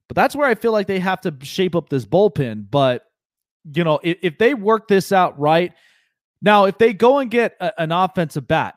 [0.07, 2.67] But that's where I feel like they have to shape up this bullpen.
[2.69, 3.05] But
[3.73, 5.73] you know, if, if they work this out right,
[6.41, 8.75] now if they go and get a- an offensive bat,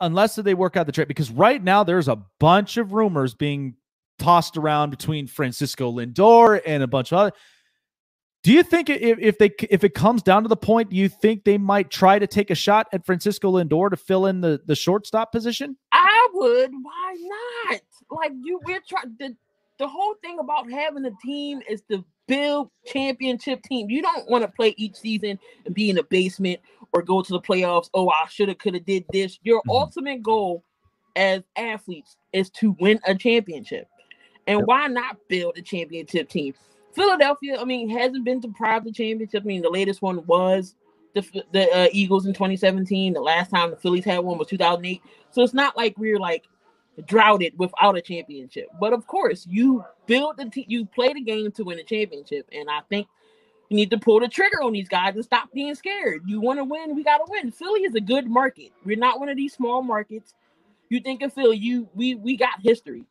[0.00, 3.74] unless they work out the trade, because right now there's a bunch of rumors being
[4.18, 7.32] tossed around between Francisco Lindor and a bunch of other.
[8.42, 11.44] Do you think if, if they if it comes down to the point, you think
[11.44, 14.76] they might try to take a shot at Francisco Lindor to fill in the the
[14.76, 15.78] shortstop position?
[15.92, 16.70] I would.
[16.82, 17.16] Why
[17.70, 17.80] not?
[18.10, 19.16] Like you, we're trying.
[19.18, 19.34] The,
[19.78, 23.90] the whole thing about having a team is to build championship team.
[23.90, 26.60] You don't want to play each season and be in the basement
[26.92, 27.90] or go to the playoffs.
[27.92, 29.38] Oh, I should have, could have did this.
[29.42, 29.74] Your Mhm.
[29.74, 30.64] ultimate goal
[31.16, 33.88] as athletes is to win a championship.
[34.46, 34.66] And Yep.
[34.66, 36.54] why not build a championship team?
[36.92, 39.42] Philadelphia, I mean, hasn't been deprived of the championship.
[39.42, 40.76] I mean, the latest one was
[41.14, 41.22] the
[41.52, 43.12] the uh, Eagles in 2017.
[43.12, 45.02] The last time the Phillies had one was 2008.
[45.30, 46.44] So it's not like we're like
[47.06, 48.66] droughted without a championship.
[48.80, 52.48] But of course, you build the team, you play the game to win a championship,
[52.52, 53.08] and I think
[53.68, 56.22] you need to pull the trigger on these guys and stop being scared.
[56.26, 57.50] You want to win, we got to win.
[57.50, 58.70] Philly is a good market.
[58.84, 60.34] We're not one of these small markets.
[60.90, 63.04] You think of Philly, you we we got history.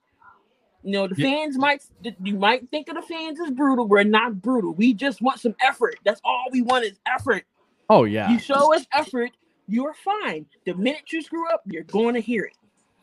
[0.84, 1.30] You know, the Yeah.
[1.30, 1.84] fans might
[2.22, 3.88] you might think of the fans as brutal.
[3.88, 4.74] We're not brutal.
[4.74, 5.96] We just want some effort.
[6.06, 7.44] That's all we want is effort.
[7.90, 8.30] Oh yeah.
[8.32, 9.32] You show us effort,
[9.68, 10.46] you're fine.
[10.66, 12.56] The minute you screw up, you're going to hear it.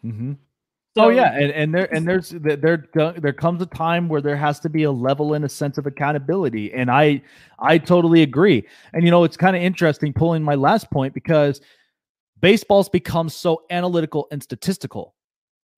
[0.05, 0.33] mm-hmm.
[1.01, 2.57] Oh, so, oh yeah, and and there and there's there
[2.95, 5.79] there there comes a time where there has to be a level and a sense
[5.79, 7.23] of accountability, and I
[7.59, 8.67] I totally agree.
[8.93, 11.61] And you know, it's kind of interesting pulling my last point because
[12.41, 15.15] baseball's become so analytical and statistical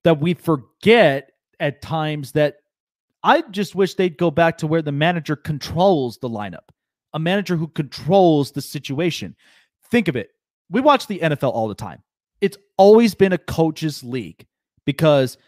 [0.05, 2.57] that we forget at times that
[3.23, 6.71] I just wish they'd go back to where the manager controls the lineup,
[7.13, 9.37] a manager who controls the situation.
[9.91, 10.31] Think of it.
[10.71, 12.03] We watch the NFL all the time.
[12.41, 14.45] It's always been a coach's league
[14.85, 15.39] because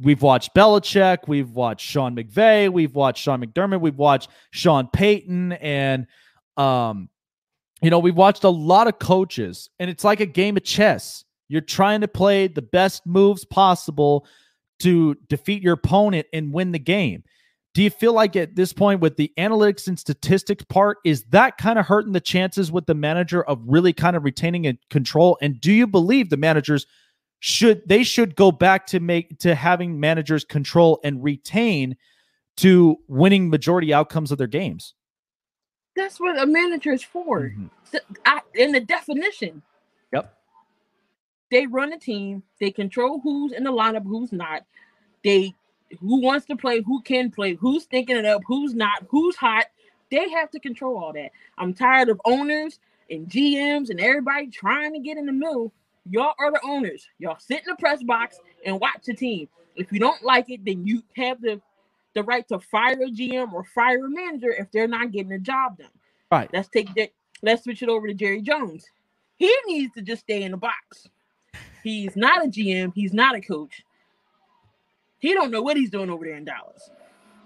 [0.00, 5.52] we've watched Belichick, we've watched Sean McVay, we've watched Sean McDermott, we've watched Sean Payton,
[5.52, 6.06] and
[6.56, 7.08] um,
[7.82, 11.24] you know, we've watched a lot of coaches, and it's like a game of chess.
[11.48, 14.26] You're trying to play the best moves possible
[14.80, 17.22] to defeat your opponent and win the game.
[17.72, 21.58] Do you feel like at this point, with the analytics and statistics part, is that
[21.58, 25.36] kind of hurting the chances with the manager of really kind of retaining control?
[25.42, 26.86] And do you believe the managers
[27.40, 31.96] should they should go back to make to having managers control and retain
[32.56, 34.94] to winning majority outcomes of their games?
[35.94, 37.50] That's what a manager is for.
[37.50, 37.70] Mhm.
[37.90, 39.62] Th- I, in the definition,
[40.12, 40.36] Yep.
[41.50, 42.42] they run a team.
[42.60, 44.64] They control who's in the lineup, who's not.
[45.24, 45.54] They
[46.00, 49.66] who wants to play, who can play, who's thinking it up, who's not, who's hot.
[50.10, 51.30] They have to control all that.
[51.58, 52.80] I'm tired of owners
[53.10, 55.72] and GMs and everybody trying to get in the middle.
[56.10, 57.06] Y'all are the owners.
[57.18, 59.48] Y'all sit in the press box and watch the team.
[59.74, 61.60] If you don't like it, then you have the
[62.14, 65.38] the right to fire a GM or fire a manager if they're not getting the
[65.38, 65.90] job done.
[66.30, 66.48] Right.
[66.52, 67.10] Let's take that.
[67.42, 68.86] Let's switch it over to Jerry Jones.
[69.36, 71.08] He needs to just stay in the box.
[71.82, 72.92] He's not a GM.
[72.94, 73.82] He's not a coach.
[75.18, 76.88] He don't know what he's doing over there in Dallas.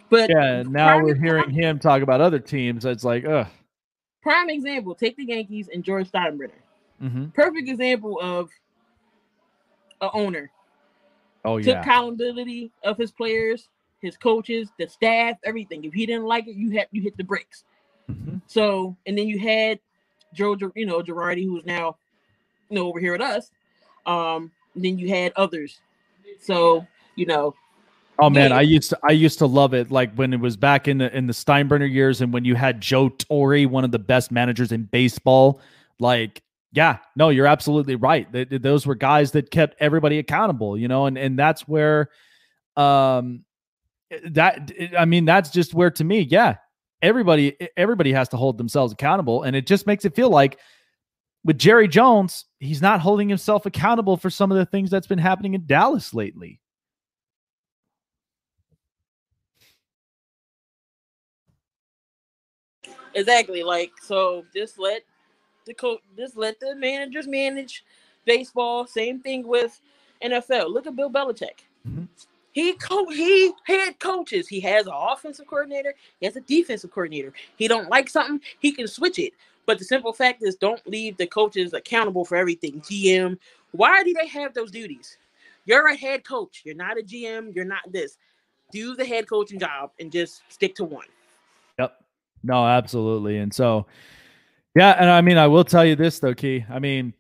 [0.08, 0.62] But Yeah.
[0.62, 2.84] Now we're example- hearing him talk about other teams.
[2.84, 3.48] It's like, ugh.
[4.22, 6.50] Prime example: take the Yankees and George Steinbrenner.
[7.00, 8.50] Hmm Perfect example of
[10.00, 10.50] a owner
[11.44, 11.64] Oh yeah.
[11.74, 13.68] took accountability of his players,
[14.00, 15.84] his coaches, the staff, everything.
[15.84, 17.64] If he didn't like it, you had you hit the bricks.
[18.10, 18.40] Mhm.
[18.46, 19.78] So, and then you had
[20.34, 21.96] Joe, you know, Girardi, who's now,
[22.68, 23.50] you know, over here with us.
[24.06, 25.80] Um, and then you had others.
[26.40, 26.86] So,
[27.16, 27.54] you know,
[28.18, 28.52] Oh man.
[28.52, 29.90] I used to I used to love it.
[29.90, 32.80] Like when it was back in the in the Steinbrenner years, and when you had
[32.80, 35.60] Joe Torre, one of the best managers in baseball.
[35.98, 36.42] Like,
[36.72, 38.30] yeah, no, you're absolutely right.
[38.32, 42.10] Th- th- those were guys that kept everybody accountable, you know, and and that's where,
[42.76, 43.44] um,
[44.30, 46.56] that I mean, that's just where to me, yeah,
[47.02, 50.58] everybody everybody has to hold themselves accountable, and it just makes it feel like
[51.44, 55.18] with Jerry Jones, he's not holding himself accountable for some of the things that's been
[55.18, 56.60] happening in Dallas lately.
[63.14, 63.62] Exactly.
[63.62, 65.02] Like so, just let
[65.66, 67.84] the coach, just let the managers manage
[68.24, 68.86] baseball.
[68.86, 69.80] Same thing with
[70.22, 70.72] NFL.
[70.72, 71.64] Look at Bill Belichick.
[71.86, 72.08] Mhm.
[72.52, 74.48] He co- he had coaches.
[74.48, 75.94] He has an offensive coordinator.
[76.18, 77.32] He has a defensive coordinator.
[77.56, 79.32] He don't like something, he can switch it.
[79.66, 82.80] But the simple fact is, don't leave the coaches accountable for everything.
[82.80, 83.38] GM.
[83.72, 85.16] Why do they have those duties?
[85.64, 86.62] You're a head coach.
[86.64, 87.54] You're not a GM.
[87.54, 88.18] You're not this.
[88.72, 91.06] Do the head coaching job and just stick to one.
[91.78, 91.96] Yep.
[92.42, 93.38] No, absolutely.
[93.38, 93.86] And so,
[94.74, 96.64] yeah, and I mean, I will tell you this though, Key.
[96.70, 97.14] I mean,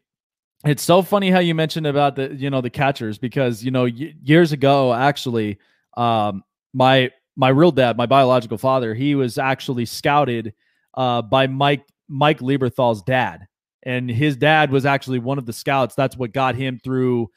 [0.64, 3.84] it's so funny how you mentioned about the, you know, the catchers because you know
[3.84, 5.58] y- years ago, actually,
[5.96, 10.52] um, my my real dad, my biological father, he was actually scouted
[10.94, 13.46] uh, by Mike Mike Lieberthal's dad,
[13.82, 15.94] and his dad was actually one of the scouts.
[15.94, 17.30] That's what got him through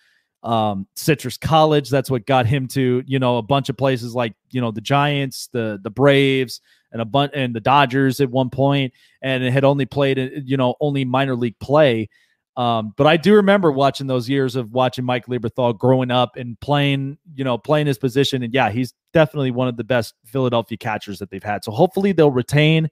[0.43, 1.89] um, Citrus College.
[1.89, 4.81] That's what got him to you know a bunch of places like you know the
[4.81, 6.59] Giants, the the Braves,
[6.93, 10.27] and a bunch and the Dodgers at one point, and it had only played uh,
[10.45, 12.07] you know only minor league play.
[12.55, 16.59] Um, but I do remember watching those years of watching Mike Lieberthal growing up and
[16.59, 18.43] playing, you know, playing his position.
[18.43, 21.63] And yeah, he's definitely one of the best Philadelphia catchers that they've had.
[21.63, 22.89] So hopefully they'll retain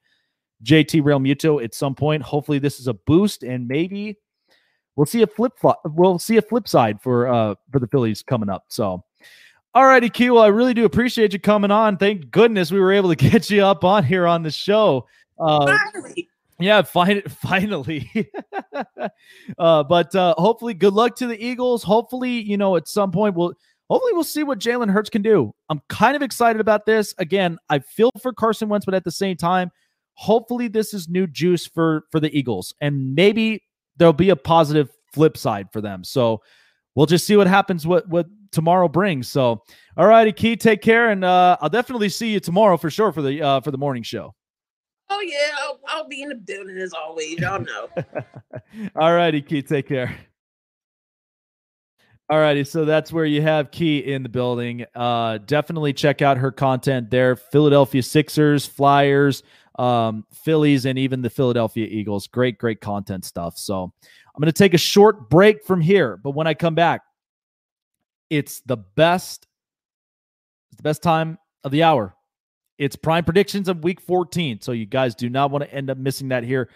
[0.63, 2.23] JT Realmuto at some point.
[2.23, 4.17] Hopefully this is a boost, and maybe
[4.95, 5.53] we'll see a flip.
[5.85, 8.65] We'll see a flip side for uh for the Phillies coming up.
[8.69, 9.03] So.
[9.73, 10.33] All righty, Q.
[10.33, 11.95] Well, I really do appreciate you coming on.
[11.95, 15.07] Thank goodness we were able to get you up on here on the show.
[15.39, 16.29] Uh, Finally.
[16.59, 18.31] yeah, fin- finally.
[19.57, 21.83] uh, but uh, hopefully, good luck to the Eagles.
[21.83, 23.53] Hopefully, you know, at some point we'll
[23.89, 25.53] hopefully we'll see what Jalen Hurts can do.
[25.69, 27.15] I'm kind of excited about this.
[27.17, 29.71] Again, I feel for Carson Wentz, but at the same time,
[30.15, 33.63] hopefully this is new juice for for the Eagles, and maybe
[33.95, 36.03] there'll be a positive flip side for them.
[36.03, 36.41] So
[36.93, 37.87] we'll just see what happens.
[37.87, 39.27] What what tomorrow brings.
[39.27, 39.63] So,
[39.97, 43.21] all righty, Key, take care, and uh, I'll definitely see you tomorrow for sure for
[43.21, 44.33] the uh, for the morning show.
[45.09, 47.37] Oh yeah, I'll, I'll be in the building as always.
[47.39, 47.89] Y'all know.
[48.95, 50.15] All righty, Key, take care.
[52.29, 54.85] All righty, so that's where you have Key in the building.
[54.95, 57.35] Uh, definitely check out her content there.
[57.35, 59.43] Philadelphia Sixers, Flyers,
[59.77, 62.27] um, Phillies, and even the Philadelphia Eagles.
[62.27, 63.57] Great, great content stuff.
[63.57, 67.01] So I'm going to take a short break from here, but when I come back,
[68.31, 69.45] it's the best,
[70.71, 72.15] it's the best time of the hour.
[72.79, 74.61] It's prime predictions of week 14.
[74.61, 76.69] So you guys do not want to end up missing that here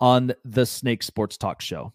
[0.00, 1.92] on the Snake Sports Talk Show.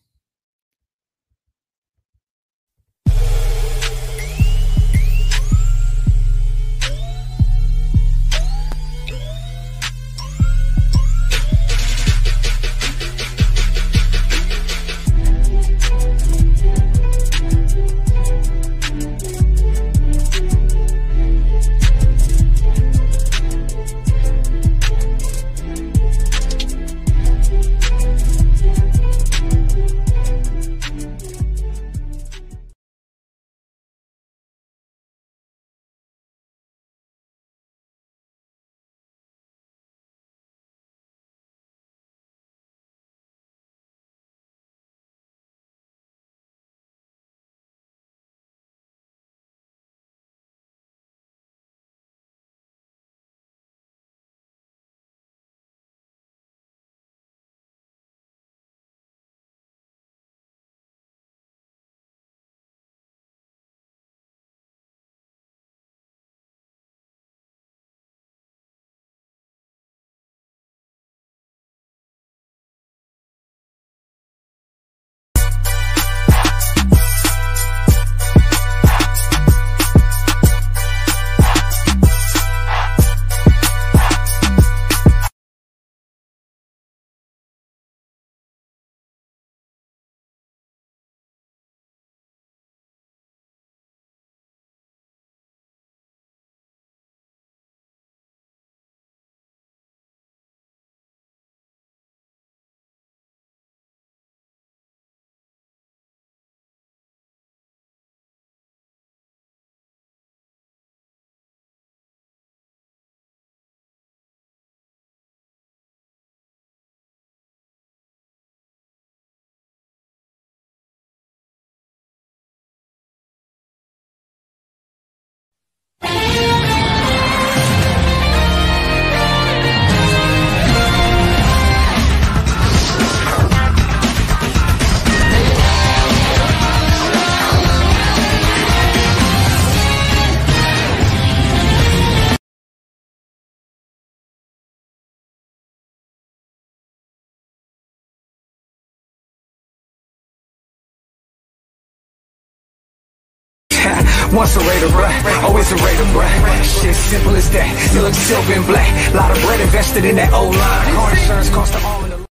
[154.34, 156.82] Once a Raider, bruh, always a Raider, bruh.
[156.82, 157.94] Shit simple as that.
[157.94, 159.14] You look silver and black.
[159.14, 160.96] Lot of bread invested in that old line.
[160.96, 162.28] Car insurance cost the arm and the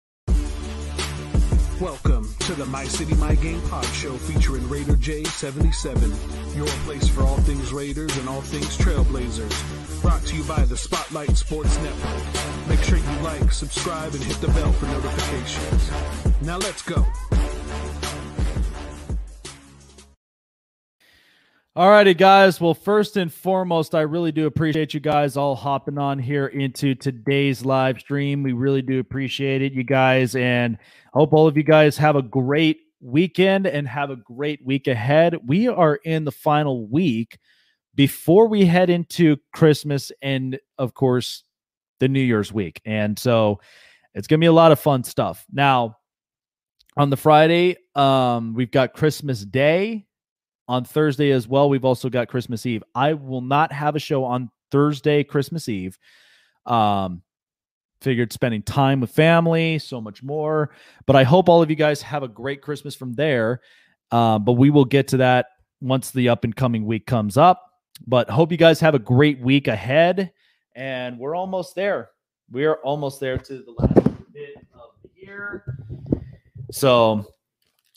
[1.83, 7.25] Welcome to the My City My Game Pod Show featuring Raider J77, your place for
[7.25, 10.01] all things Raiders and all things Trailblazers.
[10.01, 12.69] Brought to you by the Spotlight Sports Network.
[12.69, 15.91] Make sure you like, subscribe, and hit the bell for notifications.
[16.41, 17.05] Now let's go.
[21.75, 22.61] Alrighty, guys.
[22.61, 26.95] Well, first and foremost, I really do appreciate you guys all hopping on here into
[26.95, 28.43] today's live stream.
[28.43, 30.77] We really do appreciate it, you guys, and
[31.15, 35.35] hope all of you guys have a great weekend and have a great week ahead.
[35.47, 37.39] We are in the final week
[37.95, 41.43] before we head into Christmas and, of course,
[42.01, 42.83] the New Year's week.
[42.85, 43.61] And so
[44.13, 45.47] it's going to be a lot of fun stuff.
[45.51, 45.97] Now,
[46.99, 50.05] on the Friday, um, we've got Christmas Day
[50.69, 51.69] on Thursday as well.
[51.69, 52.83] We've also got Christmas Eve.
[52.95, 55.99] I will not have a show on Thursday, Christmas Eve.
[56.67, 57.23] Um,
[58.01, 60.71] figured spending time with family, so much more.
[61.07, 63.61] But I hope all of you guys have a great Christmas from there.
[64.11, 65.47] Uh, but we will get to that
[65.81, 67.63] once the up and coming week comes up.
[68.07, 70.33] But hope you guys have a great week ahead.
[70.75, 72.11] And we're almost there.
[72.51, 75.65] We are almost there to the last bit of the year.
[76.71, 77.27] So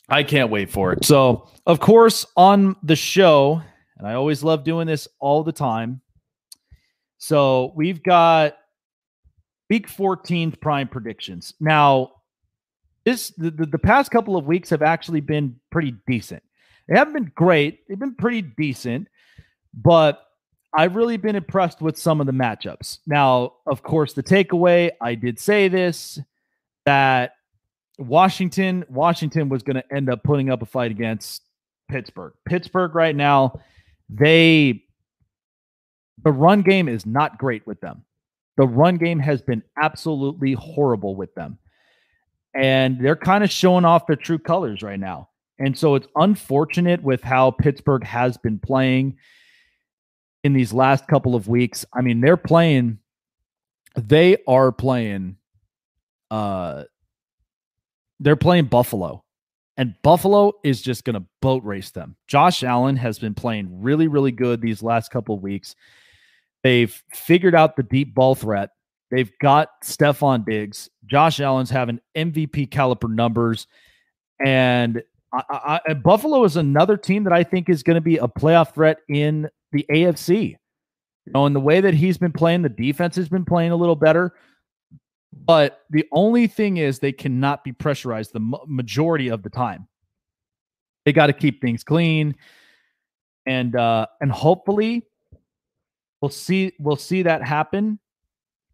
[0.08, 1.04] I can't wait for it.
[1.04, 3.60] So, of course, on the show,
[3.98, 6.00] and I always love doing this all the time.
[7.18, 8.56] So, we've got
[9.68, 11.54] week 14 prime predictions.
[11.60, 12.12] Now,
[13.04, 16.42] this the, the, the past couple of weeks have actually been pretty decent.
[16.88, 19.08] They haven't been great, they've been pretty decent,
[19.74, 20.22] but
[20.76, 22.98] I've really been impressed with some of the matchups.
[23.06, 26.20] Now, of course, the takeaway, I did say this
[26.84, 27.32] that
[27.98, 31.42] Washington, Washington was going to end up putting up a fight against
[31.88, 32.32] Pittsburgh.
[32.46, 33.60] Pittsburgh right now,
[34.08, 34.82] they
[36.24, 38.02] the run game is not great with them.
[38.56, 41.58] The run game has been absolutely horrible with them.
[42.54, 45.28] And they're kind of showing off their true colors right now.
[45.58, 49.18] And so it's unfortunate with how Pittsburgh has been playing
[50.42, 51.84] in these last couple of weeks.
[51.94, 52.98] I mean, they're playing,
[53.96, 55.36] they are playing
[56.30, 56.84] uh
[58.20, 59.24] they're playing Buffalo,
[59.76, 62.16] and Buffalo is just going to boat race them.
[62.26, 65.74] Josh Allen has been playing really, really good these last couple weeks.
[66.62, 68.70] They've figured out the deep ball threat.
[69.10, 70.90] They've got Stefon Diggs.
[71.04, 73.66] Josh Allen's having MVP caliber numbers.
[74.44, 75.02] And
[75.32, 78.74] I, I, Buffalo is another team that I think is going to be a playoff
[78.74, 80.56] threat in the AFC.
[81.26, 83.76] You know, in the way that he's been playing, the defense has been playing a
[83.76, 84.34] little better.
[85.32, 89.86] But the only thing is, they cannot be pressurized the majority of the time.
[91.04, 92.34] They got to keep things clean,
[93.46, 95.06] and uh, and hopefully,
[96.20, 97.98] we'll see we'll see that happen.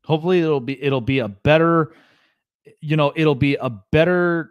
[0.04, 1.92] Hopefully, it'll be it'll be a better,
[2.80, 4.50] you know, it'll be a better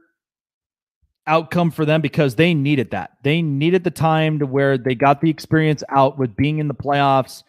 [1.28, 3.18] outcome for them because they needed that.
[3.23, 6.73] They needed the time to where they got the experience out with being in the
[6.76, 7.44] playoffs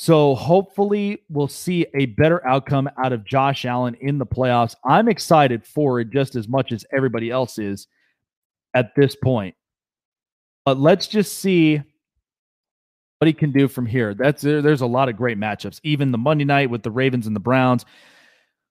[0.00, 4.74] so hopefully we'll see a better outcome out of Josh Allen in the playoffs.
[4.82, 7.86] I'm excited for it just as much as everybody else is
[8.72, 9.54] at this point.
[10.64, 11.82] But let's just see
[13.18, 14.14] what he can do from here.
[14.14, 15.80] That's there's a lot of great matchups.
[15.82, 17.84] Even the Monday night with the Ravens and the Browns.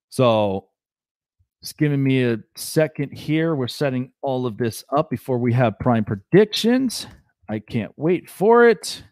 [0.10, 0.69] So
[1.61, 3.53] just giving me a second here.
[3.53, 7.06] We're setting all of this up before we have prime predictions.
[7.47, 9.03] I can't wait for it.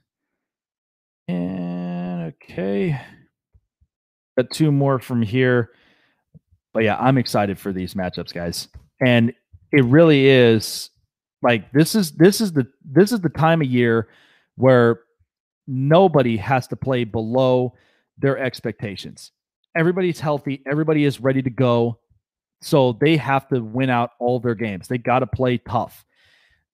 [1.27, 1.66] And
[2.49, 2.99] Okay.
[4.37, 5.71] Got two more from here.
[6.73, 8.67] But yeah, I'm excited for these matchups, guys.
[9.01, 9.33] And
[9.71, 10.89] it really is
[11.41, 14.07] like this is this is the this is the time of year
[14.55, 15.01] where
[15.67, 17.73] nobody has to play below
[18.17, 19.31] their expectations.
[19.75, 21.99] Everybody's healthy, everybody is ready to go.
[22.61, 24.87] So they have to win out all their games.
[24.87, 26.05] They got to play tough.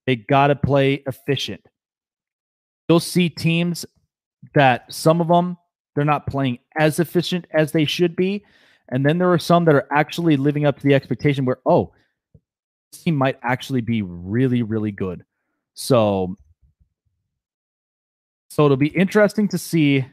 [0.05, 1.65] They got to play efficient.
[2.87, 3.85] You'll see teams
[4.53, 5.57] that some of them
[5.95, 8.43] they're not playing as efficient as they should be.
[8.89, 11.93] And then there are some that are actually living up to the expectation where, oh,
[12.91, 15.23] this team might actually be really, really good.
[15.73, 16.35] So,
[18.49, 20.05] so it'll be interesting to see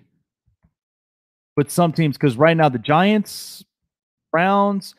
[1.57, 3.65] with some teams because right now the Giants,
[4.31, 4.95] Browns,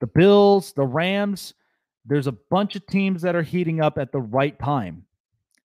[0.00, 1.54] the Bills, the Rams,
[2.04, 5.04] there's a bunch of teams that are heating up at the right time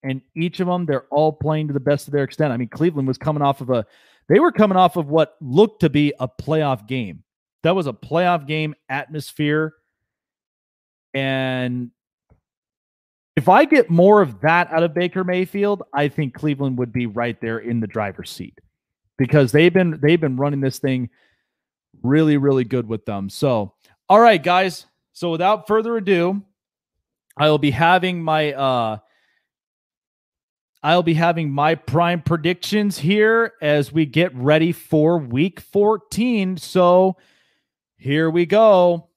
[0.03, 2.53] and each of them they're all playing to the best of their extent.
[2.53, 3.85] I mean, Cleveland was coming off of a
[4.29, 7.23] they were coming off of what looked to be a playoff game.
[7.63, 9.73] That was a playoff game atmosphere
[11.13, 11.91] and
[13.35, 17.05] If I get more of that out of Baker Mayfield, I think Cleveland would be
[17.05, 18.59] right there in the driver's seat
[19.17, 21.09] because they've been they've been running this thing
[22.03, 23.29] really really good with them.
[23.29, 23.73] So,
[24.09, 24.85] all right, guys.
[25.13, 26.43] So without further ado,
[27.37, 28.97] I will be having my uh
[30.87, 36.55] I'll be having my prime predictions here as we get ready for week 14.
[36.55, 37.17] So
[37.97, 39.09] here we go.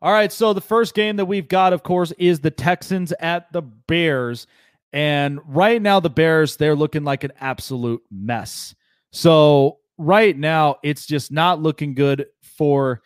[0.00, 3.52] All right, so the first game that we've got, of course, is the Texans at
[3.52, 4.46] the Bears.
[4.92, 8.76] And right now, the Bears, they're looking like an absolute mess.
[9.10, 13.02] So right now, it's just not looking good for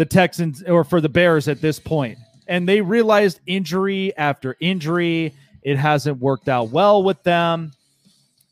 [0.00, 2.18] the Texans or for the Bears at this point.
[2.48, 7.72] And they realized injury after injury, it hasn't worked out well with them.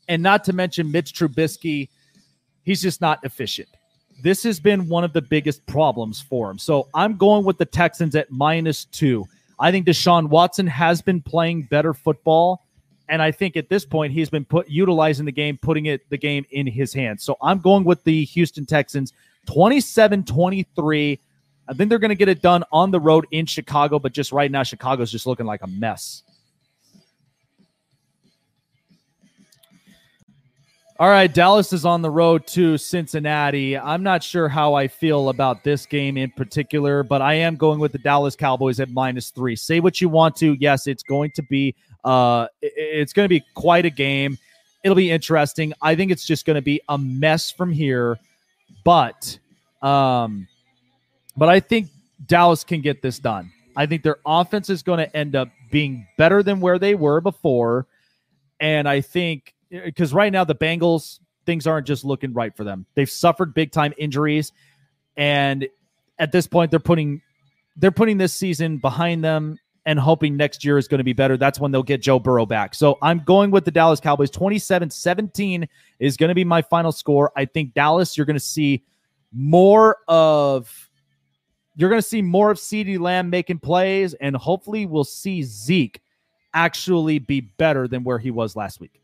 [0.07, 1.89] And not to mention Mitch Trubisky,
[2.61, 3.67] he's just not efficient
[4.21, 6.57] this has been one of the biggest problems for him.
[6.57, 9.25] So I'm going with the Texans at minus two.
[9.59, 12.65] I think Deshaun Watson has been playing better football.
[13.07, 16.17] And I think at this point he's been put utilizing the game, putting it the
[16.17, 17.23] game in his hands.
[17.23, 19.13] So I'm going with the Houston Texans
[19.47, 21.19] 27-23.
[21.69, 24.31] I think they're going to get it done on the road in Chicago, but just
[24.31, 26.23] right now, Chicago's just looking like a mess.
[30.99, 33.77] All right, Dallas is on the road to Cincinnati.
[33.77, 37.79] I'm not sure how I feel about this game in particular, but I am going
[37.79, 39.55] with the Dallas Cowboys at minus three.
[39.55, 40.57] Say what you want to.
[40.59, 41.73] Yes, it's going to be
[42.03, 44.37] uh it's going to be quite a game.
[44.83, 45.71] It'll be interesting.
[45.81, 48.17] I think it's just going to be a mess from here,
[48.83, 49.39] but
[49.81, 50.49] um
[51.39, 51.89] but I think
[52.25, 53.51] Dallas can get this done.
[53.75, 57.21] I think their offense is going to end up being better than where they were
[57.21, 57.87] before,
[58.59, 62.63] and I think eh, because right now the Bengals things aren't just looking right for
[62.63, 62.85] them.
[62.93, 64.51] They've suffered big time injuries,
[65.15, 65.67] and
[66.17, 67.21] at this point they're putting
[67.77, 71.37] they're putting this season behind them and hoping next year is going to be better.
[71.37, 72.75] That's when they'll get Joe Burrow back.
[72.75, 74.29] So I'm going with the Dallas Cowboys.
[74.29, 75.67] 27 17
[75.99, 77.31] is going to be my final score.
[77.35, 78.83] I think Dallas, you're going to see
[79.31, 80.88] more of.
[81.79, 86.01] You're going to see more of CeeDee Lamb making plays, and hopefully, we'll see Zeke
[86.53, 88.99] actually be better than where he was last week.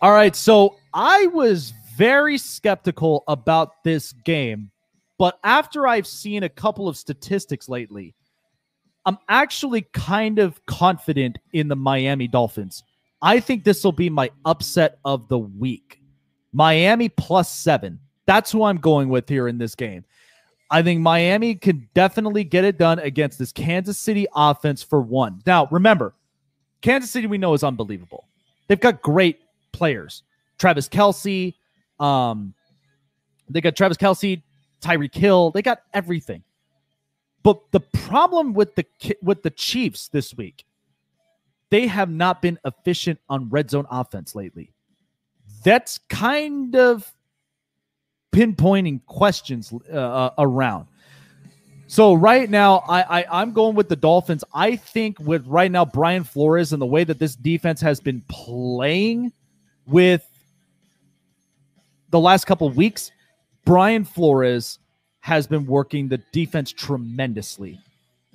[0.00, 0.36] All right.
[0.36, 4.70] So I was very skeptical about this game,
[5.18, 8.14] but after I've seen a couple of statistics lately,
[9.06, 12.84] I'm actually kind of confident in the Miami Dolphins.
[13.20, 16.00] I think this will be my upset of the week.
[16.52, 17.98] Miami plus seven.
[18.26, 20.04] That's who I'm going with here in this game.
[20.70, 25.42] I think Miami can definitely get it done against this Kansas City offense for one.
[25.46, 26.14] Now, remember,
[26.80, 28.26] Kansas City we know is unbelievable.
[28.66, 29.40] They've got great
[29.72, 30.22] players.
[30.58, 31.54] Travis Kelce,
[32.00, 32.54] um,
[33.48, 34.42] they got Travis Kelce,
[34.80, 36.42] Tyreek Hill, they got everything.
[37.42, 38.86] But the problem with the
[39.22, 40.64] with the Chiefs this week,
[41.70, 44.72] they have not been efficient on red zone offense lately.
[45.62, 47.12] That's kind of
[48.34, 50.86] pinpointing questions uh, uh around.
[51.86, 54.42] So right now, I, I I'm going with the Dolphins.
[54.52, 58.22] I think with right now Brian Flores and the way that this defense has been
[58.28, 59.32] playing,
[59.86, 60.26] with
[62.10, 63.10] the last couple weeks,
[63.64, 64.78] Brian Flores
[65.20, 67.78] has been working the defense tremendously.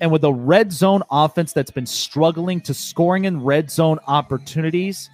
[0.01, 5.09] And with a red zone offense that's been struggling to scoring in red zone opportunities,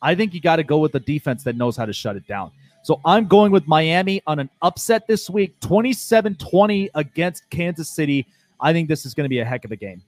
[0.00, 2.26] I think you got to go with a defense that knows how to shut it
[2.26, 2.52] down.
[2.82, 8.26] So I'm going with Miami on an upset this week, 27 20 against Kansas City.
[8.60, 10.02] I think this is going to be a heck of a game.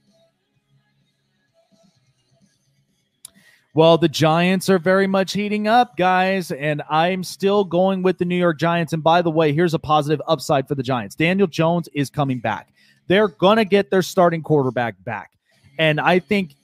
[3.73, 8.23] Well, the Giants are very much heating up, guys, and I'm still going with the
[8.23, 8.93] New York Giants.
[8.93, 12.39] And by the way, here's a positive upside for the Giants Daniel Jones is coming
[12.39, 12.69] back.
[13.07, 15.31] They're going to get their starting quarterback back.
[15.77, 16.55] And I think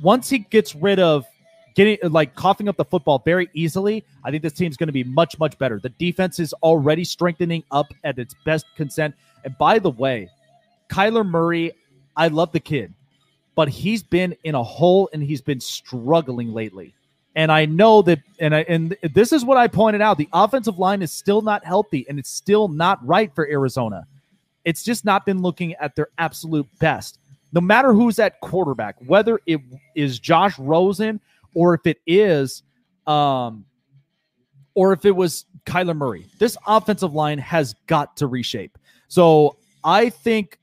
[0.00, 1.26] once he gets rid of
[1.74, 5.04] getting like coughing up the football very easily, I think this team's going to be
[5.04, 5.78] much, much better.
[5.80, 9.14] The defense is already strengthening up at its best consent.
[9.44, 10.28] And by the way,
[10.90, 11.72] Kyler Murray,
[12.16, 12.92] I love the kid
[13.54, 16.94] but he's been in a hole and he's been struggling lately.
[17.34, 20.78] And I know that, and I, and this is what I pointed out: the offensive
[20.78, 24.06] line is still not healthy, and it's still not right for Arizona.
[24.66, 27.18] It's just not been looking at their absolute best.
[27.54, 29.60] No matter who's at quarterback, whether it
[29.94, 31.20] is Josh Rosen
[31.54, 32.62] or if it is,
[33.06, 33.64] um,
[34.74, 38.78] or if it was Kyler Murray, this offensive line has got to reshape.
[39.08, 40.58] So I think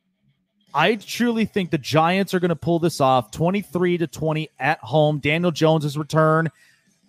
[0.74, 4.80] I truly think the Giants are going to pull this off 23 to 20 at
[4.80, 5.20] home.
[5.20, 6.50] Daniel Jones's return.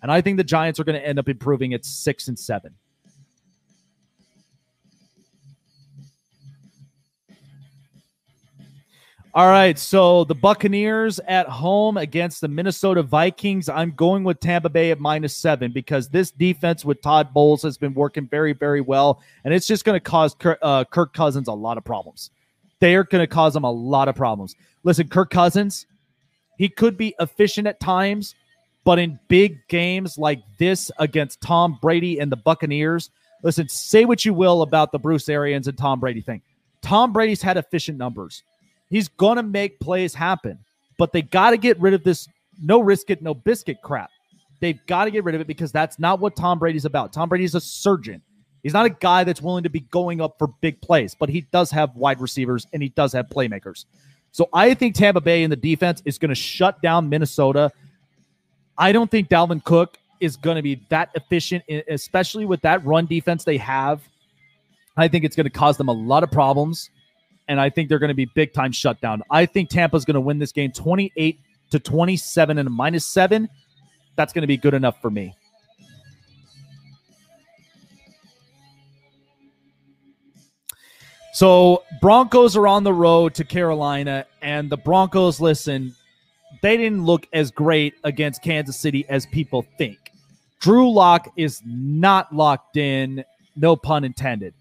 [0.01, 2.73] And I think the Giants are going to end up improving at six and seven.
[9.33, 13.69] All right, so the Buccaneers at home against the Minnesota Vikings.
[13.69, 17.77] I'm going with Tampa Bay at minus seven because this defense with Todd Bowles has
[17.77, 21.47] been working very, very well, and it's just going to cause Kirk, uh, Kirk Cousins
[21.47, 22.31] a lot of problems.
[22.81, 24.53] They are going to cause him a lot of problems.
[24.83, 25.85] Listen, Kirk Cousins,
[26.57, 28.35] he could be efficient at times,
[28.83, 33.11] but in big games like this against Tom Brady and the Buccaneers,
[33.43, 36.41] listen, say what you will about the Bruce Arians and Tom Brady thing.
[36.81, 38.43] Tom Brady's had efficient numbers.
[38.91, 40.59] He's going to make plays happen,
[40.99, 42.27] but they got to get rid of this
[42.61, 44.11] no risk it, no biscuit crap.
[44.59, 47.11] They've got to get rid of it because that's not what Tom Brady's about.
[47.11, 48.21] Tom Brady's a surgeon.
[48.61, 51.41] He's not a guy that's willing to be going up for big plays, but he
[51.51, 53.85] does have wide receivers and he does have playmakers.
[54.31, 57.71] So I think Tampa Bay in the defense is going to shut down Minnesota.
[58.77, 63.07] I don't think Dalvin Cook is going to be that efficient, especially with that run
[63.07, 64.01] defense they have.
[64.95, 66.91] I think it's going to cause them a lot of problems,
[67.51, 69.21] and I think they're going to be big time shut down.
[69.29, 71.37] I think Tampa's going to win this game 28
[71.71, 73.49] to 27 and a minus seven.
[74.15, 75.35] That's going to be good enough for me.
[81.33, 85.93] So Broncos are on the road to Carolina, and the Broncos, listen,
[86.61, 89.97] they didn't look as great against Kansas City as people think.
[90.61, 93.25] Drew Lock is not locked in,
[93.57, 94.53] no pun intended.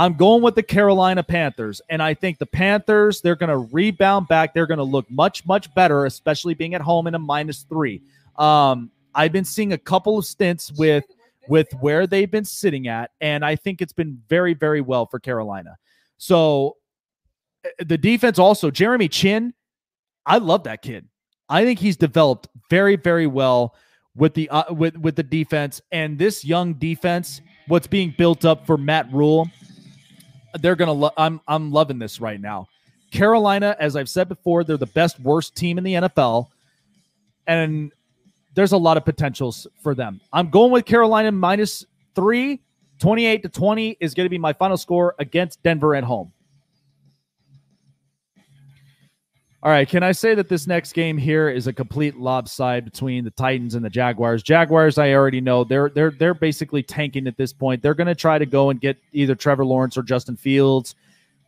[0.00, 4.28] I'm going with the Carolina Panthers, and I think the Panthers, they're going to rebound
[4.28, 4.54] back.
[4.54, 8.00] They're going to look much, much better, especially being at home in a minus three.
[8.36, 11.04] Um, I've been seeing a couple of stints with
[11.48, 15.20] with where they've been sitting at, and I think it's been very, very well for
[15.20, 15.76] Carolina.
[16.16, 16.78] So
[17.66, 19.52] eh, the defense also, Jeremy Chinn,
[20.24, 21.08] I love that kid.
[21.50, 23.74] I think he's developed very, very well
[24.16, 27.42] with the uh, with with the defense and this young defense.
[27.68, 29.46] What's being built up for Matt Rhule,
[30.60, 30.92] they're gonna.
[30.92, 32.68] Lo- I'm I'm loving this right now.
[33.10, 36.48] Carolina, as I've said before, they're the best worst team in the NFL,
[37.46, 37.92] and
[38.54, 40.20] there's a lot of potentials for them.
[40.32, 42.60] I'm going with Carolina minus three
[43.00, 46.32] 28 to 20 is going to be my final score against Denver at home.
[49.62, 53.24] All right, can I say that this next game here is a complete lopside between
[53.24, 54.42] the Titans and the Jaguars?
[54.42, 57.82] Jaguars, I already know they're they're they're basically tanking at this point.
[57.82, 60.94] They're going to try to go and get either Trevor Lawrence or Justin Fields,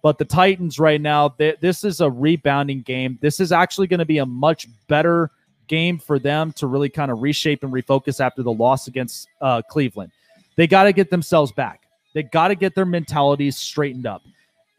[0.03, 3.19] but the Titans right now, they, this is a rebounding game.
[3.23, 5.31] This is actually going to be a much better
[5.67, 9.63] game for them to really kind of reshape and refocus after the loss against uh,
[9.71, 10.13] Cleveland.
[10.57, 11.85] They got to get themselves back.
[12.13, 14.21] They got to get their mentalities straightened up.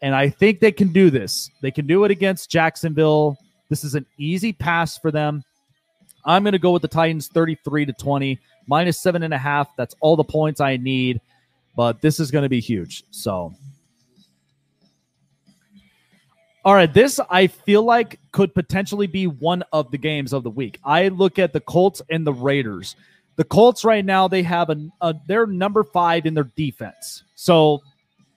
[0.03, 1.49] And I think they can do this.
[1.61, 3.37] They can do it against Jacksonville.
[3.69, 5.43] This is an easy pass for them.
[6.25, 9.69] I'm going to go with the Titans 33 to 20, minus seven and a half.
[9.77, 11.21] That's all the points I need.
[11.77, 13.05] But this is going to be huge.
[13.11, 13.55] So,
[16.65, 20.49] all right, this I feel like could potentially be one of the games of the
[20.49, 20.79] week.
[20.83, 22.97] I look at the Colts and the Raiders.
[23.37, 27.23] The Colts right now they have a, a they're number five in their defense.
[27.35, 27.81] So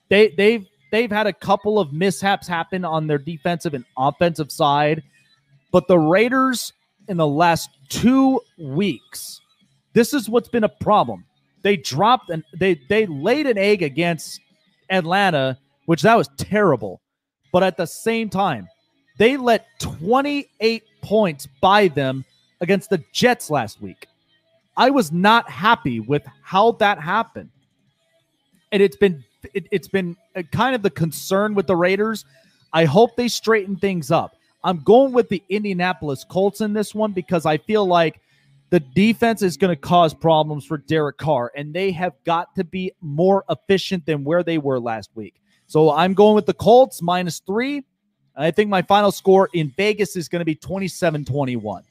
[0.09, 5.03] they they've they've had a couple of mishaps happen on their defensive and offensive side,
[5.71, 6.73] but the Raiders
[7.07, 9.41] in the last two weeks,
[9.93, 11.25] this is what's been a problem.
[11.63, 14.39] They dropped and they they laid an egg against
[14.89, 17.01] Atlanta, which that was terrible.
[17.51, 18.67] But at the same time,
[19.17, 22.23] they let 28 points by them
[22.61, 24.07] against the Jets last week.
[24.75, 27.49] I was not happy with how that happened.
[28.71, 32.25] And it's been it, has been uh, kind of the concern with the Raiders.
[32.73, 34.35] I hope they straighten things up.
[34.63, 38.19] I'm going with the Indianapolis Colts in this one because I feel like
[38.69, 42.63] the defense is going to cause problems for Derek Carr, and they have got to
[42.63, 45.35] be more efficient than where they were last week.
[45.67, 47.83] So I'm going with the Colts minus three.
[48.35, 51.83] I think my final score in Vegas is going to be 27 21.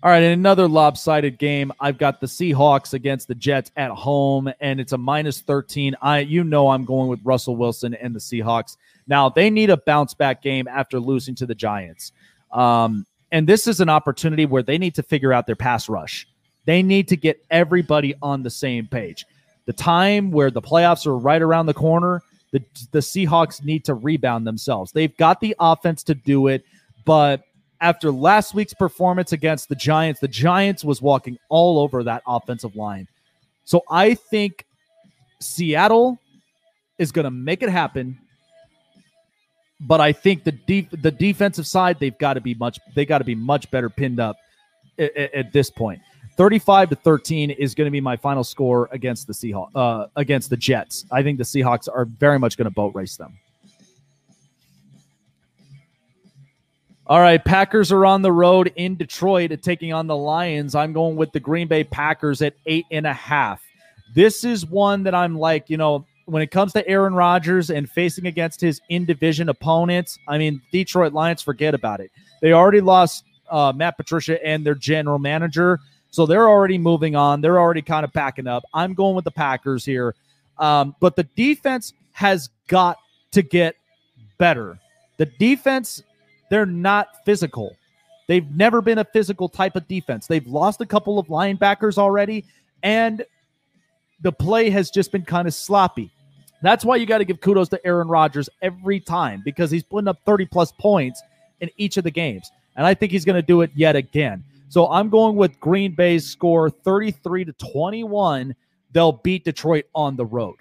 [0.00, 4.48] All right, in another lopsided game, I've got the Seahawks against the Jets at home,
[4.60, 5.96] and it's a minus 13.
[6.00, 8.76] I you know I'm going with Russell Wilson and the Seahawks.
[9.08, 12.12] Now they need a bounce back game after losing to the Giants.
[12.52, 16.28] Um, and this is an opportunity where they need to figure out their pass rush.
[16.64, 19.26] They need to get everybody on the same page.
[19.66, 22.22] The time where the playoffs are right around the corner,
[22.52, 22.62] the,
[22.92, 24.92] the Seahawks need to rebound themselves.
[24.92, 26.64] They've got the offense to do it,
[27.04, 27.42] but
[27.80, 32.76] after last week's performance against the Giants, the Giants was walking all over that offensive
[32.76, 33.08] line.
[33.64, 34.64] So I think
[35.40, 36.18] Seattle
[36.98, 38.18] is going to make it happen.
[39.80, 43.18] But I think the deep the defensive side they've got to be much they got
[43.18, 44.36] to be much better pinned up
[44.98, 46.00] at, at, this point.
[46.36, 50.50] 35 to 13 is going to be my final score against the Seahawks uh, against
[50.50, 51.04] the Jets.
[51.12, 53.38] I think the Seahawks are very much going to boat race them.
[57.08, 60.74] All right, Packers are on the road in Detroit taking on the Lions.
[60.74, 63.62] I'm going with the Green Bay Packers at eight and a half.
[64.14, 67.88] This is one that I'm like, you know, when it comes to Aaron Rodgers and
[67.88, 72.10] facing against his in division opponents, I mean, Detroit Lions, forget about it.
[72.42, 75.80] They already lost uh, Matt Patricia and their general manager.
[76.10, 77.40] So they're already moving on.
[77.40, 78.64] They're already kind of packing up.
[78.74, 80.14] I'm going with the Packers here.
[80.58, 82.98] Um, but the defense has got
[83.32, 83.76] to get
[84.36, 84.78] better.
[85.16, 86.02] The defense
[86.50, 87.76] they're not physical.
[88.26, 90.26] They've never been a physical type of defense.
[90.26, 92.44] They've lost a couple of linebackers already,
[92.82, 93.24] and
[94.20, 96.10] the play has just been kind of sloppy.
[96.60, 100.08] That's why you got to give kudos to Aaron Rodgers every time because he's putting
[100.08, 101.22] up 30 plus points
[101.60, 102.50] in each of the games.
[102.76, 104.44] And I think he's going to do it yet again.
[104.68, 108.54] So I'm going with Green Bay's score 33 to 21.
[108.92, 110.56] They'll beat Detroit on the road.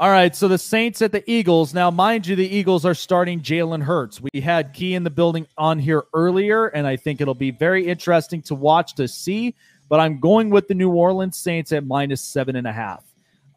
[0.00, 1.74] All right, so the Saints at the Eagles.
[1.74, 4.18] Now, mind you, the Eagles are starting Jalen Hurts.
[4.32, 7.86] We had Key in the building on here earlier, and I think it'll be very
[7.86, 9.54] interesting to watch to see.
[9.90, 13.04] But I'm going with the New Orleans Saints at minus seven and a half.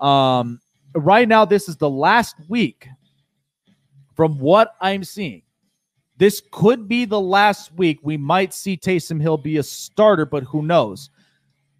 [0.01, 0.59] Um,
[0.93, 2.89] right now, this is the last week.
[4.13, 5.43] From what I'm seeing,
[6.17, 10.43] this could be the last week we might see Taysom Hill be a starter, but
[10.43, 11.09] who knows?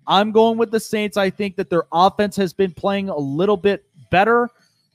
[0.08, 1.18] I'm going with the Saints.
[1.18, 4.48] I think that their offense has been playing a little bit better.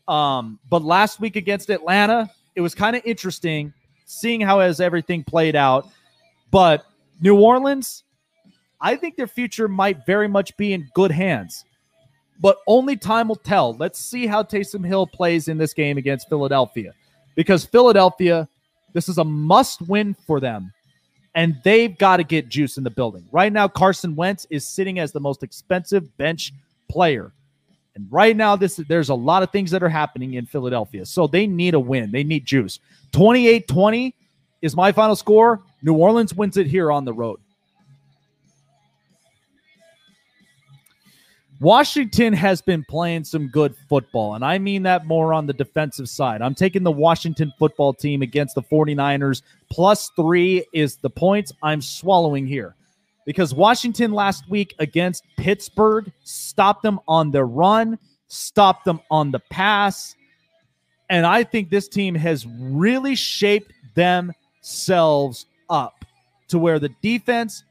[0.06, 3.74] Um, but last week against Atlanta, it was kind of interesting
[4.06, 5.88] seeing how has everything played out.
[6.52, 6.86] But
[7.20, 8.04] New Orleans,
[8.80, 11.64] I think their future might very much be in good hands.
[12.40, 13.74] But only time will tell.
[13.74, 16.94] Let's see how Taysom Hill plays in this game against Philadelphia.
[17.34, 18.48] Because Philadelphia,
[18.94, 20.72] this is a must win for them.
[21.34, 23.26] And they've got to get juice in the building.
[23.32, 26.52] Right now, Carson Wentz is sitting as the most expensive bench
[26.88, 27.32] player.
[27.98, 31.04] And right now, this there's a lot of things that are happening in Philadelphia.
[31.04, 32.12] So they need a win.
[32.12, 32.78] They need juice.
[33.10, 34.14] 28-20
[34.62, 35.62] is my final score.
[35.82, 37.40] New Orleans wins it here on the road.
[41.60, 46.08] Washington has been playing some good football, and I mean that more on the defensive
[46.08, 46.40] side.
[46.40, 49.42] I'm taking the Washington football team against the 49ers.
[49.68, 52.76] Plus three is the points I'm swallowing here
[53.28, 57.98] because Washington last week against Pittsburgh stopped them on the run,
[58.28, 60.16] stopped them on the pass.
[61.10, 66.06] And I think this team has really shaped themselves up
[66.48, 67.64] to where the defense,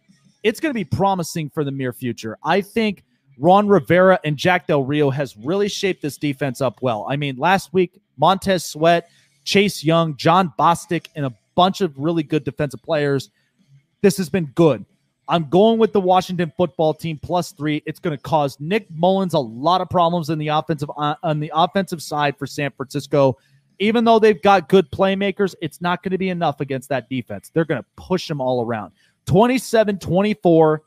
[0.44, 2.38] it's going to be promising for the near future.
[2.44, 3.04] I think
[3.40, 7.08] Ron Rivera and Jack Del Rio has really shaped this defense up well.
[7.10, 9.10] I mean, last week, Montez Sweat,
[9.44, 13.32] Chase Young, Jon Bostic, and a bunch of really good defensive players.
[14.04, 14.86] This has been good.
[15.30, 17.84] I'm going with the Washington football team plus three.
[17.86, 21.40] It's going to cause Nick Mullens a lot of problems in the offensive uh, on
[21.40, 23.38] the offensive side for San Francisco.
[23.80, 27.52] Even though they've got good playmakers, it's not going to be enough against that defense.
[27.54, 28.94] They're going to push them all around.
[29.28, 30.82] 27 24,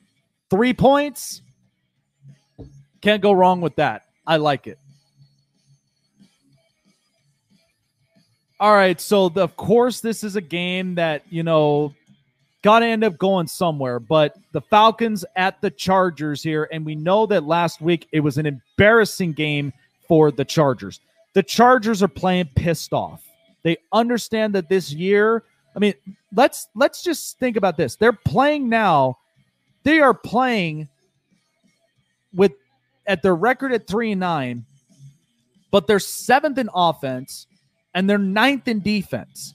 [0.48, 1.42] three points.
[3.02, 4.06] Can't go wrong with that.
[4.26, 4.78] I like it.
[8.58, 9.00] All right.
[9.00, 11.94] So, the, of course, this is a game that, you know,
[12.62, 13.98] got to end up going somewhere.
[13.98, 18.38] But the Falcons at the Chargers here, and we know that last week it was
[18.38, 19.72] an embarrassing game
[20.08, 21.00] for the Chargers.
[21.34, 23.22] The Chargers are playing pissed off.
[23.62, 25.44] They understand that this year,
[25.76, 25.94] I mean,
[26.34, 27.96] let's let's just think about this.
[27.96, 29.18] They're playing now.
[29.82, 30.88] They are playing
[32.34, 32.52] with
[33.06, 34.64] at their record at three and nine,
[35.70, 37.46] but they're seventh in offense
[37.94, 39.54] and they're ninth in defense.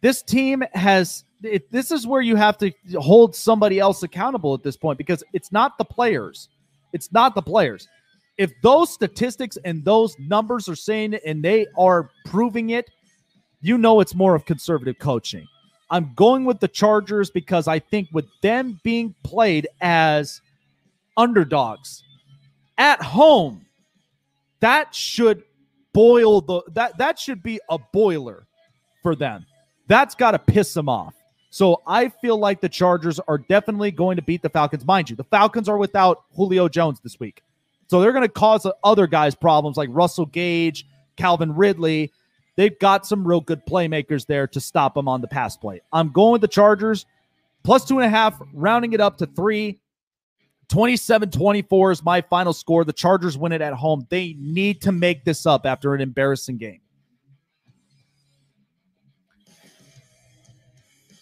[0.00, 4.62] This team has it, this is where you have to hold somebody else accountable at
[4.62, 6.48] this point because it's not the players.
[6.92, 7.88] It's not the players.
[8.36, 12.90] If those statistics and those numbers are saying it and they are proving it,
[13.60, 15.46] you know it's more of conservative coaching.
[15.90, 20.40] I'm going with the Chargers because I think with them being played as
[21.16, 22.02] underdogs
[22.78, 23.66] at home,
[24.60, 25.44] that should
[25.92, 28.46] boil the that that should be a boiler
[29.02, 29.46] for them.
[29.86, 31.14] That's got to piss them off.
[31.54, 34.84] So I feel like the Chargers are definitely going to beat the Falcons.
[34.84, 37.44] Mind you, the Falcons are without Julio Jones this week.
[37.86, 40.84] So they're going to cause other guys problems like Russell Gage,
[41.16, 42.10] Calvin Ridley.
[42.56, 45.80] They've got some real good playmakers there to stop them on the pass play.
[45.92, 47.06] I'm going with the Chargers
[47.62, 49.78] plus two and a half, rounding it up to three.
[50.70, 52.84] 27 24 is my final score.
[52.84, 54.08] The Chargers win it at home.
[54.10, 56.80] They need to make this up after an embarrassing game.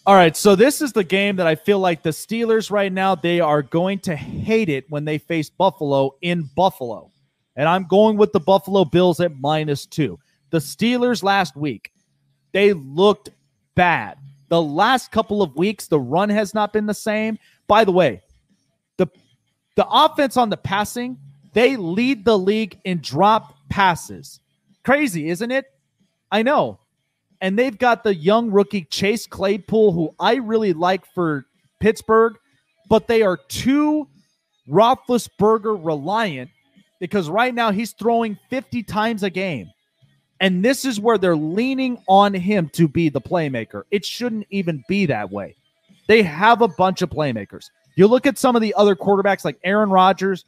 [0.05, 3.15] All right, so this is the game that I feel like the Steelers right now
[3.15, 7.09] they are going to hate it when they face Buffalo in Buffalo.
[7.55, 10.19] And I'm going with the Buffalo Bills at minus 2.
[10.49, 11.93] the Steelers last week,
[12.51, 13.29] they looked
[13.75, 14.17] bad.
[14.49, 17.39] The last couple of weeks, the run has not been the same.
[17.67, 18.21] By the way,
[18.97, 19.07] the
[19.75, 21.17] the offense on the passing,
[21.53, 24.41] they lead the league in drop passes.
[24.83, 25.65] Crazy, isn't it?
[26.29, 26.79] I know.
[27.43, 31.45] And they've got the young rookie Chase Claypool, who I really like for
[31.81, 32.35] Pittsburgh,
[32.87, 34.07] but they are too
[34.69, 36.49] Roethlisberger reliant
[37.01, 39.69] because right now he's throwing 50 times a game.
[40.39, 43.83] And this is where they're leaning on him to be the playmaker.
[43.91, 45.57] It shouldn't even be that way.
[46.07, 47.65] They have a bunch of playmakers.
[47.97, 50.45] You look at some of the other quarterbacks like Aaron Rodgers,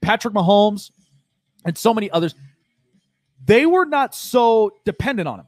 [0.00, 0.92] Patrick Mahomes,
[1.66, 2.34] and so many others.
[3.44, 5.46] They were not so dependent on him.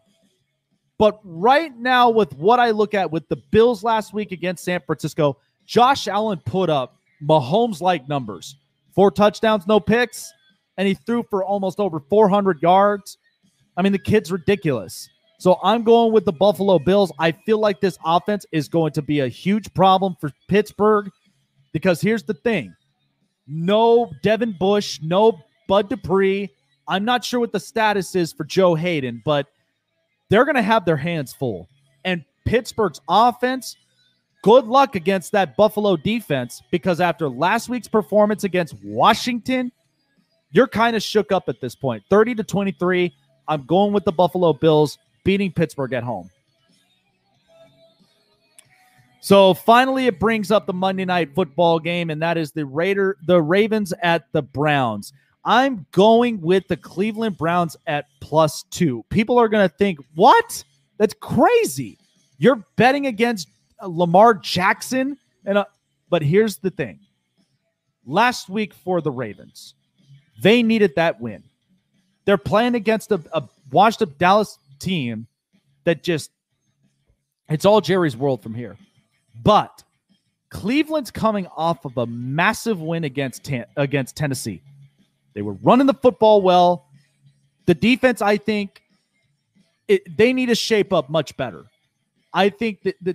[0.99, 4.81] But right now, with what I look at with the Bills last week against San
[4.87, 8.57] Francisco, Josh Allen put up Mahomes like numbers
[8.95, 10.33] four touchdowns, no picks,
[10.77, 13.19] and he threw for almost over 400 yards.
[13.77, 15.09] I mean, the kid's ridiculous.
[15.39, 17.12] So I'm going with the Buffalo Bills.
[17.19, 21.11] I feel like this offense is going to be a huge problem for Pittsburgh
[21.73, 22.75] because here's the thing
[23.47, 25.39] no Devin Bush, no
[25.69, 26.51] Bud Dupree.
[26.87, 29.49] I'm not sure what the status is for Joe Haden, but
[30.29, 31.69] they're going to have their hands full.
[32.05, 33.77] And Pittsburgh's offense,
[34.43, 39.73] good luck against that Buffalo defense because after last week's performance against Washington,
[40.53, 42.03] you're kind of shook up at this point.
[42.11, 43.13] 30 to 23.
[43.49, 46.31] I'm going with the Buffalo Bills beating Pittsburgh at home.
[49.21, 53.17] So finally, it brings up the Monday night football game, and that is the Raider,
[53.27, 55.15] the Ravens at the Browns.
[55.45, 59.05] I'm going with the Cleveland Browns at plus two.
[59.11, 60.65] People are going to think, what?
[60.99, 61.99] That's crazy.
[62.39, 63.49] You're betting against
[63.83, 65.19] Lamar Jackson.
[65.45, 65.65] And uh,
[66.09, 67.01] but here's the thing.
[68.07, 69.75] Last week for the Ravens,
[70.41, 71.43] they needed that win.
[72.25, 75.27] They're playing against a, a washed up Dallas team
[75.85, 76.31] that just
[77.49, 78.77] it's all Jerry's world from here.
[79.43, 79.83] But
[80.51, 84.62] Cleveland's coming off of a massive win against against Tennessee.
[85.35, 86.86] They were running the football well.
[87.66, 88.82] The defense, I think,
[89.89, 91.65] it, they need to shape up much better.
[92.32, 93.12] I think that the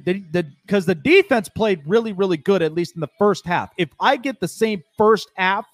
[0.65, 3.71] because the, the, the defense played really, really good, at least in the first half.
[3.77, 5.65] If I get the same first half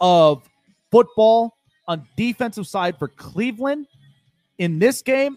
[0.00, 0.48] of
[0.90, 1.56] football
[1.88, 3.86] on defensive side for Cleveland
[4.58, 5.36] in this game,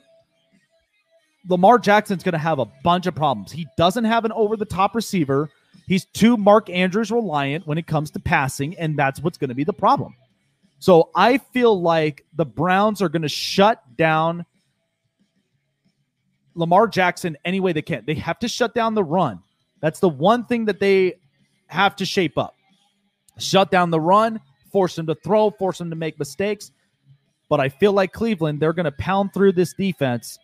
[1.47, 3.51] Lamar Jackson's going to have a bunch of problems.
[3.51, 5.49] He doesn't have an over the top receiver.
[5.87, 9.55] He's too Mark Andrews reliant when it comes to passing, and that's what's going to
[9.55, 10.15] be the problem.
[10.83, 14.45] So I feel like the Browns are going to shut down
[16.55, 18.03] Lamar Jackson any way they can.
[18.05, 19.39] They have to shut down the run.
[19.79, 21.13] That's the one thing that they
[21.67, 22.57] have to shape up.
[23.37, 24.41] Shut down the run,
[24.73, 26.73] force him to throw, force him to make mistakes.
[27.47, 30.37] But I feel like Cleveland, they're going to pound through this defense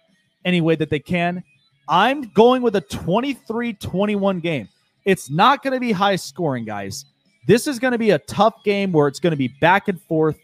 [0.46, 1.44] any way that they can.
[1.90, 4.70] I'm going with a 23 21 game.
[5.04, 7.04] It's not going to be high scoring, guys.
[7.48, 10.02] This is going to be a tough game where it's going to be back and
[10.04, 10.38] forth.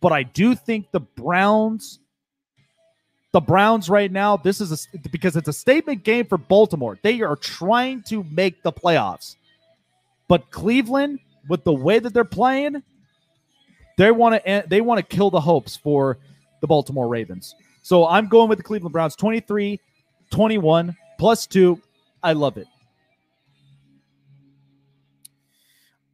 [0.00, 1.98] But I do think the Browns,
[3.32, 6.98] the Browns right now, this is a, because it's a statement game for Baltimore.
[7.02, 9.36] They are trying to make the playoffs.
[10.28, 12.82] But Cleveland, with the way that they're playing,
[13.96, 16.18] they want to they want to kill the hopes for
[16.60, 17.54] the Baltimore Ravens.
[17.82, 19.80] So I'm going with the Cleveland Browns 23
[20.30, 21.80] 21 plus 2.
[22.22, 22.66] I love it.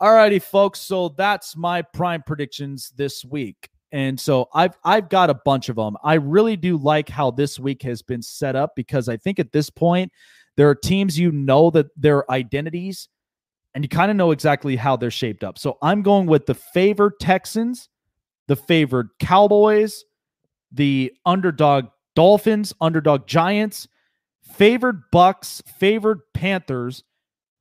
[0.01, 0.81] Alrighty, folks.
[0.81, 3.71] So that's my prime predictions this week.
[3.93, 5.97] And so I've I've got a bunch of them.
[6.03, 9.53] I really do like how this week has been set up because I think at
[9.53, 10.11] this point
[10.57, 13.09] there are teams you know that their identities
[13.75, 15.59] and you kind of know exactly how they're shaped up.
[15.59, 17.89] So I'm going with the favored Texans,
[18.49, 20.05] the favored Cowboys,
[20.73, 23.87] the underdog Dolphins, underdog Giants,
[24.43, 27.05] favored Bucks, favored Panthers,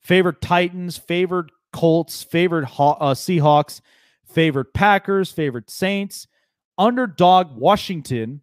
[0.02, 3.82] favored Titans, favored Colts, favored uh, Seahawks,
[4.26, 6.28] favored Packers, favored Saints,
[6.78, 8.42] underdog Washington,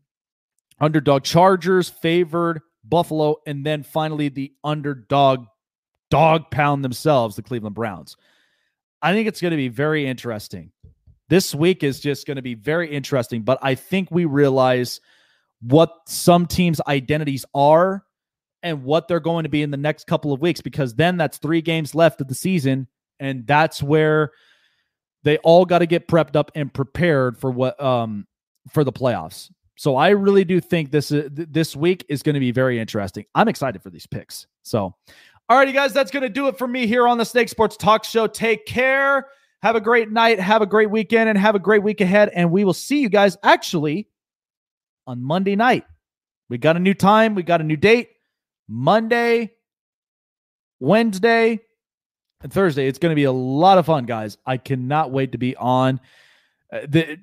[0.78, 5.47] underdog Chargers, favored Buffalo, and then finally the underdog
[6.11, 8.16] dog pound themselves, the Cleveland Browns.
[9.01, 10.73] I think it's going to be very interesting.
[11.28, 15.01] This week is just going to be very interesting, but I think we realize
[15.62, 18.05] what some teams' identities are
[18.62, 21.39] and what they're going to be in the next couple of weeks because then that's
[21.39, 22.89] three games left of the season
[23.20, 24.32] and that's where
[25.22, 28.26] they all got to get prepped up and prepared for what um
[28.70, 29.51] for the playoffs.
[29.76, 33.24] So I really do think this is, this week is going to be very interesting.
[33.34, 34.47] I'm excited for these picks.
[34.62, 34.94] So,
[35.48, 37.78] all righty, guys, that's going to do it for me here on the Snake Sports
[37.78, 38.26] Talk Show.
[38.26, 39.28] Take care.
[39.62, 40.38] Have a great night.
[40.38, 42.28] Have a great weekend, and have a great week ahead.
[42.34, 44.06] And we will see you guys actually
[45.06, 45.84] on Monday night.
[46.51, 48.10] We got a new time, we got a new date.
[48.68, 49.52] Monday,
[50.78, 51.60] Wednesday,
[52.43, 52.87] and Thursday.
[52.87, 54.39] It's going to be a lot of fun, guys.
[54.47, 56.01] I cannot wait to be on.
[56.73, 57.19] Uh, the,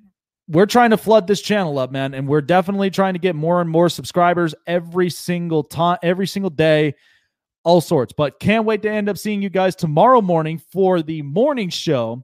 [0.48, 3.60] we're trying to flood this channel up, man, and we're definitely trying to get more
[3.60, 6.96] and more subscribers every single time, every single day,
[7.64, 8.14] all sorts.
[8.14, 12.24] But can't wait to end up seeing you guys tomorrow morning for the morning show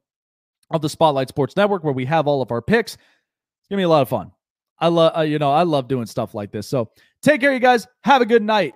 [0.72, 2.94] of the Spotlight Sports Network, where we have all of our picks.
[2.94, 4.32] It's gonna be a lot of fun.
[4.80, 6.68] I love, uh, you know, I love doing stuff like this.
[6.68, 6.92] So
[7.22, 7.88] take care, you guys.
[8.04, 8.74] Have a good night.